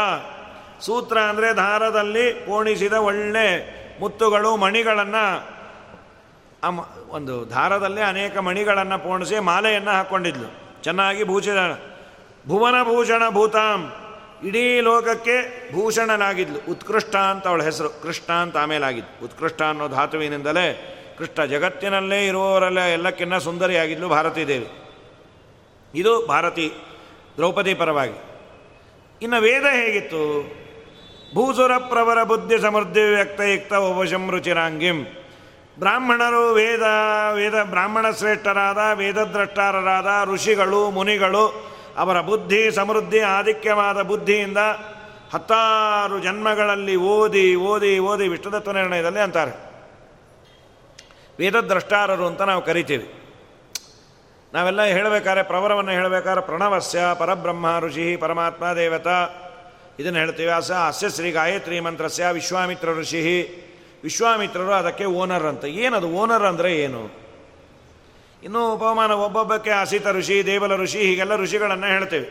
ಸೂತ್ರ 0.81 1.19
ಅಂದರೆ 1.19 1.57
ದಾರದಲ್ಲಿ 1.57 2.33
ಪೋಣಿಸಿದ 2.33 2.93
ಒಳ್ಳೆ 2.93 3.47
ಮುತ್ತುಗಳು, 4.01 4.57
ಮಣಿಗಳನ್ನು 4.57 5.25
ಒಂದು 7.09 7.51
ದಾರದಲ್ಲಿ 7.51 8.03
ಅನೇಕ 8.03 8.37
ಮಣಿಗಳನ್ನು 8.39 8.99
ಪೋಣಿಸಿ 8.99 9.39
ಮಾಲೆಯನ್ನು 9.39 9.91
ಹಾಕ್ಕೊಂಡಿದ್ಲು 9.91 10.49
ಚೆನ್ನಾಗಿ 10.83 11.25
ಭೂಷಿದ 11.25 11.61
ಭುವನ 12.49 12.83
ಭೂಷಣ 12.83 13.23
ಭೂತಾಂ. 13.29 13.81
ಇಡೀ 14.45 14.81
ಲೋಕಕ್ಕೆ 14.81 15.37
ಭೂಷಣನಾಗಿದ್ಲು. 15.73 16.71
ಉತ್ಕೃಷ್ಟ 16.71 17.17
ಅಂತ 17.17 17.47
ಅವಳ 17.47 17.63
ಹೆಸರು. 17.63 17.89
ಕೃಷ್ಣ 18.03 18.33
ಅಂತ 18.33 18.57
ಆಮೇಲೆ 18.57 18.87
ಆಗಿದ್ದು 18.87 19.25
ಉತ್ಕೃಷ್ಟ 19.25 19.63
ಅನ್ನೋ 19.63 19.89
ಧಾತುವಿನಿಂದಲೇ 19.89 20.91
ಕೃಷ್ಣ 21.19 21.45
ಜಗತ್ತಿನಲ್ಲೇ 21.45 22.27
ಇರುವವರೆಲ್ಲ 22.27 22.81
ಎಲ್ಲಕ್ಕಿನ್ನ 22.81 23.39
ಸುಂದರಿಯಾಗಿದ್ಲು 23.39 24.09
ಭಾರತೀ 24.09 24.45
ದೇವಿ 24.45 24.69
ಇದು 25.95 26.27
ಭಾರತಿ 26.27 26.73
ದ್ರೌಪದಿ 27.37 27.75
ಪರವಾಗಿ. 27.75 28.23
ಇನ್ನು 29.23 29.41
ವೇದ 29.41 29.63
ಹೇಗಿತ್ತು? 29.63 30.43
ಭೂಸುರ 31.35 31.77
ಪ್ರವರ 31.79 32.23
ಬುದ್ಧಿ 32.23 32.59
ಸಮೃದ್ಧಿ 32.59 33.01
ವ್ಯಕ್ತಯುಕ್ತ 33.01 33.75
ಉಪಶಂ 33.75 34.31
ರುಚಿರಾಂಗಿಂ. 34.31 35.05
ಬ್ರಾಹ್ಮಣರು 35.79 36.53
ವೇದ 36.53 36.83
ವೇದ 37.33 37.63
ಬ್ರಾಹ್ಮಣ 37.63 38.11
ಶ್ರೇಷ್ಠರಾದ, 38.11 38.99
ವೇದದ್ರಷ್ಟಾರರಾದ 38.99 40.29
ಋಷಿಗಳು, 40.29 40.91
ಮುನಿಗಳು 40.91 41.74
ಅವರ 41.97 42.21
ಬುದ್ಧಿ, 42.21 42.73
ಸಮೃದ್ಧಿ, 42.73 43.21
ಆಧಿಕ್ಯವಾದ 43.21 44.03
ಬುದ್ಧಿಯಿಂದ 44.03 44.59
ಹತ್ತಾರು 45.33 46.21
ಜನ್ಮಗಳಲ್ಲಿ 46.21 46.97
ಓದಿ 46.97 47.55
ಓದಿ 47.55 47.99
ಓದಿ 47.99 48.29
ವಿಷ್ಣುದತ್ವ 48.29 48.73
ನಿರ್ಣಯದಲ್ಲಿ 48.73 49.21
ಅಂತಾರೆ. 49.21 49.51
ವೇದದ್ರಷ್ಟಾರರು 51.39 52.27
ಅಂತ 52.27 52.43
ನಾವು 52.43 52.63
ಕರಿತೀವಿ. 52.63 53.15
ನಾವೆಲ್ಲ 54.55 54.83
ಹೇಳಬೇಕಾದ್ರೆ 54.83 55.43
ಪ್ರವರವನ್ನು 55.43 55.91
ಹೇಳಬೇಕಾದ್ರೆ 55.91 56.47
ಪ್ರಣವಸ್ಯ 56.47 56.99
ಪರಬ್ರಹ್ಮ 57.19 57.79
ಋಷಿ 57.81 58.17
ಪರಮಾತ್ಮ 58.17 58.73
ದೇವತಾ. 58.73 59.29
ಇದನ್ನು 59.99 60.19
ಹೇಳ್ತೀವಿ. 60.19 60.51
ಆಸ 60.51 60.73
ಅಸ್ಯ 60.73 61.11
ಶ್ರೀ 61.11 61.31
ಗಾಯತ್ರಿ 61.31 61.81
ಮಂತ್ರಸ್ಯ 61.81 62.25
ವಿಶ್ವಾಮಿತ್ರ 62.33 62.89
ಋಷಿ. 62.93 63.61
ವಿಶ್ವಾಮಿತ್ರರು 64.03 64.73
ಅದಕ್ಕೆ 64.73 65.05
ಓನರ್ 65.05 65.45
ಅಂತ. 65.45 65.65
ಏನದು 65.65 66.09
ಓನರ್ 66.09 66.43
ಅಂದರೆ 66.43 66.77
ಏನು? 66.77 67.24
ಇನ್ನೂ 68.45 68.75
ಉಪಮಾನ 68.75 69.11
ಒಬ್ಬೊಬ್ಬಕ್ಕೆ 69.11 69.71
ಅಸಿತ 69.71 70.07
ಋಷಿ, 70.07 70.47
ದೇವಲ 70.47 70.77
ಋಷಿ, 70.77 70.99
ಹೀಗೆಲ್ಲ 70.99 71.37
ಋಷಿಗಳನ್ನು 71.37 71.87
ಹೇಳ್ತೇವೆ. 71.87 72.29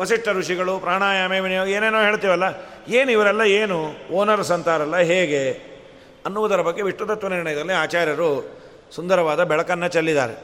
ವಸಿಷ್ಠ 0.00 0.28
ಋಷಿಗಳು, 0.28 0.78
ಪ್ರಾಣಾಯಾಮ 0.78 1.32
ಏನೇನೋ 1.32 2.00
ಹೇಳ್ತೀವಲ್ಲ, 2.00 2.42
ಏನು 2.88 3.10
ಇವರೆಲ್ಲ 3.10 3.40
ಏನು, 3.40 3.78
ಓನರ್ಸ್ 4.12 4.50
ಅಂತಾರಲ್ಲ, 4.50 4.96
ಹೇಗೆ 4.96 5.74
ಅನ್ನುವುದರ 6.26 6.60
ಬಗ್ಗೆ 6.60 6.82
ವಿಷ್ಣುತತ್ವ 6.82 7.28
ನಿರ್ಣಯದಲ್ಲಿ 7.28 7.72
ಆಚಾರ್ಯರು 7.72 8.58
ಸುಂದರವಾದ 8.92 9.44
ಬೆಳಕನ್ನು 9.44 9.88
ಚೆಲ್ಲಿದ್ದಾರೆ. 9.88 10.34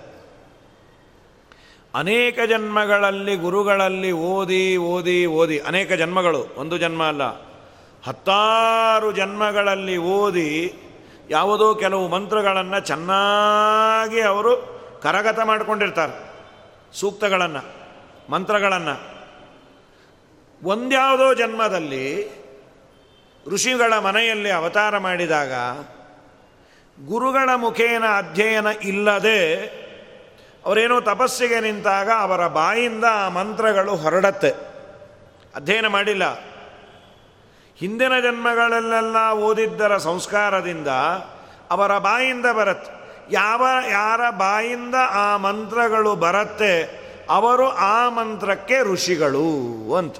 ಅನೇಕ 1.94 2.38
ಜನ್ಮಗಳಲ್ಲಿ, 2.48 3.36
ಗುರುಗಳಲ್ಲಿ 3.36 4.12
ಓದಿ 4.12 4.76
ಓದಿ 4.76 5.26
ಓದಿ, 5.26 5.58
ಅನೇಕ 5.58 5.92
ಜನ್ಮಗಳು, 5.92 6.46
ಒಂದು 6.56 6.78
ಜನ್ಮ 6.78 7.02
ಅಲ್ಲ, 7.04 7.22
ಹತ್ತಾರು 8.06 9.12
ಜನ್ಮಗಳಲ್ಲಿ 9.12 9.96
ಓದಿ 9.96 10.50
ಯಾವುದೋ 11.30 11.74
ಕೆಲವು 11.74 12.08
ಮಂತ್ರಗಳನ್ನು 12.08 12.80
ಚೆನ್ನಾಗಿ 12.80 14.20
ಅವರು 14.20 14.80
ಕರಗತ 15.02 15.38
ಮಾಡಿಕೊಂಡಿರ್ತಾರೆ. 15.40 16.30
ಸೂಕ್ತಗಳನ್ನು, 16.98 17.62
ಮಂತ್ರಗಳನ್ನು. 18.32 19.20
ಒಂದ್ಯಾವುದೋ 20.68 21.34
ಜನ್ಮದಲ್ಲಿ 21.34 22.40
ಋಷಿಗಳ 23.54 23.98
ಮನೆಯಲ್ಲಿ 23.98 24.50
ಅವತಾರ 24.50 24.98
ಮಾಡಿದಾಗ 24.98 25.52
ಗುರುಗಳ 27.06 27.50
ಮುಖೇನ 27.56 28.04
ಅಧ್ಯಯನ 28.16 28.66
ಇಲ್ಲದೆ 28.82 29.54
ಅವರೇನೋ 30.64 31.00
ತಪಸ್ಸಿಗೆ 31.00 31.60
ನಿಂತಾಗ 31.60 32.10
ಅವರ 32.10 32.46
ಬಾಯಿಂದ 32.46 33.04
ಆ 33.10 33.28
ಮಂತ್ರಗಳು 33.28 33.96
ಹೊರಡತ್ತೆ. 33.96 34.50
ಅಧ್ಯಯನ 35.54 35.86
ಮಾಡಿಲ್ಲ. 35.86 36.49
ಹಿಂದಿನ 37.80 38.12
ಜನ್ಮಗಳಲ್ಲೆಲ್ಲ 38.22 39.32
ಓದಿದ್ದರ 39.32 39.96
ಸಂಸ್ಕಾರದಿಂದ 39.96 40.88
ಅವರ 41.70 41.98
ಬಾಯಿಂದ 41.98 42.46
ಬರುತ್ತೆ. 42.58 42.92
ಯಾವ, 43.30 43.66
ಯಾರ 43.90 44.30
ಬಾಯಿಂದ 44.30 44.94
ಆ 45.10 45.36
ಮಂತ್ರಗಳು 45.36 46.16
ಬರುತ್ತೆ, 46.16 47.00
ಅವರು 47.30 47.68
ಆ 47.68 48.08
ಮಂತ್ರಕ್ಕೆ 48.08 48.92
ಋಷಿಗಳು 48.92 49.48
ಅಂತ. 49.94 50.16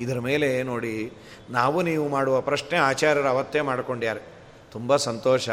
ಇದರ 0.00 0.18
ಮೇಲೆ 0.18 0.62
ನೋಡಿ, 0.62 1.12
ನಾವು 1.50 1.82
ನೀವು 1.82 2.08
ಮಾಡುವ 2.08 2.40
ಪ್ರಶ್ನೆ 2.40 2.78
ಆಚಾರ್ಯರು 2.78 3.28
ಅವತ್ತೇ 3.28 3.60
ಮಾಡಿಕೊಂಡ್ಯಾರೆ 3.60 4.20
ತುಂಬ 4.72 4.96
ಸಂತೋಷ. 4.96 5.48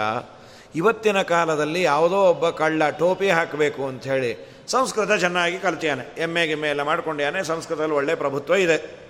ಇವತ್ತಿನ 0.75 1.21
ಕಾಲದಲ್ಲಿ 1.21 1.81
ಯಾವುದೋ 1.81 2.15
ಒಬ್ಬ 2.15 2.49
ಕಳ್ಳ 2.49 2.89
ಟೋಪಿ 2.89 3.29
ಹಾಕಬೇಕು 3.29 3.87
ಅಂಥೇಳಿ 3.87 4.63
ಸಂಸ್ಕೃತ 4.67 5.11
ಚೆನ್ನಾಗಿ 5.19 5.57
ಕಲ್ತಿಯಾನೆ. 5.57 6.21
ಎಮ್ಮೆ 6.21 6.47
ಗಿಮ್ಮೆ 6.47 6.69
ಎಲ್ಲ 6.69 6.81
ಮಾಡ್ಕೊಂಡ್ಯಾನೆ, 6.81 7.43
ಸಂಸ್ಕೃತದಲ್ಲಿ 7.43 7.93
ಒಳ್ಳೆಯ 7.93 8.15
ಪ್ರಭುತ್ವ 8.15 8.55
ಇದೆ. 8.55 9.03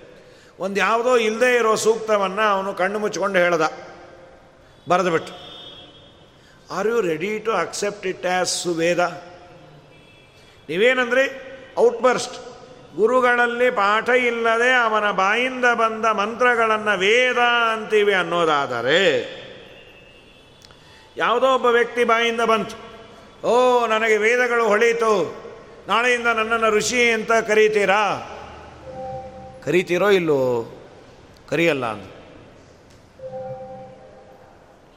ಒಂದು 0.58 0.80
ಯಾವುದೋ 0.80 1.16
ಇಲ್ಲದೇ 1.16 1.54
ಇರೋ 1.54 1.74
ಸೂಕ್ತವನ್ನು 1.74 2.42
ಅವನು 2.42 2.74
ಕಣ್ಣು 2.74 2.98
ಮುಚ್ಕೊಂಡು 2.98 3.38
ಹೇಳ್ದ. 3.38 3.62
ಬರೆದುಬಿಟ್ಟು 4.88 5.32
are 6.74 6.88
you 6.88 7.00
ready 7.00 7.38
to 7.38 7.52
accept 7.52 8.06
it 8.06 8.26
as 8.26 8.62
ಸುವೇದ 8.62 8.98
ನೀವೇನಂದ್ರೆ? 10.68 11.54
ಔಟ್ಬರ್ಸ್ಟ್ 11.78 12.34
ಗುರುಗಳಲ್ಲಿ 12.96 13.70
ಪಾಠ 13.70 14.08
ಇಲ್ಲದೆ 14.08 14.72
ಅವನ 14.72 15.10
ಬಾಯಿಂದ 15.10 15.64
ಬಂದ 15.64 16.04
ಮಂತ್ರಗಳನ್ನು 16.04 16.98
ವೇದ 16.98 17.38
ಅಂತೀವಿ 17.72 18.14
ಅನ್ನೋದಾದರೆ 18.14 19.00
ಯಾವುದೋ 21.16 21.54
ಒಬ್ಬ 21.54 21.66
ವ್ಯಕ್ತಿ 21.66 22.04
ಬಾಯಿಂದ 22.04 22.40
ಬಂತು. 22.40 22.76
ಓ, 23.46 23.86
ನನಗೆ 23.86 24.16
ವೇದಗಳು 24.16 24.68
ಹೊಳೀತು. 24.68 25.44
ನಾಳೆಯಿಂದ 25.88 26.26
ನನ್ನನ್ನು 26.26 26.70
ಋಷಿ 26.70 27.10
ಅಂತ 27.10 27.32
ಕರೀತೀರಾ? 27.32 28.30
ಕರೀತೀರೋ 29.64 30.08
ಇಲ್ಲೋ 30.10 30.40
ಕರಿಯಲ್ಲ 31.50 31.86
ಅಂದ 31.86 32.06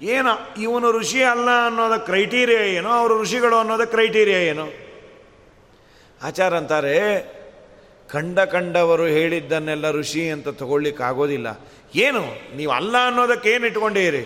ಏನು, 0.01 0.33
ಇವನು 0.61 0.87
ಋಷಿ 0.91 1.21
ಅಲ್ಲ 1.23 1.49
ಅನ್ನೋದ 1.65 1.95
ಕ್ರೈಟೀರಿಯಾ 1.97 2.63
ಏನು, 2.77 2.89
ಅವರು 2.89 3.13
ಋಷಿಗಳು 3.21 3.55
ಅನ್ನೋದ 3.55 3.83
ಕ್ರೈಟೀರಿಯಾ 3.83 4.39
ಏನು. 4.39 4.65
ಆಚಾರ 6.21 6.51
ಅಂತಾರೆ, 6.57 6.97
ಕಂಡ 8.09 8.39
ಕಂಡವರು 8.39 9.05
ಹೇಳಿದ್ದನ್ನೆಲ್ಲ 9.05 9.91
ಋಷಿ 9.91 10.29
ಅಂತ 10.29 10.47
ತಗೊಳ್ಳಿಕ್ಕಾಗೋದಿಲ್ಲ 10.47 11.47
ಏನು, 11.95 12.23
ನೀವು 12.55 12.71
ಅಲ್ಲ 12.71 12.95
ಅನ್ನೋದಕ್ಕೆ 13.07 13.49
ಏನು 13.49 13.65
ಇಟ್ಕೊಂಡಿರಿ? 13.65 14.23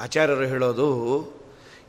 ಆಚಾರ್ಯರು 0.00 0.46
ಹೇಳೋದು, 0.46 0.88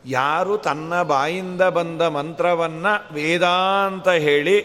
ಯಾರು 0.05 0.57
ತನ್ನ 0.57 1.01
ಬಾಯಿಂದ 1.03 1.61
ಬಂದ 1.61 2.01
ಮಂತ್ರವನ್ನು 2.01 3.13
ವೇದಾಂತ 3.13 4.07
ಹೇಳಿ 4.07 4.57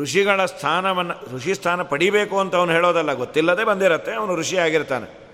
ಋಷಿಗಳ 0.00 0.44
ಸ್ಥಾನವನ್ನು, 0.44 1.36
ಋಷಿ 1.36 1.54
ಸ್ಥಾನ 1.54 1.82
ಪಡಿಬೇಕು 1.82 2.40
ಅಂತ 2.40 2.54
ಅವನು 2.54 2.72
ಹೇಳೋದಲ್ಲ, 2.72 3.12
ಗೊತ್ತಿಲ್ಲದೆ 3.12 3.64
ಬಂದಿರತ್ತೆ, 3.64 4.14
ಅವನು 4.14 4.36
ಋಷಿ 4.36 4.56
ಆಗಿರ್ತಾನೆ. 4.56 5.28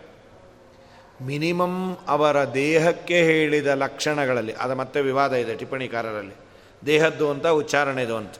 ಮಿನಿಮಮ್ 1.22 1.96
ಅವರ 2.08 2.44
ದೇಹಕ್ಕೆ 2.44 3.22
ಹೇಳಿದ 3.22 3.66
ಲಕ್ಷಣಗಳಲ್ಲಿ, 3.66 4.52
ಅದು 4.52 4.74
ಮತ್ತೆ 4.74 5.00
ವಿವಾದ 5.00 5.32
ಇದೆ 5.32 5.54
ಟಿಪ್ಪಣಿಕಾರರಲ್ಲಿ, 5.54 6.34
ದೇಹದ್ದು 6.86 7.30
ಅಂತ 7.30 7.46
ಉಚ್ಚಾರಣೆದು 7.46 8.16
ಅಂತ. 8.16 8.34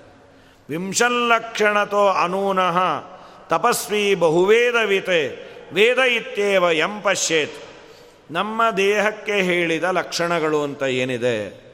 ವಿಂಶಲ್ಲಕ್ಷಣತೋ 0.69 2.09
ಅನೂನಃ 2.09 2.79
ತಪಸ್ವಿ 3.49 4.15
ಬಹುವೇದವಿತೆ 4.15 5.45
ವೇದ 5.73 5.99
ಇತ್ಯೇವ 5.99 6.63
ಎಂ 6.63 7.01
ಪಶ್ಯೇತ್. 7.01 7.53
ನಮ್ಮ 8.31 8.63
ದೇಹಕ್ಕೆ 8.77 9.33
ಹೇಳಿದ 9.33 9.85
ಲಕ್ಷಣಗಳು 9.85 10.63
ಅಂತ 10.63 10.83
ಏನಿದೆ? 10.83 11.65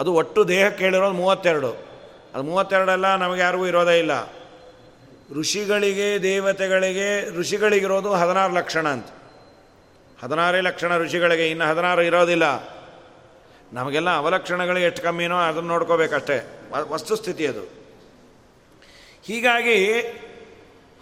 ಅದು 0.00 0.12
ಒಟ್ಟು 0.12 0.48
ದೇಹಕ್ಕೆ 0.48 0.84
ಹೇಳಿರೋದು 0.84 1.12
ಮೂವತ್ತೆರಡು. 1.12 1.85
ಅದು 2.36 2.44
ಮೂವತ್ತೆರಡಲ್ಲ, 2.44 3.16
ನಮಗೆ 3.16 3.40
ಯಾರಿಗೂ 3.40 3.66
ಇರೋದೇ 3.66 3.98
ಇಲ್ಲ. 3.98 4.32
ಋಷಿಗಳಿಗೆ, 5.38 6.22
ದೇವತೆಗಳಿಗೆ, 6.22 7.38
ಋಷಿಗಳಿಗಿರೋದು 7.38 8.12
ಹದಿನಾರು 8.12 8.54
ಲಕ್ಷಣ 8.54 8.88
ಅಂತ. 8.88 9.06
ಹದಿನಾರೇ 10.22 10.60
ಲಕ್ಷಣ 10.60 10.98
ಋಷಿಗಳಿಗೆ, 10.98 11.50
ಇನ್ನು 11.50 11.64
ಹದಿನಾರು 11.64 12.02
ಇರೋದಿಲ್ಲ. 12.02 12.68
ನಮಗೆಲ್ಲ 13.72 14.16
ಅವಲಕ್ಷಣಗಳು 14.16 14.78
ಎಷ್ಟು 14.78 15.02
ಕಮ್ಮಿನೋ 15.02 15.36
ಅದನ್ನು 15.36 15.68
ನೋಡ್ಕೋಬೇಕಷ್ಟೇ. 15.68 16.60
ವಸ್ತುಸ್ಥಿತಿ 16.72 17.46
ಅದು. 17.46 17.60
ಹೀಗಾಗಿ 19.26 20.00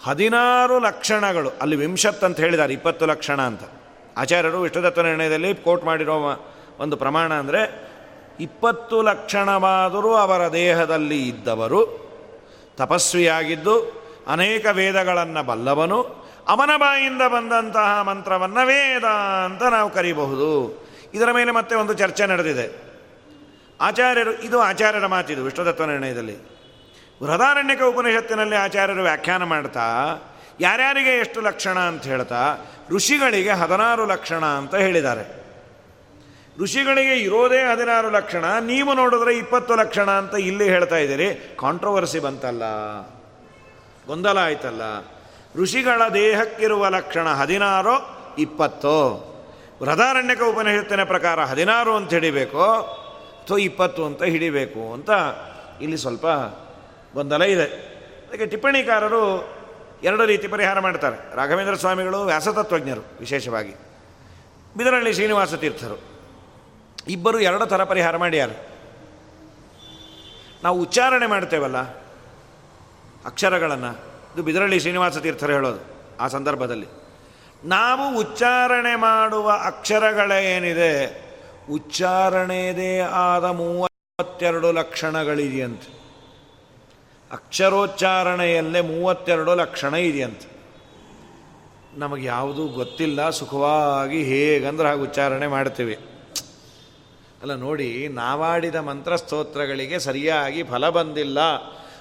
ಹದಿನಾರು 0.05 0.79
ಲಕ್ಷಣಗಳು, 0.79 1.51
ಅಲ್ಲಿ 1.61 1.77
ವಿಂಶತ್ 1.77 2.25
ಅಂತ 2.25 2.41
ಹೇಳಿದ್ದಾರೆ 2.41 2.73
ಇಪ್ಪತ್ತು 2.73 3.07
ಲಕ್ಷಣ 3.07 3.41
ಅಂತ. 3.41 3.61
ಆಚಾರ್ಯರು 4.17 4.61
ವಿಷ್ಣುದತ್ತ 4.61 4.99
ನಿರ್ಣಯದಲ್ಲಿ 4.99 5.55
ಕೋಟ್ 5.55 5.85
ಮಾಡಿರೋ 5.85 6.17
ಒಂದು 6.79 6.97
ಪ್ರಮಾಣ 6.97 7.35
ಅಂದರೆ 7.35 7.84
ಇಪ್ಪತ್ತು 8.41 9.03
ಲಕ್ಷಣವಾದರೂ 9.03 10.15
ಅವರ 10.15 10.53
ದೇಹದಲ್ಲಿ 10.53 11.29
ಇದ್ದವರು, 11.29 12.05
ತಪಸ್ವಿಯಾಗಿದ್ದು 12.77 14.05
ಅನೇಕ 14.27 14.67
ವೇದಗಳನ್ನು 14.73 15.43
ಬಲ್ಲವನು, 15.43 16.25
ಅವನ 16.49 16.71
ಬಾಯಿಂದ 16.77 17.23
ಬಂದಂತಹ 17.29 18.03
ಮಂತ್ರವನ್ನು 18.03 18.67
ವೇದ 18.67 19.05
ಅಂತ 19.45 19.63
ನಾವು 19.63 19.91
ಕರೀಬಹುದು. 19.91 20.85
ಇದರ 21.15 21.33
ಮೇಲೆ 21.33 21.51
ಮತ್ತೆ 21.51 21.77
ಒಂದು 21.77 21.93
ಚರ್ಚೆ 21.93 22.27
ನಡೆದಿದೆ. 22.27 22.85
ಆಚಾರ್ಯರು, 23.81 24.43
ಇದು 24.43 24.61
ಆಚಾರ್ಯರ 24.61 25.07
ಮಾತಿದು 25.07 25.45
ವಿಷ್ಣುದತ್ವ 25.45 25.85
ನಿರ್ಣಯದಲ್ಲಿ. 25.85 26.37
ಬೃಹದಾರಣ್ಯಕ 27.23 27.83
ಉಪನಿಷತ್ತಿನಲ್ಲಿ 27.83 28.57
ಆಚಾರ್ಯರು 28.57 29.03
ವ್ಯಾಖ್ಯಾನ 29.03 29.43
ಮಾಡ್ತಾ, 29.43 30.17
ಯಾರ್ಯಾರಿಗೆ 30.61 31.11
ಎಷ್ಟು 31.11 31.41
ಲಕ್ಷಣ 31.41 31.79
ಅಂತ 31.79 32.05
ಹೇಳ್ತಾ, 32.05 32.57
ಋಷಿಗಳಿಗೆ 32.91 33.51
ಹದಿನಾರು 33.51 34.07
ಲಕ್ಷಣ 34.07 34.45
ಅಂತ 34.45 34.75
ಹೇಳಿದ್ದಾರೆ. 34.75 35.44
ಋಷಿಗಳಿಗೆ 36.63 37.17
ಇರೋದೇ 37.17 37.59
ಹದಿನಾರು 37.59 38.11
ಲಕ್ಷಣ, 38.11 38.45
ನೀವು 38.59 38.95
ನೋಡಿದ್ರೆ 38.95 39.37
ಇಪ್ಪತ್ತು 39.37 39.75
ಲಕ್ಷಣ 39.75 40.11
ಅಂತ 40.11 40.35
ಇಲ್ಲಿ 40.35 40.65
ಹೇಳ್ತಾ 40.65 40.97
ಇದ್ದೀರಿ. 40.97 41.57
ಕಾಂಟ್ರವರ್ಸಿ 41.61 42.19
ಬಂತಲ್ಲ. 42.19 42.63
ಗೊಂದಲ 44.07 44.39
ಆಯ್ತಲ್ಲ. 44.39 44.83
ಋಷಿಗಳ 45.57 46.09
ದೇಹಕ್ಕಿರುವ 46.15 46.89
ಲಕ್ಷಣ 46.89 47.29
ಹದಿನಾರು, 47.29 48.17
ಇಪ್ಪತ್ತು. 48.39 48.95
ಬೃಹದಾರಣ್ಯಕ 49.81 50.43
ಉಪನಿಷತ್ತಿನ 50.43 51.05
ಪ್ರಕಾರ 51.05 51.41
ಹದಿನಾರು 51.45 51.97
ಅಂತ 51.97 52.11
ಹಿಡಿಬೇಕು, 52.11 52.63
ಅಥವಾ 52.63 53.59
ಇಪ್ಪತ್ತು 53.59 54.05
ಅಂತ 54.05 54.23
ಹಿಡಿಬೇಕು 54.23 54.93
ಅಂತ 54.93 55.11
ಇಲ್ಲಿ 55.81 55.97
ಸ್ವಲ್ಪ 55.97 56.27
ಗೊಂದಲ 57.15 57.43
ಇದೆ. 57.43 57.65
ಅದಕ್ಕೆ 58.29 58.47
ಟಿಪ್ಪಣಿಕಾರರು 58.47 59.55
ಎರಡು 60.03 60.27
ರೀತಿ 60.27 60.49
ಪರಿಹಾರ 60.49 60.81
ಮಾಡ್ತಾರೆ. 60.81 61.37
ರಾಘವೇಂದ್ರ 61.37 61.75
ಸ್ವಾಮಿಗಳು 61.75 62.23
ವ್ಯಾಸತತ್ವಜ್ಞರು 62.23 63.05
ವಿಶೇಷವಾಗಿ. 63.21 63.75
ಬಿದರಳ್ಳಿ 64.77 65.13
ಶ್ರೀನಿವಾಸ 65.13 65.55
ತೀರ್ಥರು. 65.55 66.14
ಇಬ್ಬರು 67.09 67.41
ಎರಡು 67.41 67.67
ಥರ 67.67 67.85
ಪರಿಹಾರ 67.85 68.17
ಮಾಡ್ಯಾರ 68.17 68.51
ನಾವು 70.63 70.77
ಉಚ್ಚಾರಣೆ 70.81 71.27
ಮಾಡ್ತೇವಲ್ಲ, 71.27 71.79
ಅಕ್ಷರಗಳನ್ನು. 73.31 73.91
ಇದು 74.35 74.43
ಬಿದರಳ್ಳಿ 74.43 74.79
ಶ್ರೀನಿವಾಸ 74.81 75.19
ತೀರ್ಥರು 75.19 75.53
ಹೇಳೋದು 75.53 75.81
ಆ 76.21 76.27
ಸಂದರ್ಭದಲ್ಲಿ. 76.29 76.87
ನಾವು 77.65 78.05
ಉಚ್ಚಾರಣೆ 78.19 78.95
ಮಾಡುವ 78.97 79.51
ಅಕ್ಷರಗಳೇನಿದೆ 79.51 80.95
ಉಚ್ಚಾರಣೆದೇ 81.71 83.01
ಆದ 83.01 83.45
ಮೂವತ್ತೆರಡು 83.45 84.73
ಲಕ್ಷಣಗಳಿದೆಯಂತೆ. 84.73 85.91
ಅಕ್ಷರೋಚ್ಚಾರಣೆಯಲ್ಲೇ 87.33 88.81
ಮೂವತ್ತೆರಡು 88.81 89.55
ಲಕ್ಷಣ 89.55 89.95
ಇದೆಯಂತೆ. 89.95 90.49
ನಮಗೆ 91.99 92.25
ಯಾವುದೂ 92.25 92.69
ಗೊತ್ತಿಲ್ಲ, 92.69 93.31
ಸುಖವಾಗಿ 93.31 94.23
ಹೇಗಂದ್ರೆ 94.25 94.89
ಹಾಗೆ 94.89 95.01
ಉಚ್ಚಾರಣೆ 95.01 95.47
ಮಾಡ್ತೀವಿ. 95.47 95.97
ಅಲ್ಲ 97.45 97.55
ನೋಡಿ, 97.55 98.09
ನಾವಾಡಿದ 98.09 98.75
ಮಂತ್ರಸ್ತೋತ್ರಗಳಿಗೆ 98.75 99.99
ಸರಿಯಾಗಿ 99.99 100.63
ಫಲ 100.63 100.89
ಬಂದಿಲ್ಲ 100.89 101.41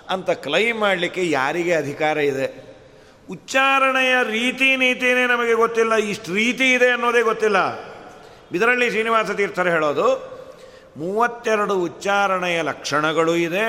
ಅಂತ 0.10 0.30
ಕ್ಲೈಮ್ 0.30 0.80
ಮಾಡಲಿಕ್ಕೆ 0.80 1.30
ಯಾರಿಗೆ 1.30 1.74
ಅಧಿಕಾರ 1.74 2.18
ಇದೆ? 2.18 2.48
ಉಚ್ಚಾರಣೆಯ 3.30 4.16
ರೀತಿ 4.30 4.76
ನೀತಿನೇ 4.76 5.28
ನಮಗೆ 5.28 5.54
ಗೊತ್ತಿಲ್ಲ, 5.54 5.94
ಇಷ್ಟು 5.94 6.34
ರೀತಿ 6.34 6.74
ಇದೆ 6.74 6.90
ಅನ್ನೋದೇ 6.90 7.22
ಗೊತ್ತಿಲ್ಲ. 7.22 7.58
ಇದರಲ್ಲಿ 8.52 8.90
ಶ್ರೀನಿವಾಸ 8.90 9.32
ತೀರ್ಥರು 9.32 9.70
ಹೇಳೋದು, 9.70 10.08
ಮೂವತ್ತೆರಡು 10.98 11.76
ಉಚ್ಚಾರಣೆಯ 11.80 12.62
ಲಕ್ಷಣಗಳು 12.62 13.36
ಇದೆ. 13.36 13.66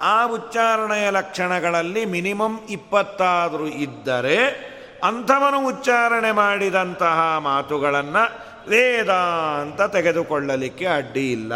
ಆ 0.00 0.26
ಉಚ್ಚಾರಣೆಯ 0.26 1.10
ಲಕ್ಷಣಗಳಲ್ಲಿ 1.10 2.04
ಮಿನಿಮಮ್ 2.04 2.60
ಇಪ್ಪತ್ತಾದರೂ 2.70 3.66
ಇದ್ದರೆ 3.66 4.38
ಅಂಥವನು 5.04 5.66
ಉಚ್ಚಾರಣೆ 5.66 6.32
ಮಾಡಿದಂತಹ 6.32 7.36
ಮಾತುಗಳನ್ನು 7.38 8.49
ವೇದ 8.70 9.08
ಅಂತ 9.62 9.82
ತೆಗೆದುಕೊಳ್ಳಲಿಕ್ಕೆ 9.82 10.86
ಅಡ್ಡಿ 10.86 11.32
ಇಲ್ಲ. 11.32 11.52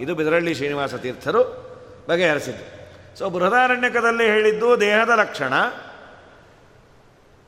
ಇದು 0.00 0.14
ಬಿದರಳ್ಳಿ 0.14 0.54
ಶ್ರೀನಿವಾಸ 0.54 0.94
ತೀರ್ಥರು 0.94 1.70
ಬಗೆಹರಿಸಿದ್ದು. 2.08 2.80
ಸೊ 3.18 3.30
ಬೃಹದಾರಣ್ಯಕದಲ್ಲಿ 3.30 4.24
ಹೇಳಿದ್ದು 4.24 4.80
ದೇಹದ 4.80 5.08
ಲಕ್ಷಣ. 5.08 5.52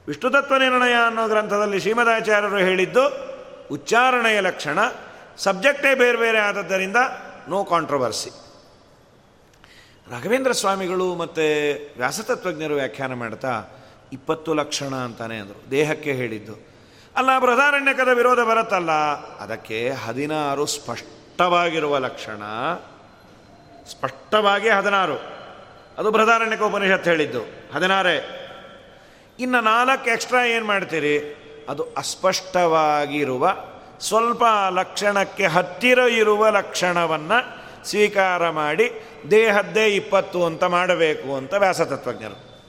ವಿಷ್ಣುತತ್ವ 0.06 0.56
ನಿರ್ಣಯ 0.56 0.92
ಅನ್ನೋ 1.06 1.28
ಗ್ರಂಥದಲ್ಲಿ 1.28 1.80
ಶ್ರೀಮದಾಚಾರ್ಯರು 1.80 2.56
ಹೇಳಿದ್ದು 2.56 3.32
ಉಚ್ಚಾರಣೆಯ 3.70 4.40
ಲಕ್ಷಣ. 4.40 4.78
ಸಬ್ಜೆಕ್ಟೇ 5.38 5.94
ಬೇರೆ 5.94 6.18
ಬೇರೆ 6.18 6.38
ಆದದ್ದರಿಂದ 6.38 6.96
ನೋ 7.48 7.64
ಕಾಂಟ್ರವರ್ಸಿ. 7.64 8.30
ರಾಘವೇಂದ್ರ 10.12 10.52
ಸ್ವಾಮಿಗಳು 10.52 11.14
ಮತ್ತು 11.14 11.72
ವ್ಯಾಸತತ್ವಜ್ಞರು 11.96 12.74
ವ್ಯಾಖ್ಯಾನ 12.74 13.14
ಮಾಡ್ತಾ 13.14 13.64
ಇಪ್ಪತ್ತು 14.12 14.54
ಲಕ್ಷಣ 14.54 14.94
ಅಂತಾನೆ 14.94 15.38
ಅಂದರು. 15.38 15.70
ದೇಹಕ್ಕೆ 15.70 16.12
ಹೇಳಿದ್ದು. 16.12 16.71
ಅಲ್ಲ 17.16 17.38
ಬೃಹದಾರಣ್ಯಕದ 17.38 18.08
ವಿರೋಧ 18.08 18.38
ಬರುತ್ತಲ್ಲ. 18.38 18.90
ಅದಕ್ಕೆ 19.36 19.90
ಹದಿನಾರು 19.90 20.66
ಸ್ಪಷ್ಟವಾಗಿರುವ 20.66 21.98
ಲಕ್ಷಣ. 21.98 22.42
ಸ್ಪಷ್ಟವಾಗಿ 23.90 24.68
ಹದಿನಾರು. 24.68 25.22
ಅದು 25.98 26.10
ಬೃಹದಾರಣ್ಯಕ 26.10 26.62
ಉಪನಿಷತ್ 26.62 27.08
ಹೇಳಿದ್ದು. 27.08 27.40
ಹದಿನಾರೇ. 27.74 28.48
ಇನ್ನು 29.40 29.60
ನಾಲ್ಕು 29.60 30.10
ಎಕ್ಸ್ಟ್ರಾ 30.10 30.44
ಏನು 30.44 30.66
ಮಾಡ್ತೀರಿ? 30.66 31.36
ಅದು 31.68 31.94
ಅಸ್ಪಷ್ಟವಾಗಿರುವ, 31.98 33.56
ಸ್ವಲ್ಪ 34.00 34.42
ಲಕ್ಷಣಕ್ಕೆ 34.70 35.46
ಹತ್ತಿರ 35.46 35.98
ಇರುವ 35.98 36.48
ಲಕ್ಷಣವನ್ನು 36.48 37.62
ಸ್ವೀಕಾರ 37.86 38.50
ಮಾಡಿ 38.50 38.90
ದೇಹದ್ದೇ 39.30 39.86
ಇಪ್ಪತ್ತು 39.86 40.44
ಅಂತ 40.44 40.64
ಮಾಡಬೇಕು 40.64 41.36
ಅಂತ 41.36 41.54
ವ್ಯಾಸತತ್ವಜ್ಞರು. 41.54 42.60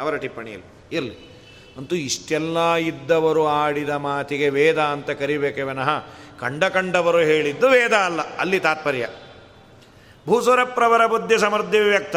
ಅವರ 0.00 0.16
ಟಿಪ್ಪಣಿಯಲ್ಲಿ. 0.16 0.96
ಇರಲಿ. 0.96 1.31
ಅಂತೂ 1.76 1.96
ಇಷ್ಟೆಲ್ಲ 1.96 2.74
ಇದ್ದವರು 2.74 3.48
ಆಡಿದ 3.48 3.90
ಮಾತಿಗೆ 3.90 4.48
ವೇದ 4.48 4.78
ಅಂತ 4.78 5.10
ಕರಿಬೇಕೆ 5.10 5.62
ವಿನಃ. 5.62 5.90
ಕಂಡ 6.40 6.64
ಕಂಡವರು 6.64 7.18
ಹೇಳಿದ್ದು 7.18 7.68
ವೇದ 7.68 7.92
ಅಲ್ಲ, 7.92 8.36
ಅಲ್ಲಿ 8.36 8.60
ತಾತ್ಪರ್ಯ. 8.60 9.06
ಭೂಸುರಪ್ರವರ 10.26 11.06
ಬುದ್ಧಿ 11.06 11.38
ಸಮೃದ್ಧಿ 11.38 11.78
ವ್ಯಕ್ತ 11.78 12.16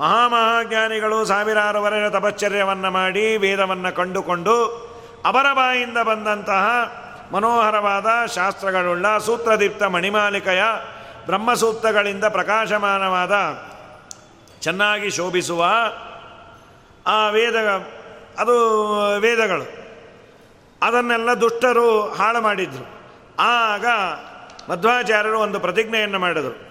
ಮಹಾಮಹಾಜ್ಞಾನಿಗಳು 0.00 1.24
ಸಾವಿರಾರು 1.24 1.82
ವರೆಯ 1.82 2.10
ತಪಶ್ಚರ್ಯವನ್ನು 2.10 2.90
ಮಾಡಿ 2.90 3.36
ವೇದವನ್ನು 3.36 3.94
ಕಂಡುಕೊಂಡು 3.94 4.54
ಅವರ 5.24 5.46
ಬಾಯಿಂದ 5.52 5.98
ಬಂದಂತಹ 5.98 6.64
ಮನೋಹರವಾದ 7.32 8.26
ಶಾಸ್ತ್ರಗಳುಳ್ಳ 8.26 9.18
ಸೂತ್ರದೀಪ್ತ 9.18 9.82
ಮಣಿಮಾಲಿಕೆಯ 9.82 10.62
ಬ್ರಹ್ಮಸೂತ್ರಗಳಿಂದ 11.26 12.24
ಪ್ರಕಾಶಮಾನವಾದ 12.24 13.34
ಚೆನ್ನಾಗಿ 14.60 15.10
ಶೋಭಿಸುವ 15.10 15.64
ಆ 17.06 17.28
ವೇದ 17.28 17.56
ಅದು 18.40 18.54
ವೇದಗಳು. 19.20 19.66
ಅದನ್ನೆಲ್ಲ 20.82 21.30
ದುಷ್ಟರು 21.34 22.08
ಹಾಳು 22.08 22.40
ಮಾಡಿದ್ರು. 22.40 22.86
ಆಗ 23.38 23.86
ಮಧ್ವಾಚಾರ್ಯರು 24.70 25.40
ಒಂದು 25.40 25.60
ಪ್ರತಿಜ್ಞೆಯನ್ನು 25.60 26.18
ಮಾಡಿದರು. 26.18 26.70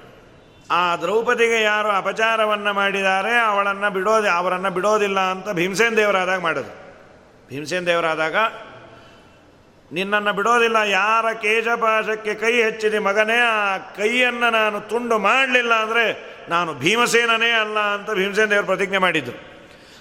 ಆ 0.72 0.96
ದ್ರೌಪದಿಗೆ 0.96 1.62
ಯಾರು 1.62 1.90
ಅಪಚಾರವನ್ನು 1.90 2.74
ಮಾಡಿದ್ದಾರೆ 2.74 3.40
ಅವಳನ್ನು 3.40 3.90
ಬಿಡೋದು, 3.94 4.30
ಅವರನ್ನು 4.30 4.70
ಬಿಡೋದಿಲ್ಲ 4.70 5.20
ಅಂತ 5.20 5.50
ಭೀಮಸೇನ್ 5.50 5.98
ದೇವರಾದಾಗ 5.98 6.40
ಮಾಡಿದ್ರು. 6.40 6.76
ಭೀಮಸೇನ್ 7.50 7.86
ದೇವರಾದಾಗ, 7.86 8.36
ನಿನ್ನನ್ನು 9.92 10.34
ಬಿಡೋದಿಲ್ಲ, 10.34 10.76
ಯಾರ 10.76 11.34
ಕೇಶಪಾಶಕ್ಕೆ 11.34 12.34
ಕೈ 12.34 12.64
ಹೆಚ್ಚಿದೆ 12.64 13.00
ಮಗನೇ, 13.00 13.40
ಆ 13.40 13.78
ಕೈಯನ್ನು 13.78 14.50
ನಾನು 14.50 14.82
ತುಂಡು 14.82 15.18
ಮಾಡಲಿಲ್ಲ 15.18 15.74
ಅಂದರೆ 15.74 16.06
ನಾನು 16.50 16.74
ಭೀಮಸೇನನೇ 16.74 17.52
ಅಲ್ಲ 17.52 17.80
ಅಂತ 17.80 18.12
ಭೀಮಸೇನ 18.12 18.46
ದೇವರು 18.46 18.66
ಪ್ರತಿಜ್ಞೆ 18.66 18.98
ಮಾಡಿದ್ದರು 18.98 19.59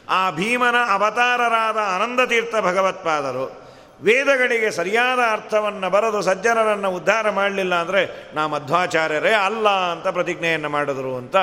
ಆ 0.09 0.31
ಭೀಮನ 0.31 0.75
ಅವತಾರರಾದ 0.91 1.77
ಆನಂದತೀರ್ಥ 1.77 2.55
ಭಗವತ್ಪಾದರು. 2.55 3.69
ವೇದಗಳಿಗೆ 4.01 4.71
ಸರಿಯಾದ 4.71 5.19
ಅರ್ಥವನ್ನು 5.33 5.91
ಬರೆದು 5.91 6.23
ಸಜ್ಜನರನ್ನು 6.23 6.91
ಉದ್ಧಾರ 6.91 7.31
ಮಾಡಲಿಲ್ಲ 7.31 7.75
ಅಂದರೆ 7.75 8.35
ನಾ 8.35 8.47
ಮಧ್ವಾಚಾರ್ಯರೇ 8.47 9.33
ಅಲ್ಲ 9.33 9.69
ಅಂತ 9.69 10.09
ಪ್ರತಿಜ್ಞೆಯನ್ನು 10.09 10.69
ಮಾಡಿದ್ರು 10.69 11.17
ಅಂತ 11.17 11.37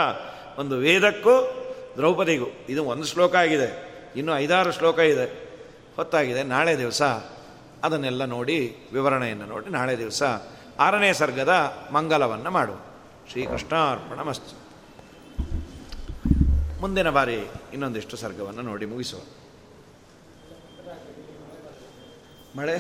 ಒಂದು 0.57 0.77
ವೇದಕ್ಕೂ 0.77 1.61
ದ್ರೌಪದಿಗೂ. 1.97 2.45
ಇದು 2.69 2.83
ಒಂದು 2.83 3.05
ಶ್ಲೋಕ 3.05 3.35
ಆಗಿದೆ. 3.35 3.95
ಇನ್ನು 4.15 4.37
ಐದಾರು 4.37 4.71
ಶ್ಲೋಕ 4.71 4.99
ಇದೆ. 4.99 5.45
ಹೊತ್ತಾಗಿದೆ. 5.95 6.43
ನಾಳೆ 6.43 6.77
ದಿವಸ 6.77 7.01
ಅದನ್ನೆಲ್ಲ 7.83 8.25
ನೋಡಿ, 8.25 8.89
ವಿವರಣೆಯನ್ನು 8.93 9.45
ನೋಡಿ 9.45 9.69
ನಾಳೆ 9.69 9.97
ದಿವಸ 9.97 10.23
ಆರನೇ 10.79 11.13
ಸರ್ಗದ 11.13 11.73
ಮಂಗಲವನ್ನು 11.93 12.51
ಮಾಡು 12.51 12.85
ಶ್ರೀಕೃಷ್ಣಾರ್ಪಣ 13.31 14.21
ಮಸ್ತು 14.21 14.64
ಮುಂದಿನ 16.81 17.09
ಬಾರಿ 17.09 17.37
ಇನ್ನೊಂದಿಷ್ಟು 17.73 18.15
ಸರ್ಗವನ್ನು 18.17 18.61
ನೋಡಿ 18.61 18.85
ಮುಗಿಸುವ 18.85 19.21
ಮಳೆ? 22.57 22.75